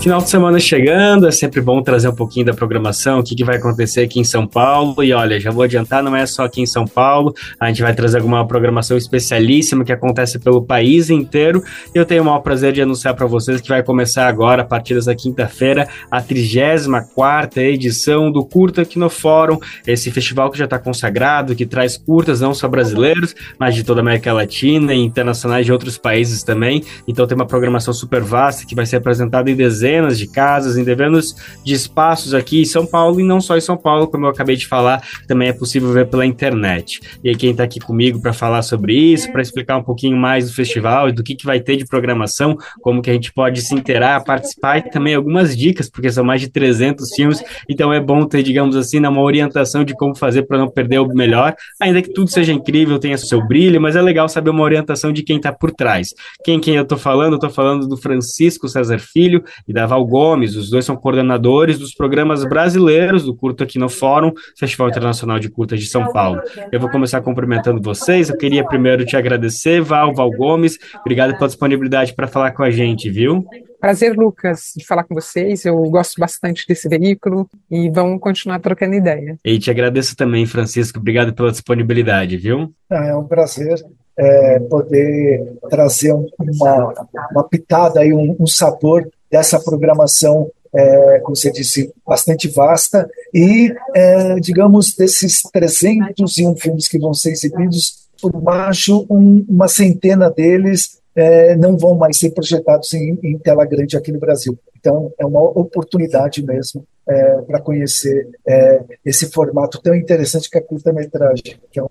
Final 0.00 0.22
de 0.22 0.30
semana 0.30 0.58
chegando, 0.58 1.28
é 1.28 1.30
sempre 1.30 1.60
bom 1.60 1.82
trazer 1.82 2.08
um 2.08 2.14
pouquinho 2.14 2.46
da 2.46 2.54
programação, 2.54 3.18
o 3.18 3.22
que, 3.22 3.34
que 3.34 3.44
vai 3.44 3.58
acontecer 3.58 4.00
aqui 4.00 4.18
em 4.18 4.24
São 4.24 4.46
Paulo. 4.46 5.04
E 5.04 5.12
olha, 5.12 5.38
já 5.38 5.50
vou 5.50 5.62
adiantar, 5.62 6.02
não 6.02 6.16
é 6.16 6.24
só 6.24 6.44
aqui 6.44 6.62
em 6.62 6.66
São 6.66 6.86
Paulo, 6.86 7.34
a 7.60 7.68
gente 7.68 7.82
vai 7.82 7.94
trazer 7.94 8.16
alguma 8.16 8.46
programação 8.46 8.96
especialíssima 8.96 9.84
que 9.84 9.92
acontece 9.92 10.38
pelo 10.38 10.62
país 10.62 11.10
inteiro. 11.10 11.62
Eu 11.94 12.06
tenho 12.06 12.22
o 12.22 12.24
maior 12.24 12.38
prazer 12.38 12.72
de 12.72 12.80
anunciar 12.80 13.14
para 13.14 13.26
vocês 13.26 13.60
que 13.60 13.68
vai 13.68 13.82
começar 13.82 14.26
agora, 14.26 14.62
a 14.62 14.64
partir 14.64 14.94
dessa 14.94 15.14
quinta-feira, 15.14 15.86
a 16.10 16.22
34 16.22 17.60
edição 17.60 18.32
do 18.32 18.42
Curta 18.42 18.80
aqui 18.80 18.98
no 18.98 19.10
Fórum, 19.10 19.58
esse 19.86 20.10
festival 20.10 20.50
que 20.50 20.56
já 20.56 20.64
está 20.64 20.78
consagrado, 20.78 21.54
que 21.54 21.66
traz 21.66 21.98
curtas 21.98 22.40
não 22.40 22.54
só 22.54 22.66
brasileiros, 22.68 23.34
mas 23.58 23.74
de 23.74 23.84
toda 23.84 24.00
a 24.00 24.02
América 24.02 24.32
Latina 24.32 24.94
e 24.94 24.98
internacionais 24.98 25.66
de 25.66 25.72
outros 25.72 25.98
países 25.98 26.42
também. 26.42 26.82
Então 27.06 27.26
tem 27.26 27.36
uma 27.36 27.46
programação 27.46 27.92
super 27.92 28.22
vasta 28.22 28.64
que 28.64 28.74
vai 28.74 28.86
ser 28.86 28.96
apresentada 28.96 29.50
em 29.50 29.54
dezembro 29.54 29.89
dezenas 29.90 30.18
de 30.18 30.26
casas, 30.26 30.76
em 30.76 30.84
dezenas 30.84 31.34
de 31.64 31.74
espaços 31.74 32.32
aqui 32.32 32.62
em 32.62 32.64
São 32.64 32.86
Paulo 32.86 33.20
e 33.20 33.24
não 33.24 33.40
só 33.40 33.56
em 33.56 33.60
São 33.60 33.76
Paulo, 33.76 34.06
como 34.06 34.26
eu 34.26 34.30
acabei 34.30 34.56
de 34.56 34.66
falar, 34.66 35.02
também 35.26 35.48
é 35.48 35.52
possível 35.52 35.92
ver 35.92 36.06
pela 36.06 36.24
internet. 36.24 37.00
E 37.24 37.28
aí 37.28 37.34
quem 37.34 37.50
está 37.50 37.64
aqui 37.64 37.80
comigo 37.80 38.20
para 38.20 38.32
falar 38.32 38.62
sobre 38.62 38.94
isso, 38.94 39.30
para 39.32 39.42
explicar 39.42 39.76
um 39.76 39.82
pouquinho 39.82 40.16
mais 40.16 40.48
do 40.48 40.54
festival 40.54 41.08
e 41.08 41.12
do 41.12 41.22
que, 41.22 41.34
que 41.34 41.44
vai 41.44 41.60
ter 41.60 41.76
de 41.76 41.84
programação, 41.84 42.56
como 42.80 43.02
que 43.02 43.10
a 43.10 43.12
gente 43.12 43.32
pode 43.32 43.60
se 43.62 43.74
interar, 43.74 44.24
participar 44.24 44.78
e 44.78 44.90
também 44.90 45.14
algumas 45.14 45.56
dicas, 45.56 45.90
porque 45.90 46.10
são 46.10 46.24
mais 46.24 46.40
de 46.40 46.48
300 46.48 47.08
filmes, 47.14 47.42
então 47.68 47.92
é 47.92 48.00
bom 48.00 48.24
ter, 48.26 48.42
digamos 48.42 48.76
assim, 48.76 48.98
uma 49.00 49.22
orientação 49.22 49.84
de 49.84 49.94
como 49.94 50.14
fazer 50.14 50.42
para 50.42 50.58
não 50.58 50.68
perder 50.68 50.98
o 50.98 51.08
melhor, 51.08 51.54
ainda 51.80 52.02
que 52.02 52.12
tudo 52.12 52.30
seja 52.30 52.52
incrível, 52.52 52.98
tenha 52.98 53.16
seu 53.18 53.46
brilho, 53.46 53.80
mas 53.80 53.96
é 53.96 54.02
legal 54.02 54.28
saber 54.28 54.50
uma 54.50 54.62
orientação 54.62 55.12
de 55.12 55.22
quem 55.22 55.36
está 55.36 55.52
por 55.52 55.72
trás. 55.72 56.08
Quem 56.44 56.60
quem 56.60 56.76
eu 56.76 56.82
estou 56.82 56.98
falando? 56.98 57.32
Eu 57.32 57.36
estou 57.36 57.50
falando 57.50 57.88
do 57.88 57.96
Francisco 57.96 58.68
César 58.68 58.98
Filho 58.98 59.42
e 59.66 59.72
da 59.72 59.79
da 59.80 59.86
Val 59.86 60.04
Gomes, 60.04 60.56
os 60.56 60.68
dois 60.68 60.84
são 60.84 60.94
coordenadores 60.94 61.78
dos 61.78 61.94
programas 61.94 62.44
brasileiros 62.44 63.24
do 63.24 63.34
Curto 63.34 63.64
aqui 63.64 63.78
no 63.78 63.88
Fórum, 63.88 64.30
Festival 64.58 64.90
Internacional 64.90 65.38
de 65.38 65.48
Curtas 65.48 65.80
de 65.80 65.86
São 65.86 66.12
Paulo. 66.12 66.42
Eu 66.70 66.78
vou 66.78 66.90
começar 66.90 67.22
cumprimentando 67.22 67.80
vocês, 67.80 68.28
eu 68.28 68.36
queria 68.36 68.62
primeiro 68.62 69.06
te 69.06 69.16
agradecer, 69.16 69.80
Val, 69.80 70.14
Val 70.14 70.30
Gomes, 70.30 70.78
obrigado 71.00 71.34
pela 71.34 71.48
disponibilidade 71.48 72.12
para 72.14 72.26
falar 72.26 72.50
com 72.50 72.62
a 72.62 72.70
gente, 72.70 73.08
viu? 73.08 73.42
Prazer, 73.80 74.14
Lucas, 74.14 74.72
de 74.76 74.86
falar 74.86 75.04
com 75.04 75.14
vocês. 75.14 75.64
Eu 75.64 75.80
gosto 75.84 76.20
bastante 76.20 76.66
desse 76.68 76.86
veículo 76.86 77.48
e 77.70 77.88
vamos 77.88 78.20
continuar 78.20 78.60
trocando 78.60 78.94
ideia. 78.94 79.38
E 79.42 79.58
te 79.58 79.70
agradeço 79.70 80.14
também, 80.14 80.44
Francisco. 80.44 80.98
Obrigado 80.98 81.32
pela 81.32 81.50
disponibilidade, 81.50 82.36
viu? 82.36 82.70
É 82.90 83.16
um 83.16 83.24
prazer 83.24 83.82
é, 84.18 84.60
poder 84.60 85.54
trazer 85.70 86.12
uma, 86.12 86.94
uma 87.32 87.48
pitada 87.48 88.04
e 88.04 88.12
um, 88.12 88.36
um 88.38 88.46
sabor 88.46 89.08
dessa 89.30 89.60
programação, 89.60 90.50
é, 90.72 91.20
como 91.20 91.36
você 91.36 91.50
disse, 91.50 91.92
bastante 92.06 92.48
vasta, 92.48 93.08
e, 93.32 93.72
é, 93.94 94.34
digamos, 94.36 94.94
desses 94.94 95.42
301 95.52 96.56
filmes 96.56 96.88
que 96.88 96.98
vão 96.98 97.14
ser 97.14 97.30
exibidos, 97.30 98.00
por 98.20 98.32
baixo, 98.32 99.06
um, 99.08 99.44
uma 99.48 99.66
centena 99.66 100.30
deles 100.30 101.00
é, 101.14 101.56
não 101.56 101.76
vão 101.76 101.94
mais 101.94 102.18
ser 102.18 102.30
projetados 102.30 102.92
em, 102.94 103.18
em, 103.22 103.38
tela 103.38 103.64
grande 103.64 103.96
aqui 103.96 104.12
no 104.12 104.20
Brasil. 104.20 104.58
Então, 104.78 105.12
é 105.18 105.26
uma 105.26 105.40
oportunidade 105.42 106.44
mesmo 106.44 106.84
é, 107.06 107.42
para 107.42 107.60
conhecer 107.60 108.28
é, 108.46 108.82
esse 109.04 109.30
formato 109.30 109.80
tão 109.82 109.94
interessante 109.94 110.48
que 110.48 110.56
é 110.56 110.60
a 110.60 110.64
curta-metragem, 110.64 111.58
que 111.70 111.80
é 111.80 111.82
um 111.82 111.88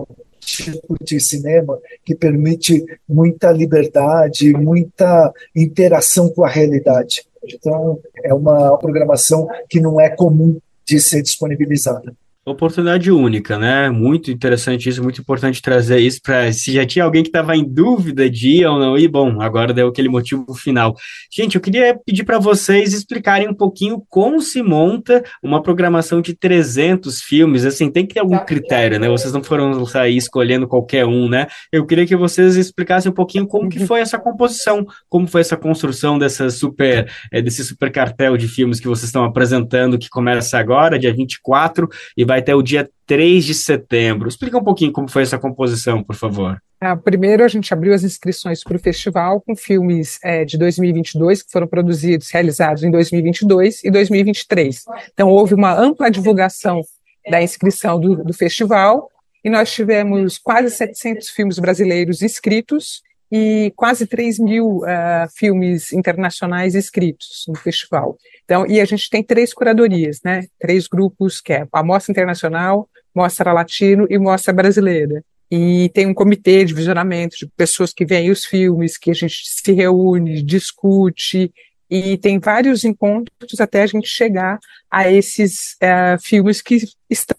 de 1.02 1.20
cinema 1.20 1.80
que 2.04 2.16
permite 2.16 2.86
muita 3.08 3.52
liberdade, 3.52 4.54
muita 4.54 5.34
interação 5.56 6.30
com 6.30 6.44
a 6.44 6.50
realidade. 6.50 7.26
Então, 7.44 8.00
é 8.24 8.34
uma 8.34 8.78
programação 8.78 9.48
que 9.70 9.80
não 9.80 10.00
é 10.00 10.10
comum 10.10 10.60
de 10.86 11.00
ser 11.00 11.22
disponibilizada. 11.22 12.14
Oportunidade 12.52 13.12
única, 13.12 13.58
né? 13.58 13.90
Muito 13.90 14.32
interessante 14.32 14.90
isso, 14.90 15.04
muito 15.04 15.22
importante 15.22 15.62
trazer 15.62 16.00
isso 16.00 16.20
para 16.22 16.52
se 16.52 16.72
já 16.72 16.86
tinha 16.86 17.06
alguém 17.06 17.24
que 17.24 17.30
estava 17.30 17.56
em 17.56 17.64
dúvida 17.64 18.30
de 18.30 18.62
ir 18.62 18.66
ou 18.66 18.80
não 18.80 18.98
ir, 18.98 19.08
bom, 19.08 19.42
agora 19.42 19.74
deu 19.74 19.88
aquele 19.88 20.10
motivo 20.10 20.54
final. 20.54 20.96
Gente, 21.32 21.56
eu 21.56 21.62
queria 21.62 21.98
pedir 22.06 22.24
para 22.24 22.40
vocês 22.40 22.94
explicarem 22.94 23.48
um 23.48 23.54
pouquinho 23.54 24.04
como 24.10 24.42
se 24.42 24.62
monta 24.62 25.24
uma 25.44 25.62
programação 25.62 26.22
de 26.22 26.34
300 26.34 27.22
filmes, 27.22 27.66
assim, 27.66 27.92
tem 27.92 28.06
que 28.06 28.16
ter 28.16 28.20
algum 28.20 28.40
critério, 28.40 29.00
né? 29.00 29.08
Vocês 29.10 29.34
não 29.34 29.44
foram 29.44 29.86
sair 29.86 30.18
escolhendo 30.18 30.68
qualquer 30.68 31.06
um, 31.06 31.30
né? 31.30 31.48
Eu 31.72 31.86
queria 31.86 32.06
que 32.06 32.16
vocês 32.16 32.56
explicassem 32.56 33.12
um 33.12 33.16
pouquinho 33.16 33.48
como 33.48 33.70
que 33.70 33.86
foi 33.86 34.00
essa 34.00 34.18
composição, 34.18 34.86
como 35.10 35.28
foi 35.28 35.42
essa 35.42 35.58
construção 35.58 36.18
dessa 36.18 36.50
super, 36.50 37.10
é, 37.32 37.42
desse 37.42 37.64
super 37.64 37.92
cartel 37.92 38.38
de 38.38 38.48
filmes 38.48 38.80
que 38.80 38.88
vocês 38.88 39.06
estão 39.06 39.24
apresentando, 39.24 39.98
que 39.98 40.10
começa 40.10 40.58
agora, 40.58 41.00
dia 41.00 41.14
24, 41.14 41.88
e 42.16 42.26
vai 42.26 42.39
até 42.40 42.56
o 42.56 42.62
dia 42.62 42.90
3 43.06 43.46
de 43.46 43.54
setembro. 43.54 44.28
Explica 44.28 44.58
um 44.58 44.64
pouquinho 44.64 44.92
como 44.92 45.08
foi 45.08 45.24
essa 45.24 45.38
composição, 45.38 46.04
por 46.04 46.16
favor. 46.16 46.62
Ah, 46.82 46.96
primeiro, 46.96 47.44
a 47.44 47.48
gente 47.48 47.74
abriu 47.74 47.94
as 47.94 48.04
inscrições 48.04 48.64
para 48.64 48.78
o 48.78 48.80
festival 48.80 49.42
com 49.42 49.56
filmes 49.56 50.18
é, 50.24 50.46
de 50.46 50.58
2022 50.58 51.44
que 51.44 51.52
foram 51.52 51.68
produzidos, 51.68 52.30
realizados 52.30 52.84
em 52.84 52.92
2022 52.92 53.84
e 53.84 53.92
2023. 53.92 54.86
Então, 55.14 55.28
houve 55.30 55.54
uma 55.54 55.78
ampla 55.78 56.10
divulgação 56.10 56.82
da 57.30 57.42
inscrição 57.44 58.00
do, 58.00 58.24
do 58.24 58.34
festival 58.34 59.10
e 59.44 59.50
nós 59.50 59.72
tivemos 59.72 60.38
quase 60.38 60.70
700 60.70 61.30
filmes 61.30 61.60
brasileiros 61.60 62.22
inscritos 62.22 63.02
e 63.32 63.72
quase 63.76 64.08
3 64.08 64.40
mil 64.40 64.78
uh, 64.78 65.30
filmes 65.36 65.94
internacionais 65.94 66.76
inscritos 66.76 67.46
no 67.48 67.56
festival. 67.56 68.18
Então, 68.44 68.66
e 68.66 68.82
a 68.82 68.86
gente 68.86 69.10
tem 69.10 69.24
três 69.24 69.54
curadorias, 69.54 70.20
né? 70.24 70.46
Três 70.60 70.88
grupos, 70.88 71.40
que 71.40 71.54
é 71.54 71.68
a 71.72 71.84
Mostra 71.84 72.12
Internacional, 72.12 72.90
Mostra 73.14 73.54
Latino 73.54 74.08
e 74.10 74.18
Mostra 74.18 74.52
Brasileira. 74.52 75.24
E 75.52 75.90
tem 75.94 76.06
um 76.06 76.14
comitê 76.14 76.64
de 76.64 76.74
visionamento 76.74 77.38
de 77.38 77.48
pessoas 77.48 77.94
que 77.94 78.06
veem 78.06 78.32
os 78.32 78.46
filmes, 78.46 78.98
que 78.98 79.12
a 79.12 79.16
gente 79.16 79.42
se 79.46 79.72
reúne, 79.74 80.44
discute, 80.44 81.52
e 81.90 82.18
tem 82.18 82.38
vários 82.38 82.84
encontros 82.84 83.60
até 83.60 83.82
a 83.82 83.88
gente 83.88 84.08
chegar 84.08 84.60
a 84.92 85.12
esses 85.12 85.76
uh, 85.76 86.22
filmes 86.22 86.62
que 86.62 86.84
estão 87.10 87.36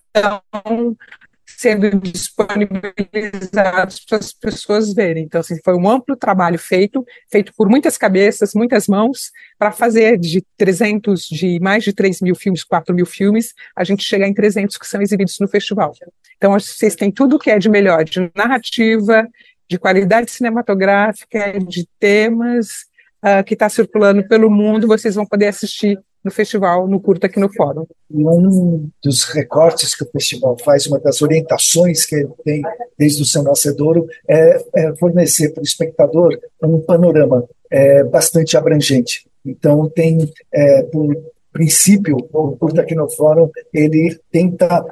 sendo 1.61 1.91
disponibilizados 2.01 4.01
para 4.01 4.17
as 4.17 4.33
pessoas 4.33 4.95
verem. 4.95 5.25
Então, 5.25 5.43
assim, 5.43 5.61
foi 5.63 5.75
um 5.75 5.87
amplo 5.87 6.17
trabalho 6.17 6.59
feito, 6.59 7.05
feito 7.31 7.53
por 7.55 7.69
muitas 7.69 7.99
cabeças, 7.99 8.55
muitas 8.55 8.89
mãos, 8.89 9.31
para 9.59 9.71
fazer 9.71 10.17
de 10.17 10.43
300, 10.57 11.27
de 11.27 11.61
mais 11.61 11.85
de 11.85 11.93
3 11.93 12.23
mil 12.23 12.35
filmes, 12.35 12.65
4 12.65 12.95
mil 12.95 13.05
filmes, 13.05 13.53
a 13.77 13.85
gente 13.85 14.03
chegar 14.03 14.27
em 14.27 14.33
300 14.33 14.79
que 14.79 14.87
são 14.87 15.03
exibidos 15.03 15.39
no 15.39 15.47
festival. 15.47 15.93
Então, 16.39 16.53
vocês 16.53 16.97
têm 16.97 17.11
tudo 17.11 17.39
que 17.39 17.51
é 17.51 17.59
de 17.59 17.69
melhor, 17.69 18.05
de 18.05 18.33
narrativa, 18.35 19.29
de 19.69 19.79
qualidade 19.79 20.31
cinematográfica, 20.31 21.61
de 21.61 21.87
temas, 21.99 22.87
uh, 23.23 23.45
que 23.45 23.53
está 23.53 23.69
circulando 23.69 24.27
pelo 24.27 24.51
mundo, 24.51 24.87
vocês 24.87 25.15
vão 25.15 25.27
poder 25.27 25.49
assistir 25.49 25.99
no 26.25 26.31
festival, 26.31 26.87
no 26.87 27.01
curto 27.01 27.27
aqui 27.27 27.41
no 27.41 27.53
fórum. 27.53 27.87
Um 28.11 28.89
dos 29.03 29.25
recortes 29.25 29.95
que 29.95 30.05
o 30.05 30.11
festival 30.11 30.57
faz, 30.63 30.87
uma 30.87 30.99
das 30.99 31.23
orientações 31.23 32.05
que 32.05 32.17
ele 32.17 32.29
tem 32.45 32.63
desde 32.99 33.23
o 33.23 33.27
seu 33.27 33.43
nascedouro, 33.43 34.07
é, 34.29 34.63
é 34.75 34.97
fornecer 34.97 35.51
para 35.51 35.63
o 35.63 35.65
espectador 35.65 36.39
um 36.63 36.81
panorama 36.81 37.49
é, 37.71 38.05
bastante 38.05 38.57
abrangente. 38.57 39.27
Então, 39.45 39.89
tem, 39.89 40.31
é, 40.53 40.83
por 40.85 41.17
princípio, 41.53 42.17
o 42.33 42.57
Curta 42.57 42.83
aqui 42.83 42.95
no 42.95 43.11
Fórum, 43.11 43.51
ele 43.73 44.19
tenta 44.31 44.85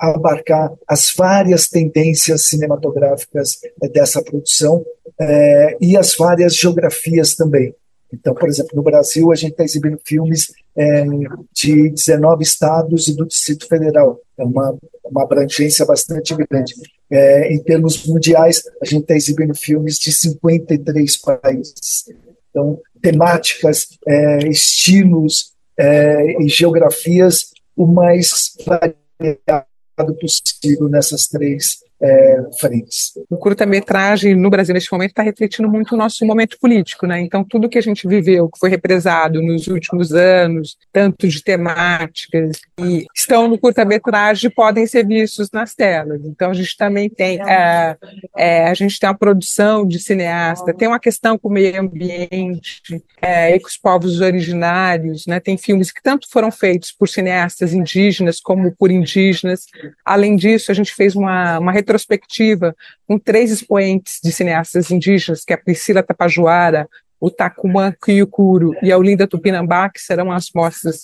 abarcar 0.00 0.72
as 0.88 1.12
várias 1.14 1.68
tendências 1.68 2.46
cinematográficas 2.46 3.58
dessa 3.92 4.22
produção 4.22 4.84
é, 5.20 5.76
e 5.80 5.96
as 5.96 6.16
várias 6.16 6.56
geografias 6.56 7.34
também. 7.34 7.74
Então, 8.18 8.34
por 8.34 8.48
exemplo, 8.48 8.70
no 8.74 8.82
Brasil, 8.82 9.30
a 9.30 9.34
gente 9.34 9.52
está 9.52 9.64
exibindo 9.64 9.98
filmes 10.04 10.52
é, 10.76 11.04
de 11.52 11.90
19 11.90 12.42
estados 12.42 13.08
e 13.08 13.16
do 13.16 13.26
Distrito 13.26 13.68
Federal. 13.68 14.20
É 14.38 14.44
uma, 14.44 14.76
uma 15.04 15.22
abrangência 15.22 15.84
bastante 15.84 16.34
grande. 16.34 16.74
É, 17.10 17.52
em 17.52 17.62
termos 17.62 18.06
mundiais, 18.06 18.62
a 18.82 18.86
gente 18.86 19.02
está 19.02 19.14
exibindo 19.14 19.54
filmes 19.54 19.98
de 19.98 20.12
53 20.12 21.16
países. 21.18 22.04
Então, 22.50 22.80
temáticas, 23.02 23.88
é, 24.06 24.48
estilos 24.48 25.52
é, 25.78 26.42
e 26.42 26.48
geografias 26.48 27.52
o 27.76 27.86
mais 27.86 28.56
variado 28.66 30.16
possível 30.18 30.88
nessas 30.88 31.26
três 31.26 31.85
é, 32.00 32.42
frentes. 32.58 33.12
O 33.30 33.36
curta-metragem 33.36 34.34
no 34.34 34.50
Brasil 34.50 34.74
neste 34.74 34.92
momento 34.92 35.10
está 35.10 35.22
refletindo 35.22 35.68
muito 35.68 35.94
o 35.94 35.98
nosso 35.98 36.24
momento 36.26 36.58
político, 36.60 37.06
né? 37.06 37.20
Então 37.20 37.44
tudo 37.44 37.68
que 37.68 37.78
a 37.78 37.82
gente 37.82 38.06
viveu, 38.06 38.48
que 38.48 38.58
foi 38.58 38.68
represado 38.68 39.40
nos 39.42 39.66
últimos 39.66 40.12
anos, 40.12 40.76
tanto 40.92 41.26
de 41.28 41.42
temáticas 41.42 42.60
e 42.78 43.06
estão 43.14 43.48
no 43.48 43.58
curta-metragem 43.58 44.50
podem 44.50 44.86
ser 44.86 45.06
vistos 45.06 45.50
nas 45.50 45.74
telas. 45.74 46.20
Então 46.24 46.50
a 46.50 46.54
gente 46.54 46.76
também 46.76 47.08
tem 47.08 47.40
é, 47.40 47.96
é, 48.36 48.68
a 48.68 48.74
gente 48.74 48.98
tem 48.98 49.08
uma 49.08 49.16
produção 49.16 49.86
de 49.86 49.98
cineasta, 49.98 50.74
tem 50.74 50.88
uma 50.88 51.00
questão 51.00 51.38
com 51.38 51.48
o 51.48 51.52
meio 51.52 51.80
ambiente 51.80 53.02
é, 53.20 53.54
e 53.54 53.60
com 53.60 53.68
os 53.68 53.76
povos 53.76 54.20
originários, 54.20 55.26
né? 55.26 55.40
Tem 55.40 55.56
filmes 55.56 55.90
que 55.90 56.02
tanto 56.02 56.28
foram 56.30 56.50
feitos 56.50 56.92
por 56.92 57.08
cineastas 57.08 57.72
indígenas 57.72 58.40
como 58.40 58.74
por 58.76 58.90
indígenas. 58.90 59.66
Além 60.04 60.36
disso, 60.36 60.70
a 60.70 60.74
gente 60.74 60.94
fez 60.94 61.16
uma, 61.16 61.58
uma 61.58 61.72
retrospectiva 61.86 62.74
com 63.06 63.18
três 63.18 63.52
expoentes 63.52 64.18
de 64.22 64.32
cineastas 64.32 64.90
indígenas, 64.90 65.44
que 65.44 65.52
é 65.52 65.56
a 65.56 65.62
Priscila 65.62 66.02
Tapajoara, 66.02 66.88
o 67.20 67.30
Takuma 67.30 67.96
Kyukuro 68.04 68.74
e 68.82 68.90
a 68.90 68.98
Olinda 68.98 69.26
Tupinambá, 69.26 69.88
que 69.88 70.00
serão 70.00 70.32
as 70.32 70.50
mostras 70.54 71.00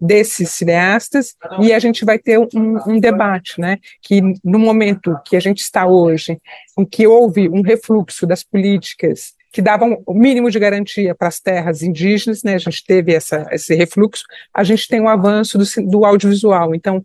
desses 0.00 0.52
cineastas, 0.52 1.34
e 1.60 1.74
a 1.74 1.78
gente 1.78 2.06
vai 2.06 2.18
ter 2.18 2.38
um, 2.38 2.48
um, 2.86 2.98
debate, 2.98 3.60
né, 3.60 3.76
que 4.00 4.22
no 4.42 4.58
momento 4.58 5.14
que 5.26 5.36
a 5.36 5.40
gente 5.40 5.58
está 5.58 5.86
hoje, 5.86 6.40
em 6.78 6.86
que 6.86 7.06
houve 7.06 7.50
um 7.50 7.60
refluxo 7.60 8.26
das 8.26 8.42
políticas 8.42 9.34
que 9.52 9.60
davam 9.60 10.02
o 10.06 10.14
mínimo 10.14 10.50
de 10.50 10.58
garantia 10.58 11.14
para 11.14 11.28
as 11.28 11.38
terras 11.38 11.82
indígenas, 11.82 12.42
né, 12.42 12.54
a 12.54 12.58
gente 12.58 12.82
teve 12.82 13.12
essa, 13.12 13.46
esse 13.50 13.74
refluxo, 13.74 14.24
a 14.54 14.64
gente 14.64 14.88
tem 14.88 15.02
um 15.02 15.08
avanço 15.08 15.58
do, 15.58 15.64
do 15.90 16.06
audiovisual, 16.06 16.74
então 16.74 17.04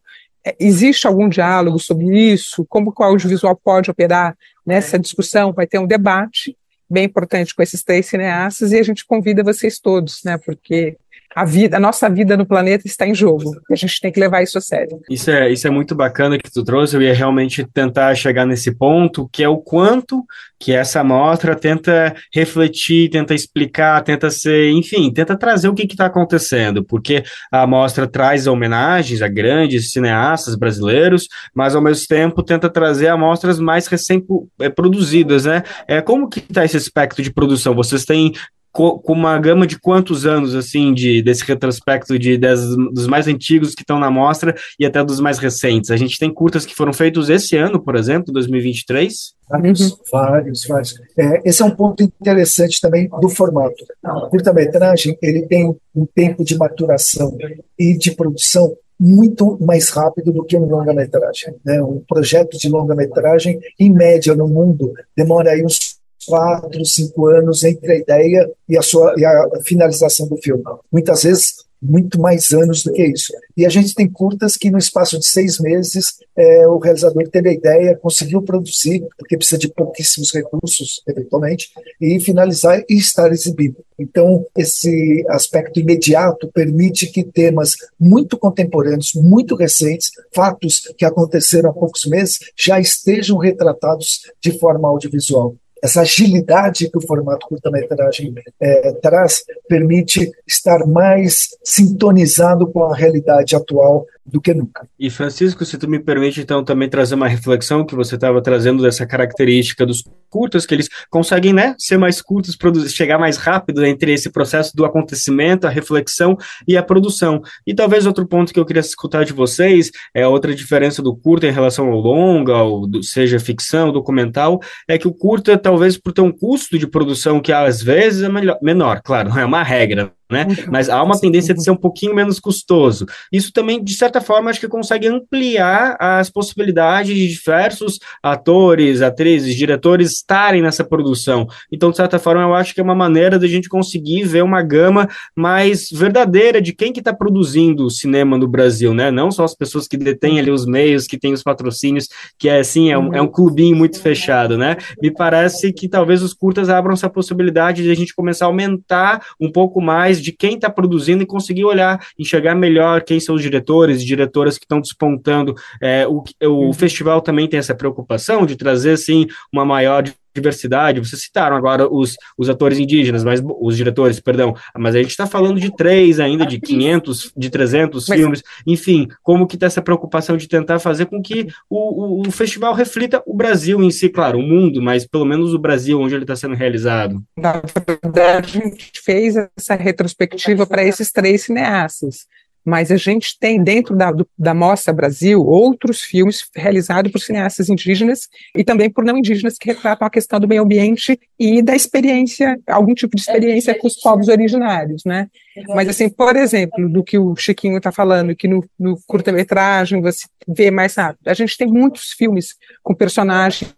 existe 0.59 1.07
algum 1.07 1.27
diálogo 1.27 1.79
sobre 1.79 2.05
isso? 2.33 2.65
Como 2.69 2.93
o 2.95 3.03
audiovisual 3.03 3.55
pode 3.55 3.89
operar 3.89 4.37
nessa 4.65 4.99
discussão? 4.99 5.53
Vai 5.53 5.67
ter 5.67 5.79
um 5.79 5.87
debate 5.87 6.55
bem 6.89 7.05
importante 7.05 7.55
com 7.55 7.63
esses 7.63 7.83
três 7.83 8.05
cineastas 8.05 8.71
e 8.71 8.77
a 8.77 8.83
gente 8.83 9.05
convida 9.05 9.43
vocês 9.43 9.79
todos, 9.79 10.21
né? 10.23 10.37
Porque 10.37 10.97
a 11.35 11.43
vida, 11.43 11.75
a 11.75 11.79
nossa 11.79 12.09
vida 12.09 12.37
no 12.37 12.45
planeta 12.45 12.87
está 12.87 13.05
em 13.05 13.13
jogo. 13.13 13.51
E 13.69 13.73
a 13.73 13.75
gente 13.75 13.99
tem 13.99 14.11
que 14.11 14.19
levar 14.19 14.41
isso 14.41 14.57
a 14.57 14.61
sério. 14.61 15.01
Isso 15.09 15.29
é, 15.29 15.51
isso 15.51 15.67
é 15.67 15.69
muito 15.69 15.93
bacana 15.93 16.37
que 16.37 16.49
tu 16.49 16.63
trouxe. 16.63 16.95
Eu 16.95 17.01
ia 17.01 17.13
realmente 17.13 17.65
tentar 17.73 18.15
chegar 18.15 18.45
nesse 18.45 18.73
ponto, 18.73 19.27
que 19.31 19.43
é 19.43 19.49
o 19.49 19.57
quanto 19.57 20.23
que 20.57 20.71
essa 20.71 21.01
amostra 21.01 21.53
tenta 21.53 22.15
refletir, 22.33 23.09
tenta 23.09 23.33
explicar, 23.33 24.01
tenta 24.01 24.31
ser, 24.31 24.71
enfim, 24.71 25.11
tenta 25.11 25.37
trazer 25.37 25.67
o 25.67 25.73
que 25.73 25.83
está 25.83 26.05
acontecendo, 26.05 26.83
porque 26.83 27.23
a 27.51 27.63
amostra 27.63 28.07
traz 28.07 28.47
homenagens 28.47 29.21
a 29.21 29.27
grandes 29.27 29.91
cineastas 29.91 30.55
brasileiros, 30.55 31.27
mas 31.53 31.75
ao 31.75 31.81
mesmo 31.81 32.07
tempo 32.07 32.41
tenta 32.41 32.69
trazer 32.69 33.09
amostras 33.09 33.59
mais 33.59 33.87
recém-produzidas, 33.87 35.43
né? 35.43 35.63
É, 35.87 36.01
como 36.01 36.29
que 36.29 36.39
está 36.39 36.63
esse 36.63 36.77
aspecto 36.77 37.21
de 37.21 37.33
produção? 37.33 37.75
Vocês 37.75 38.05
têm 38.05 38.31
com 38.75 39.13
uma 39.13 39.39
gama 39.39 39.65
de 39.65 39.79
quantos 39.79 40.25
anos, 40.25 40.53
assim, 40.53 40.93
de, 40.93 41.21
desse 41.21 41.45
retrospecto 41.45 42.19
de, 42.19 42.37
des, 42.37 42.59
dos 42.91 43.07
mais 43.07 43.25
antigos 43.25 43.73
que 43.73 43.83
estão 43.83 43.97
na 43.97 44.11
mostra 44.11 44.53
e 44.77 44.85
até 44.85 45.01
dos 45.03 45.21
mais 45.21 45.37
recentes? 45.37 45.91
A 45.91 45.95
gente 45.95 46.19
tem 46.19 46.33
curtas 46.33 46.65
que 46.65 46.75
foram 46.75 46.91
feitos 46.91 47.29
esse 47.29 47.55
ano, 47.55 47.81
por 47.81 47.95
exemplo, 47.95 48.33
2023? 48.33 49.33
Vários, 49.49 49.79
uhum. 49.79 49.97
vários, 50.11 50.65
vários. 50.67 50.95
É, 51.17 51.49
esse 51.49 51.61
é 51.61 51.65
um 51.65 51.71
ponto 51.71 52.03
interessante 52.03 52.81
também 52.81 53.07
do 53.21 53.29
formato. 53.29 53.75
O 54.03 54.29
curta-metragem, 54.29 55.17
ele 55.21 55.43
tem 55.43 55.73
um 55.95 56.05
tempo 56.05 56.43
de 56.43 56.57
maturação 56.57 57.37
e 57.79 57.97
de 57.97 58.11
produção 58.11 58.75
muito 58.99 59.57
mais 59.61 59.89
rápido 59.89 60.31
do 60.31 60.43
que 60.43 60.57
um 60.57 60.65
longa-metragem. 60.65 61.55
Né? 61.63 61.81
Um 61.81 62.01
projeto 62.07 62.57
de 62.57 62.67
longa-metragem, 62.69 63.59
em 63.79 63.93
média, 63.93 64.35
no 64.35 64.47
mundo, 64.47 64.93
demora 65.15 65.51
aí 65.51 65.63
uns 65.63 65.95
quatro, 66.25 66.83
cinco 66.85 67.27
anos 67.27 67.63
entre 67.63 67.91
a 67.91 67.97
ideia 67.97 68.51
e 68.67 68.77
a 68.77 68.81
sua 68.81 69.13
e 69.17 69.25
a 69.25 69.49
finalização 69.63 70.27
do 70.27 70.37
filme. 70.37 70.63
Muitas 70.91 71.23
vezes 71.23 71.65
muito 71.85 72.19
mais 72.19 72.51
anos 72.51 72.83
do 72.83 72.91
que 72.91 73.05
isso. 73.05 73.31
E 73.55 73.65
a 73.65 73.69
gente 73.69 73.93
tem 73.93 74.09
curtas 74.09 74.57
que, 74.57 74.71
no 74.71 74.77
espaço 74.77 75.17
de 75.19 75.25
seis 75.25 75.59
meses, 75.59 76.15
é, 76.35 76.67
o 76.67 76.77
realizador 76.77 77.27
teve 77.29 77.49
a 77.49 77.53
ideia, 77.53 77.97
conseguiu 77.97 78.41
produzir, 78.41 79.03
porque 79.17 79.37
precisa 79.37 79.57
de 79.57 79.69
pouquíssimos 79.69 80.33
recursos, 80.33 81.01
eventualmente, 81.07 81.69
e 82.01 82.19
finalizar 82.19 82.83
e 82.89 82.95
estar 82.95 83.31
exibido. 83.31 83.77
Então, 83.97 84.45
esse 84.57 85.23
aspecto 85.29 85.79
imediato 85.79 86.49
permite 86.53 87.07
que 87.07 87.23
temas 87.23 87.75
muito 87.99 88.37
contemporâneos, 88.37 89.11
muito 89.15 89.55
recentes, 89.55 90.11
fatos 90.33 90.81
que 90.97 91.05
aconteceram 91.05 91.69
há 91.69 91.73
poucos 91.73 92.05
meses, 92.05 92.39
já 92.57 92.79
estejam 92.79 93.37
retratados 93.37 94.21
de 94.41 94.57
forma 94.59 94.87
audiovisual 94.87 95.55
essa 95.83 96.01
agilidade 96.01 96.89
que 96.89 96.97
o 96.97 97.05
formato 97.05 97.47
curta-metragem 97.47 98.33
é, 98.59 98.91
traz 98.93 99.43
permite 99.67 100.31
estar 100.47 100.85
mais 100.85 101.49
sintonizado 101.63 102.67
com 102.67 102.83
a 102.83 102.95
realidade 102.95 103.55
atual 103.55 104.05
do 104.25 104.41
que 104.41 104.53
nunca. 104.53 104.87
E 104.99 105.09
Francisco, 105.09 105.63
se 105.63 105.77
tu 105.77 105.87
me 105.87 105.99
permite 105.99 106.41
então 106.41 106.63
também 106.63 106.89
trazer 106.89 107.13
uma 107.15 107.27
reflexão 107.27 107.85
que 107.85 107.95
você 107.95 108.15
estava 108.15 108.41
trazendo 108.41 108.81
dessa 108.81 109.05
característica 109.05 109.85
dos 109.85 110.03
curtas 110.29 110.65
que 110.65 110.73
eles 110.73 110.89
conseguem, 111.09 111.53
né, 111.53 111.75
ser 111.77 111.97
mais 111.97 112.21
curtos, 112.21 112.55
produzir, 112.57 112.89
chegar 112.89 113.17
mais 113.17 113.37
rápido 113.37 113.85
entre 113.85 114.11
esse 114.11 114.29
processo 114.29 114.75
do 114.75 114.83
acontecimento, 114.83 115.65
a 115.65 115.69
reflexão 115.69 116.35
e 116.67 116.75
a 116.75 116.83
produção. 116.83 117.41
E 117.65 117.73
talvez 117.73 118.05
outro 118.05 118.27
ponto 118.27 118.51
que 118.51 118.59
eu 118.59 118.65
queria 118.65 118.81
escutar 118.81 119.23
de 119.23 119.31
vocês 119.31 119.91
é 120.13 120.27
outra 120.27 120.53
diferença 120.53 121.01
do 121.01 121.15
curta 121.15 121.47
em 121.47 121.51
relação 121.51 121.87
ao 121.87 121.99
longa, 121.99 122.57
ou 122.57 122.87
do, 122.87 123.03
seja 123.03 123.39
ficção, 123.39 123.93
documental, 123.93 124.59
é 124.87 124.97
que 124.97 125.07
o 125.07 125.13
curta 125.13 125.57
talvez 125.57 125.97
por 125.97 126.11
ter 126.11 126.21
um 126.21 126.31
custo 126.31 126.77
de 126.77 126.87
produção 126.87 127.39
que 127.39 127.53
às 127.53 127.81
vezes 127.81 128.23
é 128.23 128.29
melhor, 128.29 128.57
menor, 128.61 129.01
claro, 129.03 129.29
não 129.29 129.39
é 129.39 129.45
uma 129.45 129.63
regra, 129.63 130.11
né? 130.29 130.47
Mas 130.71 130.89
há 130.89 131.01
uma 131.03 131.19
tendência 131.19 131.53
de 131.53 131.63
ser 131.63 131.71
um 131.71 131.75
pouquinho 131.75 132.15
menos 132.15 132.39
custoso. 132.39 133.05
Isso 133.31 133.51
também, 133.51 133.83
de 133.83 133.93
certa 133.93 134.19
forma, 134.19 134.49
acho 134.49 134.59
que 134.59 134.67
consegue 134.67 135.07
ampliar 135.07 135.95
as 135.99 136.29
possibilidades 136.29 137.15
de 137.15 137.27
diversos 137.27 137.99
atores, 138.21 139.01
atrizes, 139.01 139.55
diretores 139.55 140.11
estarem 140.11 140.61
nessa 140.61 140.83
produção. 140.83 141.47
Então, 141.71 141.91
de 141.91 141.97
certa 141.97 142.17
forma, 142.19 142.41
eu 142.41 142.53
acho 142.53 142.73
que 142.73 142.79
é 142.79 142.83
uma 142.83 142.95
maneira 142.95 143.37
da 143.37 143.47
gente 143.47 143.69
conseguir 143.69 144.23
ver 144.23 144.43
uma 144.43 144.61
gama 144.61 145.07
mais 145.35 145.89
verdadeira 145.91 146.61
de 146.61 146.73
quem 146.73 146.91
que 146.91 146.99
está 146.99 147.13
produzindo 147.13 147.85
o 147.85 147.91
cinema 147.91 148.37
no 148.37 148.47
Brasil, 148.47 148.93
né? 148.93 149.11
Não 149.11 149.31
só 149.31 149.43
as 149.43 149.55
pessoas 149.55 149.87
que 149.87 149.97
detêm 149.97 150.39
ali 150.39 150.51
os 150.51 150.65
meios, 150.65 151.05
que 151.05 151.19
têm 151.19 151.33
os 151.33 151.43
patrocínios, 151.43 152.07
que 152.37 152.49
é 152.49 152.59
assim, 152.59 152.91
é 152.91 152.97
um, 152.97 153.13
é 153.13 153.21
um 153.21 153.27
clubinho 153.27 153.75
muito 153.75 153.99
fechado, 153.99 154.57
né? 154.57 154.77
Me 155.01 155.11
parece 155.11 155.71
que 155.71 155.87
talvez 155.87 156.21
os 156.21 156.33
curtas 156.33 156.69
abram 156.69 156.93
essa 156.93 157.09
possibilidade 157.09 157.83
de 157.83 157.91
a 157.91 157.95
gente 157.95 158.15
começar 158.15 158.45
a 158.45 158.47
aumentar 158.47 159.21
um 159.39 159.51
pouco 159.51 159.81
mais 159.81 160.14
de 160.21 160.31
quem 160.31 160.55
está 160.55 160.69
produzindo 160.69 161.23
e 161.23 161.27
conseguir 161.27 161.65
olhar, 161.65 162.05
enxergar 162.17 162.55
melhor 162.55 163.03
quem 163.03 163.19
são 163.19 163.35
os 163.35 163.41
diretores 163.41 164.01
e 164.01 164.05
diretoras 164.05 164.57
que 164.57 164.65
estão 164.65 164.81
despontando. 164.81 165.55
É, 165.81 166.07
o, 166.07 166.23
o 166.43 166.47
uhum. 166.47 166.73
festival 166.73 167.21
também 167.21 167.47
tem 167.47 167.59
essa 167.59 167.75
preocupação 167.75 168.45
de 168.45 168.55
trazer, 168.55 168.97
sim, 168.97 169.27
uma 169.51 169.65
maior 169.65 170.03
diversidade. 170.35 170.99
Vocês 170.99 171.21
citaram 171.21 171.55
agora 171.55 171.87
os, 171.91 172.15
os 172.37 172.49
atores 172.49 172.77
indígenas, 172.77 173.23
mas 173.23 173.41
os 173.43 173.75
diretores, 173.75 174.19
perdão, 174.19 174.53
mas 174.77 174.93
a 174.95 174.99
gente 174.99 175.11
está 175.11 175.25
falando 175.25 175.59
de 175.59 175.75
três 175.75 176.19
ainda, 176.19 176.45
de 176.45 176.59
500, 176.59 177.31
de 177.35 177.49
300 177.49 178.07
mas... 178.07 178.19
filmes, 178.19 178.43
enfim, 178.67 179.07
como 179.23 179.47
que 179.47 179.55
está 179.55 179.65
essa 179.65 179.81
preocupação 179.81 180.37
de 180.37 180.47
tentar 180.47 180.79
fazer 180.79 181.05
com 181.05 181.21
que 181.21 181.47
o, 181.69 182.23
o, 182.23 182.27
o, 182.27 182.31
festival 182.31 182.73
reflita 182.73 183.23
o 183.25 183.33
Brasil 183.33 183.81
em 183.81 183.89
si, 183.89 184.09
claro, 184.09 184.39
o 184.39 184.43
mundo, 184.43 184.81
mas 184.81 185.07
pelo 185.07 185.25
menos 185.25 185.53
o 185.53 185.59
Brasil, 185.59 185.99
onde 185.99 186.13
ele 186.13 186.23
está 186.23 186.35
sendo 186.35 186.55
realizado? 186.55 187.23
Na 187.37 187.61
verdade, 187.87 188.59
a 188.59 188.63
gente 188.63 189.01
fez 189.03 189.35
essa 189.57 189.75
retrospectiva 189.75 190.65
para 190.65 190.83
esses 190.83 191.11
três 191.11 191.43
cineastas 191.43 192.27
mas 192.65 192.91
a 192.91 192.97
gente 192.97 193.37
tem 193.39 193.63
dentro 193.63 193.95
da, 193.95 194.11
do, 194.11 194.27
da 194.37 194.53
Mostra 194.53 194.91
Brasil 194.91 195.45
outros 195.45 196.01
filmes 196.01 196.49
realizados 196.55 197.11
por 197.11 197.19
cineastas 197.19 197.69
indígenas 197.69 198.27
e 198.55 198.63
também 198.63 198.89
por 198.89 199.05
não 199.05 199.17
indígenas 199.17 199.57
que 199.57 199.67
retratam 199.67 200.07
a 200.07 200.09
questão 200.09 200.39
do 200.39 200.47
meio 200.47 200.63
ambiente 200.63 201.19
e 201.39 201.61
da 201.61 201.75
experiência, 201.75 202.59
algum 202.67 202.95
tipo 202.95 203.15
de 203.15 203.21
experiência 203.21 203.77
com 203.77 203.85
os 203.85 203.95
povos 204.01 204.27
originários, 204.27 205.03
né? 205.05 205.29
Mas 205.69 205.87
assim, 205.87 206.09
por 206.09 206.35
exemplo, 206.35 206.89
do 206.89 207.03
que 207.03 207.17
o 207.17 207.35
Chiquinho 207.35 207.77
está 207.77 207.91
falando, 207.91 208.35
que 208.35 208.47
no, 208.47 208.67
no 208.79 208.99
curta-metragem 209.05 210.01
você 210.01 210.25
vê 210.47 210.71
mais 210.71 210.95
rápido, 210.95 211.27
a 211.27 211.33
gente 211.33 211.57
tem 211.57 211.67
muitos 211.67 212.11
filmes 212.11 212.55
com 212.83 212.93
personagens 212.93 213.71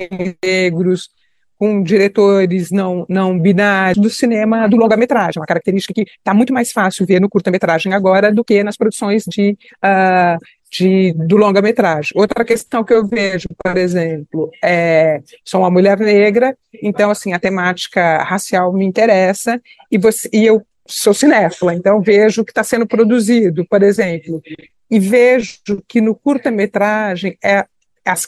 negros, 0.43 1.09
com 1.57 1.81
diretores 1.81 2.71
não, 2.71 3.05
não 3.09 3.37
binários 3.37 4.01
do 4.01 4.09
cinema 4.09 4.67
do 4.67 4.77
longa-metragem, 4.77 5.39
uma 5.39 5.47
característica 5.47 5.93
que 5.93 6.01
está 6.01 6.33
muito 6.33 6.53
mais 6.53 6.71
fácil 6.71 7.05
ver 7.05 7.19
no 7.19 7.29
curta-metragem 7.29 7.93
agora 7.93 8.31
do 8.31 8.43
que 8.43 8.63
nas 8.63 8.77
produções 8.77 9.23
de, 9.27 9.57
uh, 9.83 10.37
de, 10.71 11.13
do 11.13 11.35
longa-metragem. 11.35 12.11
Outra 12.15 12.45
questão 12.45 12.83
que 12.83 12.93
eu 12.93 13.05
vejo, 13.05 13.47
por 13.63 13.77
exemplo, 13.77 14.51
é 14.63 15.21
sou 15.43 15.61
uma 15.61 15.71
mulher 15.71 15.97
negra, 15.99 16.55
então 16.81 17.09
assim 17.09 17.33
a 17.33 17.39
temática 17.39 18.23
racial 18.23 18.71
me 18.71 18.85
interessa 18.85 19.59
e, 19.91 19.97
você, 19.97 20.29
e 20.31 20.45
eu 20.45 20.61
sou 20.85 21.13
cinéfila, 21.13 21.73
então 21.73 22.01
vejo 22.01 22.41
o 22.41 22.45
que 22.45 22.51
está 22.51 22.63
sendo 22.63 22.85
produzido, 22.85 23.65
por 23.67 23.83
exemplo, 23.83 24.41
e 24.89 24.99
vejo 24.99 25.59
que 25.87 25.99
no 25.99 26.15
curta-metragem 26.15 27.37
é 27.43 27.65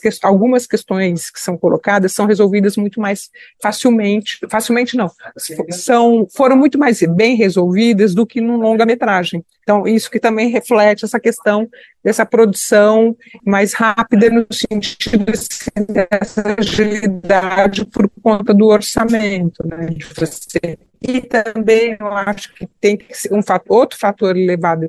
que, 0.00 0.08
algumas 0.22 0.66
questões 0.66 1.30
que 1.30 1.40
são 1.40 1.56
colocadas 1.56 2.12
são 2.12 2.26
resolvidas 2.26 2.76
muito 2.76 3.00
mais 3.00 3.30
facilmente, 3.62 4.38
facilmente 4.48 4.96
não, 4.96 5.10
são, 5.70 6.26
foram 6.34 6.56
muito 6.56 6.78
mais 6.78 7.00
bem 7.02 7.34
resolvidas 7.36 8.14
do 8.14 8.26
que 8.26 8.40
no 8.40 8.56
longa-metragem. 8.56 9.44
Então, 9.62 9.86
isso 9.86 10.10
que 10.10 10.18
também 10.18 10.48
reflete 10.50 11.04
essa 11.04 11.20
questão 11.20 11.68
dessa 12.02 12.26
produção 12.26 13.16
mais 13.44 13.72
rápida 13.72 14.28
no 14.30 14.46
sentido 14.52 15.26
dessa 15.88 16.56
agilidade 16.58 17.84
por 17.84 18.10
conta 18.22 18.52
do 18.52 18.66
orçamento, 18.66 19.66
né, 19.66 19.86
de 19.86 20.04
você. 20.04 20.78
E 21.00 21.20
também 21.20 21.96
eu 21.98 22.08
acho 22.08 22.54
que 22.54 22.66
tem 22.80 22.96
que 22.96 23.16
ser 23.16 23.32
um 23.32 23.42
fator, 23.42 23.78
outro 23.78 23.98
fator 23.98 24.34
levado 24.34 24.88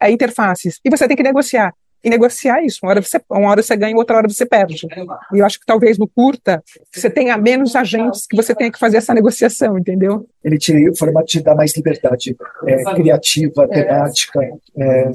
é 0.00 0.10
interfaces. 0.10 0.78
E 0.84 0.90
você 0.90 1.06
tem 1.06 1.16
que 1.16 1.22
negociar 1.22 1.72
e 2.02 2.10
negociar 2.10 2.62
isso. 2.62 2.80
Uma 2.82 2.90
hora 2.90 3.02
você, 3.02 3.20
uma 3.30 3.50
hora 3.50 3.62
você 3.62 3.76
ganha, 3.76 3.96
outra 3.96 4.16
hora 4.16 4.28
você 4.28 4.46
perde. 4.46 4.86
E 5.32 5.38
eu 5.38 5.46
acho 5.46 5.58
que 5.58 5.66
talvez 5.66 5.98
no 5.98 6.08
curta 6.08 6.62
você 6.94 7.10
tenha 7.10 7.36
menos 7.36 7.74
agentes 7.74 8.26
que 8.26 8.36
você 8.36 8.54
tenha 8.54 8.70
que 8.70 8.78
fazer 8.78 8.98
essa 8.98 9.14
negociação, 9.14 9.78
entendeu? 9.78 10.26
Ele 10.44 10.58
te, 10.58 10.88
o 10.88 10.96
formato 10.96 11.26
te 11.26 11.42
dá 11.42 11.54
mais 11.54 11.76
liberdade 11.76 12.36
é, 12.66 12.84
criativa, 12.94 13.68
temática, 13.68 14.40
é, 14.76 15.10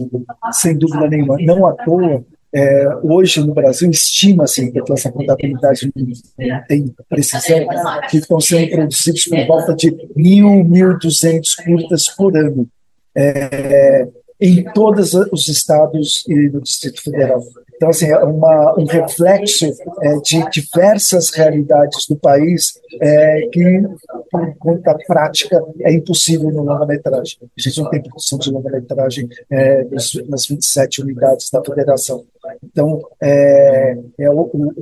sem 0.52 0.78
dúvida 0.78 1.08
nenhuma. 1.08 1.38
Não 1.40 1.66
à 1.66 1.74
toa, 1.74 2.24
é, 2.54 2.88
hoje 3.02 3.40
no 3.40 3.54
Brasil 3.54 3.90
estima-se, 3.90 4.72
porque 4.72 4.94
essa 4.94 5.12
contabilidade 5.12 5.92
não 5.96 6.64
tem 6.68 6.94
precisão, 7.10 7.66
que 8.10 8.18
estão 8.18 8.40
sendo 8.40 8.70
produzidos 8.70 9.26
por 9.26 9.48
volta 9.48 9.76
de 9.76 9.96
mil, 10.16 10.64
mil 10.64 10.98
duzentos 11.00 11.56
curtas 11.56 12.08
por 12.10 12.38
ano. 12.38 12.68
É, 13.16 14.08
em 14.44 14.62
todos 14.74 15.14
os 15.14 15.48
estados 15.48 16.26
e 16.28 16.50
no 16.50 16.62
Distrito 16.62 17.02
Federal. 17.02 17.42
Então, 17.76 17.90
assim, 17.90 18.08
é 18.08 18.18
uma, 18.20 18.76
um 18.78 18.86
reflexo 18.86 19.66
é, 20.02 20.16
de 20.18 20.50
diversas 20.52 21.32
realidades 21.32 22.06
do 22.08 22.18
país 22.18 22.74
é, 23.02 23.48
que, 23.52 23.84
por 24.30 24.56
conta 24.58 24.98
prática, 25.08 25.64
é 25.80 25.94
impossível 25.94 26.52
no 26.52 26.64
longa-metragem. 26.64 27.38
A 27.42 27.62
gente 27.62 27.82
não 27.82 27.90
tem 27.90 28.02
produção 28.02 28.38
de 28.38 28.52
longa-metragem 28.52 29.30
é, 29.50 29.86
nas 30.28 30.46
27 30.48 31.02
unidades 31.02 31.50
da 31.50 31.64
federação. 31.64 32.26
Então, 32.62 33.02
é, 33.22 33.98
é 34.20 34.30
o, 34.30 34.42
o, 34.42 34.74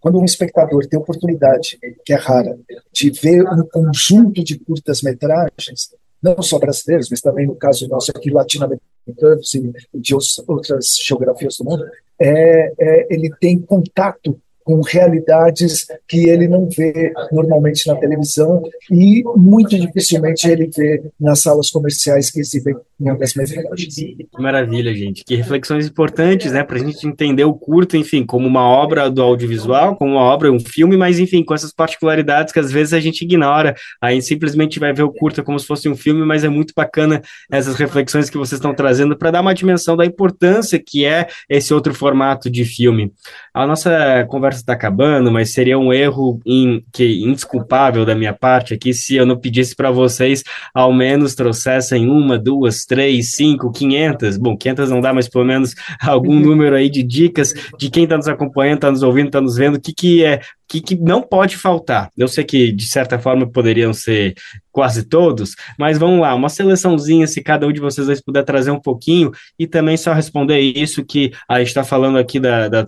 quando 0.00 0.20
um 0.20 0.24
espectador 0.24 0.86
tem 0.86 0.98
a 0.98 1.02
oportunidade, 1.02 1.78
que 2.04 2.12
é 2.12 2.16
rara, 2.16 2.56
de 2.92 3.10
ver 3.10 3.42
um 3.42 3.64
conjunto 3.64 4.42
de 4.44 4.56
curtas-metragens, 4.58 5.90
não 6.22 6.40
só 6.42 6.58
brasileiros, 6.58 7.08
mas 7.10 7.20
também 7.20 7.46
no 7.46 7.56
caso 7.56 7.88
nosso 7.88 8.12
aqui 8.14 8.30
latino-americanos 8.30 8.89
e 9.06 10.00
de 10.00 10.14
outras 10.46 10.96
geografias 11.02 11.56
do 11.56 11.64
mundo, 11.64 11.84
é, 12.18 12.72
é, 12.78 13.06
ele 13.10 13.30
tem 13.40 13.58
contato 13.58 14.40
com 14.64 14.80
realidades 14.80 15.86
que 16.06 16.28
ele 16.28 16.46
não 16.46 16.68
vê 16.68 17.12
normalmente 17.32 17.86
na 17.86 17.96
televisão 17.96 18.62
e 18.90 19.22
muito 19.36 19.78
dificilmente 19.78 20.48
ele 20.48 20.70
vê 20.74 21.02
nas 21.18 21.40
salas 21.40 21.70
comerciais 21.70 22.30
que 22.30 22.40
exibem 22.40 22.76
longas 23.00 23.34
metragens. 23.34 23.94
Que 23.94 24.26
maravilha, 24.38 24.94
gente. 24.94 25.24
Que 25.24 25.34
reflexões 25.34 25.86
importantes, 25.86 26.52
né, 26.52 26.62
para 26.62 26.76
a 26.76 26.78
gente 26.78 27.06
entender 27.06 27.44
o 27.44 27.54
curto, 27.54 27.96
enfim, 27.96 28.24
como 28.24 28.46
uma 28.46 28.62
obra 28.62 29.10
do 29.10 29.22
audiovisual, 29.22 29.96
como 29.96 30.12
uma 30.12 30.22
obra, 30.22 30.52
um 30.52 30.60
filme, 30.60 30.96
mas 30.96 31.18
enfim, 31.18 31.42
com 31.42 31.54
essas 31.54 31.72
particularidades 31.72 32.52
que 32.52 32.60
às 32.60 32.70
vezes 32.70 32.92
a 32.92 33.00
gente 33.00 33.22
ignora. 33.22 33.74
Aí 34.00 34.20
simplesmente 34.20 34.78
vai 34.78 34.92
ver 34.92 35.02
o 35.02 35.12
curto 35.12 35.42
como 35.42 35.58
se 35.58 35.66
fosse 35.66 35.88
um 35.88 35.96
filme, 35.96 36.24
mas 36.24 36.44
é 36.44 36.48
muito 36.48 36.74
bacana 36.76 37.22
essas 37.50 37.76
reflexões 37.76 38.28
que 38.28 38.36
vocês 38.36 38.58
estão 38.58 38.74
trazendo 38.74 39.16
para 39.16 39.30
dar 39.30 39.40
uma 39.40 39.54
dimensão 39.54 39.96
da 39.96 40.04
importância 40.04 40.78
que 40.78 41.04
é 41.04 41.26
esse 41.48 41.72
outro 41.72 41.94
formato 41.94 42.50
de 42.50 42.64
filme. 42.64 43.12
A 43.54 43.66
nossa 43.66 44.26
conversa 44.28 44.49
conversa 44.50 44.60
está 44.60 44.72
acabando, 44.72 45.30
mas 45.30 45.52
seria 45.52 45.78
um 45.78 45.92
erro 45.92 46.40
in, 46.44 46.82
que 46.92 47.22
indesculpável 47.24 48.04
da 48.04 48.14
minha 48.14 48.32
parte 48.32 48.74
aqui 48.74 48.92
se 48.92 49.16
eu 49.16 49.24
não 49.24 49.38
pedisse 49.38 49.74
para 49.74 49.90
vocês 49.90 50.42
ao 50.74 50.92
menos 50.92 51.34
trouxessem 51.34 52.08
uma, 52.08 52.38
duas, 52.38 52.84
três, 52.84 53.32
cinco, 53.32 53.70
quinhentas. 53.70 54.36
Bom, 54.36 54.56
quinhentas 54.56 54.90
não 54.90 55.00
dá, 55.00 55.12
mas 55.12 55.28
pelo 55.28 55.44
menos 55.44 55.74
algum 56.00 56.34
uhum. 56.34 56.40
número 56.40 56.76
aí 56.76 56.90
de 56.90 57.02
dicas 57.02 57.54
de 57.78 57.88
quem 57.88 58.04
está 58.04 58.16
nos 58.16 58.28
acompanhando, 58.28 58.76
está 58.76 58.90
nos 58.90 59.02
ouvindo, 59.02 59.26
está 59.26 59.40
nos 59.40 59.56
vendo, 59.56 59.76
o 59.76 59.80
que, 59.80 59.92
que 59.92 60.24
é 60.24 60.40
que, 60.70 60.80
que 60.80 60.94
não 60.94 61.20
pode 61.20 61.56
faltar. 61.56 62.10
Eu 62.16 62.28
sei 62.28 62.44
que, 62.44 62.70
de 62.70 62.86
certa 62.86 63.18
forma, 63.18 63.50
poderiam 63.50 63.92
ser 63.92 64.36
quase 64.72 65.02
todos, 65.02 65.54
mas 65.78 65.98
vamos 65.98 66.20
lá, 66.20 66.34
uma 66.34 66.48
seleçãozinha, 66.48 67.26
se 67.26 67.42
cada 67.42 67.66
um 67.66 67.72
de 67.72 67.80
vocês 67.80 68.20
puder 68.20 68.44
trazer 68.44 68.70
um 68.70 68.80
pouquinho, 68.80 69.32
e 69.58 69.66
também 69.66 69.96
só 69.96 70.12
responder 70.12 70.60
isso 70.60 71.04
que 71.04 71.32
a 71.48 71.58
gente 71.58 71.68
está 71.68 71.82
falando 71.82 72.18
aqui 72.18 72.38
da, 72.38 72.68
da, 72.68 72.86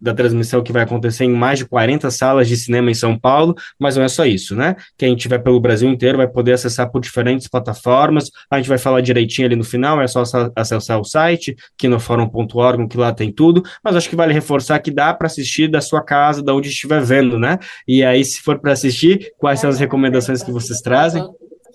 da, 0.00 0.14
transmissão 0.14 0.62
que 0.62 0.72
vai 0.72 0.82
acontecer 0.82 1.24
em 1.24 1.32
mais 1.32 1.58
de 1.58 1.64
40 1.64 2.10
salas 2.10 2.48
de 2.48 2.56
cinema 2.56 2.90
em 2.90 2.94
São 2.94 3.18
Paulo, 3.18 3.54
mas 3.78 3.96
não 3.96 4.04
é 4.04 4.08
só 4.08 4.26
isso, 4.26 4.54
né? 4.54 4.76
Quem 4.98 5.14
estiver 5.14 5.38
pelo 5.38 5.60
Brasil 5.60 5.88
inteiro 5.88 6.18
vai 6.18 6.28
poder 6.28 6.52
acessar 6.52 6.90
por 6.90 7.00
diferentes 7.00 7.48
plataformas, 7.48 8.30
a 8.50 8.58
gente 8.58 8.68
vai 8.68 8.78
falar 8.78 9.00
direitinho 9.00 9.46
ali 9.46 9.56
no 9.56 9.64
final, 9.64 10.00
é 10.00 10.06
só 10.06 10.22
acessar 10.54 11.00
o 11.00 11.04
site, 11.04 11.56
quinoforum.org, 11.78 12.88
que 12.88 12.98
lá 12.98 13.12
tem 13.12 13.32
tudo, 13.32 13.62
mas 13.82 13.96
acho 13.96 14.08
que 14.08 14.16
vale 14.16 14.34
reforçar 14.34 14.78
que 14.80 14.90
dá 14.90 15.14
para 15.14 15.26
assistir 15.26 15.68
da 15.68 15.80
sua 15.80 16.02
casa, 16.02 16.42
da 16.42 16.54
onde 16.54 16.68
estiver 16.68 17.00
vendo, 17.00 17.21
né? 17.38 17.58
E 17.86 18.04
aí, 18.04 18.24
se 18.24 18.40
for 18.40 18.58
para 18.58 18.72
assistir, 18.72 19.32
quais 19.38 19.60
são 19.60 19.70
as 19.70 19.78
recomendações 19.78 20.42
que 20.42 20.50
vocês 20.50 20.80
trazem? 20.80 21.22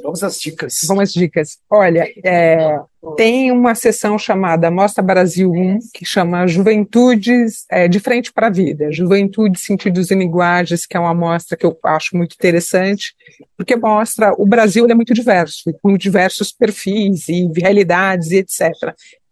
Vamos 0.03 0.23
às 0.23 0.39
dicas. 0.39 0.79
Vamos 0.87 1.03
às 1.03 1.13
dicas. 1.13 1.57
Olha, 1.69 2.07
é, 2.23 2.79
tem 3.15 3.51
uma 3.51 3.73
sessão 3.75 4.17
chamada 4.17 4.69
Mostra 4.69 5.03
Brasil 5.03 5.51
1, 5.51 5.79
que 5.93 6.05
chama 6.05 6.47
Juventudes 6.47 7.65
é, 7.69 7.87
de 7.87 7.99
Frente 7.99 8.31
para 8.31 8.47
a 8.47 8.49
Vida, 8.49 8.91
Juventude, 8.91 9.59
Sentidos 9.59 10.11
e 10.11 10.15
Linguagens, 10.15 10.85
que 10.85 10.95
é 10.95 10.99
uma 10.99 11.13
mostra 11.13 11.57
que 11.57 11.65
eu 11.65 11.77
acho 11.83 12.15
muito 12.15 12.35
interessante, 12.35 13.15
porque 13.57 13.75
mostra 13.75 14.33
o 14.37 14.45
Brasil 14.45 14.85
é 14.87 14.93
muito 14.93 15.13
diverso, 15.13 15.63
com 15.81 15.97
diversos 15.97 16.51
perfis 16.51 17.27
e 17.27 17.49
realidades 17.55 18.31
e 18.31 18.37
etc. 18.37 18.71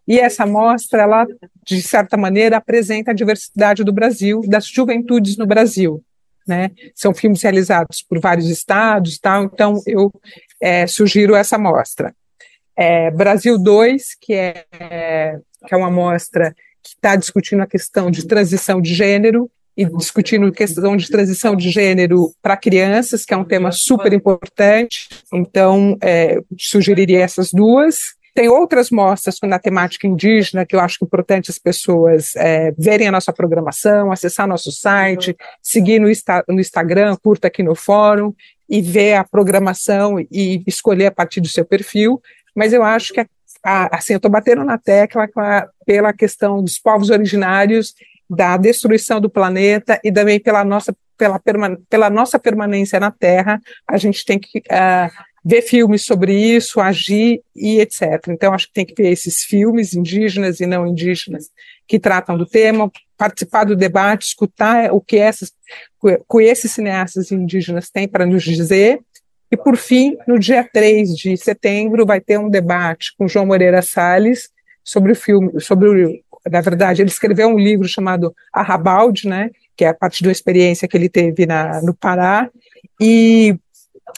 E 0.07 0.19
essa 0.19 0.45
mostra, 0.45 1.01
ela, 1.01 1.25
de 1.63 1.81
certa 1.81 2.15
maneira, 2.15 2.57
apresenta 2.57 3.11
a 3.11 3.13
diversidade 3.13 3.83
do 3.83 3.91
Brasil, 3.91 4.41
das 4.47 4.67
juventudes 4.67 5.37
no 5.37 5.47
Brasil. 5.47 6.03
Né? 6.47 6.69
São 6.93 7.13
filmes 7.13 7.41
realizados 7.41 8.03
por 8.03 8.19
vários 8.19 8.49
estados, 8.49 9.17
tal, 9.17 9.45
então 9.45 9.81
eu 9.87 10.11
é, 10.61 10.85
sugiro 10.85 11.35
essa 11.35 11.57
mostra. 11.57 12.13
É, 12.77 13.09
Brasil 13.09 13.57
2, 13.57 14.15
que 14.21 14.33
é, 14.33 14.65
que 15.65 15.73
é 15.73 15.77
uma 15.77 15.89
mostra 15.89 16.53
que 16.83 16.89
está 16.89 17.15
discutindo 17.15 17.61
a 17.61 17.67
questão 17.67 18.11
de 18.11 18.27
transição 18.27 18.79
de 18.79 18.93
gênero 18.93 19.49
e 19.75 19.85
discutindo 19.85 20.45
a 20.45 20.51
questão 20.51 20.95
de 20.95 21.09
transição 21.09 21.55
de 21.55 21.69
gênero 21.69 22.31
para 22.41 22.55
crianças, 22.55 23.25
que 23.25 23.33
é 23.33 23.37
um 23.37 23.43
tema 23.43 23.71
super 23.71 24.13
importante. 24.13 25.09
Então, 25.33 25.97
é, 26.01 26.39
sugeriria 26.57 27.21
essas 27.21 27.51
duas. 27.51 28.13
Tem 28.35 28.49
outras 28.49 28.91
mostras 28.91 29.37
na 29.43 29.57
temática 29.57 30.05
indígena 30.05 30.65
que 30.65 30.75
eu 30.75 30.81
acho 30.81 30.97
importante 31.01 31.49
as 31.49 31.57
pessoas 31.57 32.35
é, 32.35 32.73
verem 32.77 33.07
a 33.07 33.11
nossa 33.11 33.31
programação, 33.31 34.11
acessar 34.11 34.45
nosso 34.45 34.73
site, 34.73 35.37
seguir 35.63 35.99
no, 35.99 36.09
no 36.49 36.59
Instagram, 36.59 37.15
curta 37.23 37.47
aqui 37.47 37.63
no 37.63 37.75
fórum 37.75 38.33
e 38.69 38.81
ver 38.81 39.13
a 39.13 39.23
programação 39.23 40.19
e 40.19 40.61
escolher 40.67 41.05
a 41.05 41.11
partir 41.11 41.39
do 41.39 41.47
seu 41.47 41.63
perfil. 41.63 42.21
Mas 42.53 42.73
eu 42.73 42.83
acho 42.83 43.13
que, 43.13 43.25
a, 43.63 43.95
assim, 43.95 44.11
eu 44.11 44.17
estou 44.17 44.29
batendo 44.29 44.65
na 44.65 44.77
tecla 44.77 45.29
a, 45.37 45.67
pela 45.85 46.11
questão 46.11 46.61
dos 46.61 46.77
povos 46.77 47.09
originários, 47.09 47.95
da 48.29 48.57
destruição 48.57 49.21
do 49.21 49.29
planeta 49.29 49.97
e 50.03 50.11
também 50.11 50.41
pela 50.41 50.65
nossa, 50.65 50.93
pela, 51.17 51.39
pela 51.89 52.09
nossa 52.09 52.37
permanência 52.37 52.99
na 52.99 53.11
Terra. 53.11 53.61
A 53.87 53.95
gente 53.95 54.25
tem 54.25 54.37
que 54.37 54.59
uh, 54.59 55.34
ver 55.45 55.61
filmes 55.61 56.03
sobre 56.03 56.33
isso, 56.33 56.81
agir 56.81 57.41
e 57.55 57.79
etc. 57.79 58.29
Então, 58.29 58.51
acho 58.51 58.67
que 58.67 58.73
tem 58.73 58.85
que 58.85 58.95
ver 58.95 59.11
esses 59.11 59.43
filmes 59.43 59.93
indígenas 59.93 60.59
e 60.59 60.65
não 60.65 60.87
indígenas 60.87 61.51
que 61.87 61.99
tratam 61.99 62.35
do 62.35 62.47
tema, 62.47 62.91
participar 63.15 63.63
do 63.63 63.75
debate, 63.75 64.25
escutar 64.25 64.91
o 64.91 64.99
que 64.99 65.17
essas, 65.17 65.53
esses 66.41 66.71
cineastas 66.71 67.31
indígenas 67.31 67.91
têm 67.91 68.07
para 68.07 68.25
nos 68.25 68.43
dizer. 68.43 68.99
E, 69.51 69.55
por 69.55 69.77
fim, 69.77 70.17
no 70.27 70.39
dia 70.39 70.67
3 70.73 71.15
de 71.15 71.37
setembro, 71.37 72.07
vai 72.07 72.19
ter 72.19 72.39
um 72.39 72.49
debate 72.49 73.13
com 73.15 73.27
João 73.27 73.45
Moreira 73.45 73.83
Salles 73.83 74.49
sobre 74.83 75.11
o 75.11 75.15
filme, 75.15 75.61
sobre 75.61 75.89
o, 75.89 76.19
na 76.49 76.61
verdade, 76.61 77.03
ele 77.03 77.09
escreveu 77.09 77.49
um 77.49 77.59
livro 77.59 77.87
chamado 77.87 78.35
Arrabalde, 78.51 79.27
né, 79.27 79.51
que 79.77 79.85
é 79.85 79.89
a 79.89 79.93
partir 79.93 80.23
da 80.23 80.31
experiência 80.31 80.87
que 80.87 80.97
ele 80.97 81.09
teve 81.09 81.45
na, 81.45 81.81
no 81.83 81.93
Pará, 81.93 82.49
e 82.99 83.55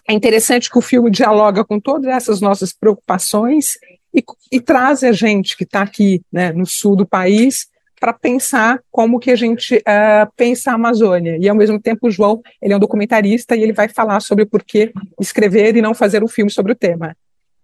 é 0.08 0.14
interessante 0.14 0.70
que 0.70 0.78
o 0.78 0.82
filme 0.82 1.10
dialoga 1.10 1.64
com 1.64 1.80
todas 1.80 2.08
essas 2.08 2.42
nossas 2.42 2.74
preocupações 2.74 3.78
e, 4.14 4.24
e 4.52 4.60
traz 4.60 5.04
a 5.04 5.12
gente 5.12 5.56
que 5.56 5.64
está 5.64 5.82
aqui 5.82 6.22
né, 6.32 6.52
no 6.52 6.66
sul 6.66 6.96
do 6.96 7.06
país 7.06 7.68
para 8.00 8.14
pensar 8.14 8.80
como 8.92 9.20
que 9.20 9.32
a 9.32 9.36
gente 9.36 9.78
uh, 9.78 10.32
pensa 10.36 10.72
a 10.72 10.76
Amazônia. 10.76 11.38
E, 11.40 11.50
ao 11.50 11.56
mesmo 11.56 11.80
tempo, 11.80 12.08
o 12.08 12.12
João 12.12 12.42
ele 12.62 12.74
é 12.74 12.76
um 12.76 12.80
documentarista 12.80 13.56
e 13.56 13.64
ele 13.64 13.74
vai 13.74 13.88
falar 13.88 14.20
sobre 14.20 14.46
por 14.46 14.64
que 14.64 14.92
escrever 15.20 15.76
e 15.76 15.82
não 15.82 15.94
fazer 15.94 16.24
um 16.24 16.28
filme 16.28 16.52
sobre 16.52 16.72
o 16.72 16.76
tema. 16.76 17.16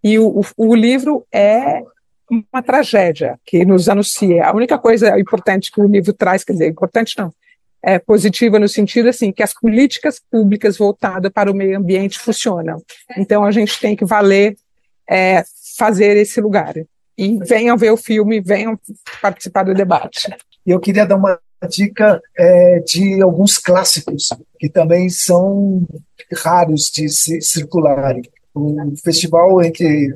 E 0.03 0.17
o, 0.17 0.39
o, 0.39 0.43
o 0.57 0.75
livro 0.75 1.25
é 1.31 1.83
uma 2.51 2.63
tragédia 2.63 3.39
que 3.45 3.63
nos 3.63 3.87
anuncia. 3.87 4.45
A 4.45 4.55
única 4.55 4.77
coisa 4.77 5.19
importante 5.19 5.71
que 5.71 5.79
o 5.79 5.87
livro 5.87 6.13
traz, 6.13 6.43
quer 6.43 6.53
dizer, 6.53 6.67
importante 6.67 7.15
não, 7.17 7.31
é, 7.83 7.99
positiva 7.99 8.57
no 8.57 8.67
sentido 8.67 9.09
assim 9.09 9.31
que 9.31 9.43
as 9.43 9.53
políticas 9.53 10.21
públicas 10.31 10.77
voltadas 10.77 11.31
para 11.31 11.51
o 11.51 11.55
meio 11.55 11.77
ambiente 11.77 12.17
funcionam. 12.17 12.81
Então 13.17 13.43
a 13.43 13.51
gente 13.51 13.79
tem 13.79 13.95
que 13.95 14.05
valer 14.05 14.55
é, 15.09 15.43
fazer 15.77 16.15
esse 16.15 16.39
lugar. 16.39 16.73
E 17.17 17.37
venham 17.39 17.77
ver 17.77 17.91
o 17.91 17.97
filme, 17.97 18.41
venham 18.41 18.79
participar 19.21 19.63
do 19.63 19.73
debate. 19.73 20.33
Eu 20.65 20.79
queria 20.79 21.05
dar 21.05 21.17
uma 21.17 21.39
dica 21.69 22.21
é, 22.37 22.79
de 22.79 23.21
alguns 23.21 23.57
clássicos 23.57 24.29
que 24.57 24.69
também 24.69 25.09
são 25.09 25.85
raros 26.35 26.89
de 26.93 27.09
se 27.09 27.41
circularem. 27.41 28.23
O 28.55 28.93
festival, 29.03 29.63
entre 29.63 30.15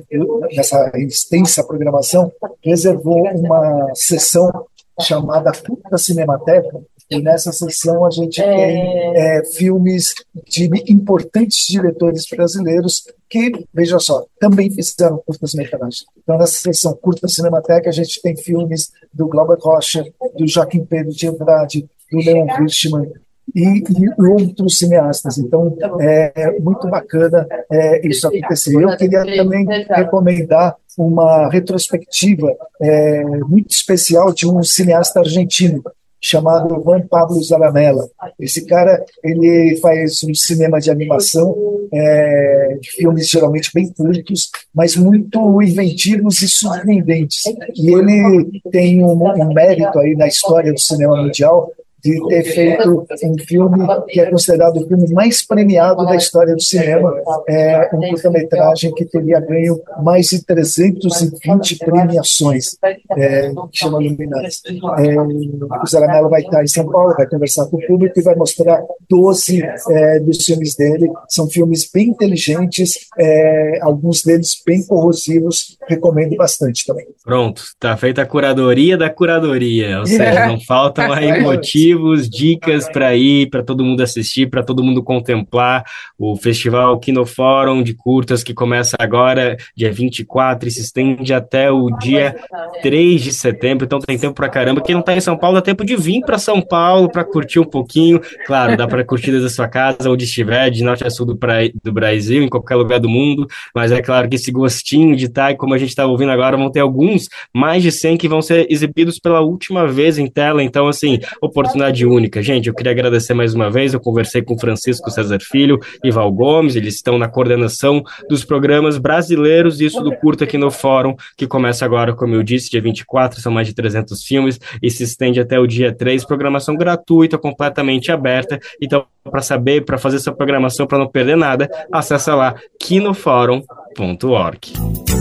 extensa 0.94 1.64
programação, 1.64 2.32
reservou 2.64 3.22
uma 3.28 3.92
sessão 3.94 4.66
chamada 5.00 5.52
Puta 5.52 5.98
Cinemateca, 5.98 6.80
e 7.10 7.22
nessa 7.22 7.52
sessão 7.52 8.04
a 8.04 8.10
gente 8.10 8.40
é... 8.40 8.44
tem 8.44 9.16
é, 9.16 9.44
filmes 9.56 10.14
de 10.46 10.68
importantes 10.88 11.66
diretores 11.66 12.26
brasileiros 12.30 13.04
que, 13.28 13.52
veja 13.72 13.98
só, 13.98 14.24
também 14.38 14.70
fizeram 14.70 15.22
curtas 15.24 15.54
metragens. 15.54 16.04
Então, 16.22 16.38
nessa 16.38 16.60
sessão 16.60 16.94
curta 16.94 17.28
Cinemateca, 17.28 17.88
a 17.88 17.92
gente 17.92 18.20
tem 18.22 18.36
filmes 18.36 18.90
do 19.12 19.26
Glauber 19.28 19.58
Rocha, 19.60 20.04
do 20.36 20.46
Joaquim 20.46 20.84
Pedro 20.84 21.12
de 21.12 21.28
Andrade, 21.28 21.88
do 22.10 22.18
Leon 22.18 22.46
Hirschman, 22.60 23.10
e, 23.54 23.78
e, 23.80 24.22
outros 24.30 24.78
cineastas. 24.78 25.38
Então, 25.38 25.76
é 26.00 26.58
muito 26.60 26.88
bacana 26.88 27.46
é, 27.70 28.06
isso 28.06 28.26
acontecer. 28.28 28.74
Eu 28.74 28.96
queria 28.96 29.24
também 29.24 29.66
recomendar 29.88 30.76
uma 30.96 31.48
retrospectiva 31.48 32.54
é, 32.80 33.24
muito 33.46 33.70
especial 33.70 34.32
de 34.32 34.48
um 34.48 34.62
cineasta 34.62 35.20
argentino, 35.20 35.82
chamado 36.20 36.82
Juan 36.82 37.06
Pablo 37.06 37.42
Zaramella. 37.42 38.08
Esse 38.38 38.66
cara 38.66 39.04
ele 39.22 39.76
faz 39.80 40.22
um 40.24 40.34
cinema 40.34 40.80
de 40.80 40.90
animação, 40.90 41.56
é, 41.92 42.78
de 42.80 42.90
filmes 42.90 43.28
geralmente 43.28 43.70
bem 43.72 43.92
curtos, 43.92 44.50
mas 44.74 44.96
muito 44.96 45.62
inventivos 45.62 46.42
e 46.42 46.48
surpreendentes. 46.48 47.44
E 47.74 47.92
ele 47.92 48.60
tem 48.70 49.02
um, 49.02 49.12
um 49.12 49.52
mérito 49.52 49.98
aí 49.98 50.14
na 50.14 50.26
história 50.26 50.72
do 50.72 50.80
cinema 50.80 51.22
mundial 51.22 51.70
de 52.08 52.28
ter 52.28 52.42
feito 52.42 53.06
um 53.24 53.38
filme 53.46 53.86
que 54.08 54.20
é 54.20 54.30
considerado 54.30 54.78
o 54.78 54.86
filme 54.86 55.12
mais 55.12 55.44
premiado 55.46 56.04
da 56.04 56.16
história 56.16 56.54
do 56.54 56.62
cinema, 56.62 57.14
é 57.48 57.90
um 57.92 58.00
curta-metragem 58.00 58.94
que 58.94 59.04
teria 59.04 59.40
ganho 59.40 59.80
mais 60.02 60.28
de 60.28 60.44
320 60.44 61.78
premiações, 61.78 62.76
é, 63.16 63.50
que 63.70 63.78
chama 63.78 63.98
Luminais. 63.98 64.62
É, 64.98 65.20
o 65.20 65.86
Zaramelo 65.86 66.28
vai 66.28 66.42
estar 66.42 66.62
em 66.62 66.68
São 66.68 66.88
Paulo, 66.88 67.14
vai 67.16 67.26
conversar 67.26 67.66
com 67.66 67.76
o 67.76 67.86
público 67.86 68.18
e 68.18 68.22
vai 68.22 68.34
mostrar 68.34 68.82
12 69.08 69.62
é, 69.90 70.20
dos 70.20 70.44
filmes 70.44 70.74
dele. 70.74 71.10
São 71.28 71.48
filmes 71.48 71.88
bem 71.92 72.08
inteligentes, 72.08 72.94
é, 73.18 73.78
alguns 73.82 74.22
deles 74.22 74.62
bem 74.66 74.84
corrosivos, 74.86 75.76
recomendo 75.86 76.36
bastante 76.36 76.86
também. 76.86 77.06
Pronto, 77.24 77.62
está 77.62 77.96
feita 77.96 78.22
a 78.22 78.26
curadoria 78.26 78.96
da 78.96 79.10
curadoria, 79.10 80.00
ou 80.00 80.06
seja, 80.06 80.46
não 80.48 80.60
faltam 80.60 81.12
aí 81.12 81.40
motivos 81.42 81.97
motivos, 81.98 82.28
dicas 82.28 82.88
para 82.88 83.14
ir, 83.14 83.50
para 83.50 83.62
todo 83.62 83.84
mundo 83.84 84.02
assistir, 84.02 84.48
para 84.48 84.62
todo 84.62 84.82
mundo 84.82 85.02
contemplar 85.02 85.84
o 86.18 86.36
Festival 86.36 86.98
Kinofórum 86.98 87.82
de 87.82 87.94
curtas 87.94 88.42
que 88.42 88.54
começa 88.54 88.96
agora, 88.98 89.56
dia 89.76 89.92
24, 89.92 90.68
e 90.68 90.72
se 90.72 90.80
estende 90.80 91.34
até 91.34 91.70
o 91.70 91.90
dia 91.98 92.36
3 92.82 93.22
de 93.22 93.32
setembro. 93.32 93.84
Então 93.84 93.98
tem 93.98 94.18
tempo 94.18 94.34
para 94.34 94.48
caramba. 94.48 94.80
Quem 94.80 94.94
não 94.94 95.00
está 95.00 95.14
em 95.14 95.20
São 95.20 95.36
Paulo, 95.36 95.56
dá 95.56 95.62
tempo 95.62 95.84
de 95.84 95.96
vir 95.96 96.20
para 96.20 96.38
São 96.38 96.60
Paulo 96.60 97.10
para 97.10 97.24
curtir 97.24 97.58
um 97.58 97.64
pouquinho. 97.64 98.20
Claro, 98.46 98.76
dá 98.76 98.86
para 98.86 99.04
curtir 99.04 99.30
desde 99.30 99.46
a 99.46 99.50
sua 99.50 99.68
casa, 99.68 100.08
onde 100.08 100.24
estiver, 100.24 100.70
de 100.70 100.82
norte 100.82 101.04
a 101.04 101.10
sul 101.10 101.26
do, 101.26 101.36
pra... 101.36 101.58
do 101.82 101.92
Brasil, 101.92 102.42
em 102.42 102.48
qualquer 102.48 102.76
lugar 102.76 103.00
do 103.00 103.08
mundo. 103.08 103.46
Mas 103.74 103.92
é 103.92 104.00
claro 104.00 104.28
que 104.28 104.36
esse 104.36 104.50
gostinho 104.50 105.16
de 105.16 105.26
estar, 105.26 105.52
tá, 105.52 105.56
como 105.56 105.74
a 105.74 105.78
gente 105.78 105.90
está 105.90 106.06
ouvindo 106.06 106.30
agora, 106.30 106.56
vão 106.56 106.70
ter 106.70 106.80
alguns, 106.80 107.28
mais 107.54 107.82
de 107.82 107.90
100 107.90 108.16
que 108.16 108.28
vão 108.28 108.40
ser 108.42 108.66
exibidos 108.70 109.18
pela 109.18 109.40
última 109.40 109.86
vez 109.86 110.18
em 110.18 110.26
tela. 110.26 110.62
Então, 110.62 110.88
assim, 110.88 111.18
oportunidade 111.40 111.77
única. 112.06 112.42
Gente, 112.42 112.68
eu 112.68 112.74
queria 112.74 112.92
agradecer 112.92 113.34
mais 113.34 113.54
uma 113.54 113.70
vez. 113.70 113.94
Eu 113.94 114.00
conversei 114.00 114.42
com 114.42 114.58
Francisco 114.58 115.10
César 115.10 115.38
Filho 115.40 115.78
e 116.02 116.10
Val 116.10 116.30
Gomes, 116.32 116.76
eles 116.76 116.94
estão 116.94 117.18
na 117.18 117.28
coordenação 117.28 118.02
dos 118.28 118.44
programas 118.44 118.98
brasileiros, 118.98 119.80
isso 119.80 120.02
do 120.02 120.14
curto 120.16 120.44
aqui 120.44 120.58
no 120.58 120.70
Fórum, 120.70 121.14
que 121.36 121.46
começa 121.46 121.84
agora, 121.84 122.14
como 122.14 122.34
eu 122.34 122.42
disse, 122.42 122.70
dia 122.70 122.80
24, 122.80 123.40
são 123.40 123.52
mais 123.52 123.66
de 123.66 123.74
300 123.74 124.22
filmes 124.22 124.58
e 124.82 124.90
se 124.90 125.04
estende 125.04 125.40
até 125.40 125.58
o 125.58 125.66
dia 125.66 125.94
3. 125.94 126.24
Programação 126.24 126.76
gratuita, 126.76 127.38
completamente 127.38 128.12
aberta. 128.12 128.58
Então, 128.80 129.04
para 129.24 129.42
saber, 129.42 129.84
para 129.84 129.98
fazer 129.98 130.16
essa 130.16 130.32
programação, 130.32 130.86
para 130.86 130.98
não 130.98 131.08
perder 131.08 131.36
nada, 131.36 131.68
acessa 131.92 132.34
lá 132.34 132.54
kinoforum.org. 132.80 135.17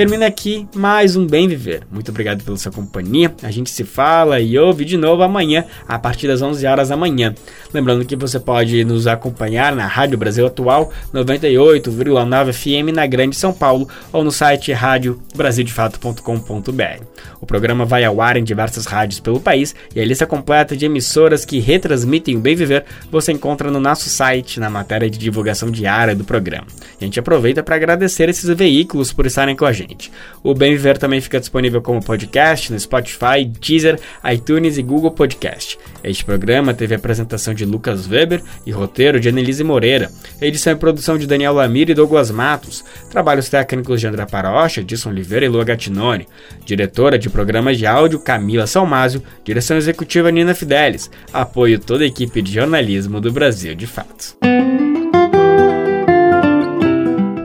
Termina 0.00 0.24
aqui 0.24 0.66
mais 0.74 1.14
um 1.14 1.26
Bem 1.26 1.46
Viver. 1.46 1.82
Muito 1.92 2.10
obrigado 2.10 2.42
pela 2.42 2.56
sua 2.56 2.72
companhia. 2.72 3.34
A 3.42 3.50
gente 3.50 3.68
se 3.68 3.84
fala 3.84 4.40
e 4.40 4.58
ouve 4.58 4.82
de 4.82 4.96
novo 4.96 5.22
amanhã, 5.22 5.66
a 5.86 5.98
partir 5.98 6.26
das 6.26 6.40
11 6.40 6.66
horas 6.66 6.88
da 6.88 6.96
manhã. 6.96 7.34
Lembrando 7.70 8.06
que 8.06 8.16
você 8.16 8.40
pode 8.40 8.82
nos 8.82 9.06
acompanhar 9.06 9.76
na 9.76 9.86
Rádio 9.86 10.16
Brasil 10.16 10.46
Atual 10.46 10.90
98,9 11.12 12.52
FM 12.54 12.94
na 12.94 13.06
Grande 13.06 13.36
São 13.36 13.52
Paulo 13.52 13.86
ou 14.10 14.24
no 14.24 14.32
site 14.32 14.72
radiobrasildefato.com.br. 14.72 17.04
O 17.38 17.44
programa 17.44 17.84
vai 17.84 18.02
ao 18.02 18.22
ar 18.22 18.38
em 18.38 18.44
diversas 18.44 18.86
rádios 18.86 19.20
pelo 19.20 19.38
país 19.38 19.74
e 19.94 20.00
a 20.00 20.04
lista 20.04 20.26
completa 20.26 20.74
de 20.74 20.86
emissoras 20.86 21.44
que 21.44 21.58
retransmitem 21.58 22.38
o 22.38 22.40
Bem 22.40 22.56
Viver 22.56 22.86
você 23.10 23.32
encontra 23.32 23.70
no 23.70 23.78
nosso 23.78 24.08
site 24.08 24.58
na 24.58 24.70
matéria 24.70 25.10
de 25.10 25.18
divulgação 25.18 25.70
diária 25.70 26.16
do 26.16 26.24
programa. 26.24 26.66
A 26.98 27.04
gente 27.04 27.20
aproveita 27.20 27.62
para 27.62 27.76
agradecer 27.76 28.30
esses 28.30 28.48
veículos 28.56 29.12
por 29.12 29.26
estarem 29.26 29.54
com 29.54 29.66
a 29.66 29.72
gente 29.72 29.89
gente. 29.90 30.12
O 30.42 30.54
Bem 30.54 30.72
Viver 30.72 30.96
também 30.96 31.20
fica 31.20 31.40
disponível 31.40 31.82
como 31.82 32.02
podcast 32.02 32.72
no 32.72 32.78
Spotify, 32.78 33.44
Deezer, 33.44 33.98
iTunes 34.32 34.78
e 34.78 34.82
Google 34.82 35.10
Podcast. 35.10 35.78
Este 36.02 36.24
programa 36.24 36.72
teve 36.72 36.94
a 36.94 36.98
apresentação 36.98 37.52
de 37.52 37.64
Lucas 37.64 38.08
Weber 38.08 38.42
e 38.64 38.70
roteiro 38.70 39.20
de 39.20 39.28
Annelise 39.28 39.64
Moreira, 39.64 40.10
edição 40.40 40.72
e 40.72 40.76
produção 40.76 41.18
de 41.18 41.26
Daniel 41.26 41.54
Lamir 41.54 41.90
e 41.90 41.94
Douglas 41.94 42.30
Matos, 42.30 42.84
trabalhos 43.10 43.48
técnicos 43.48 44.00
de 44.00 44.06
André 44.06 44.24
Parocha, 44.26 44.80
Edson 44.80 45.10
Oliveira 45.10 45.44
e 45.44 45.48
Lua 45.48 45.64
Gattinone, 45.64 46.28
diretora 46.64 47.18
de 47.18 47.28
programas 47.28 47.76
de 47.76 47.86
áudio 47.86 48.20
Camila 48.20 48.66
Salmásio, 48.66 49.22
direção 49.44 49.76
executiva 49.76 50.30
Nina 50.30 50.54
Fidelis, 50.54 51.10
apoio 51.32 51.78
toda 51.78 52.04
a 52.04 52.06
equipe 52.06 52.40
de 52.40 52.52
jornalismo 52.52 53.20
do 53.20 53.32
Brasil 53.32 53.74
de 53.74 53.86
Fato. 53.86 54.36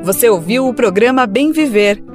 Você 0.04 0.30
ouviu 0.30 0.68
o 0.68 0.74
programa 0.74 1.26
Bem 1.26 1.52
Viver 1.52 2.15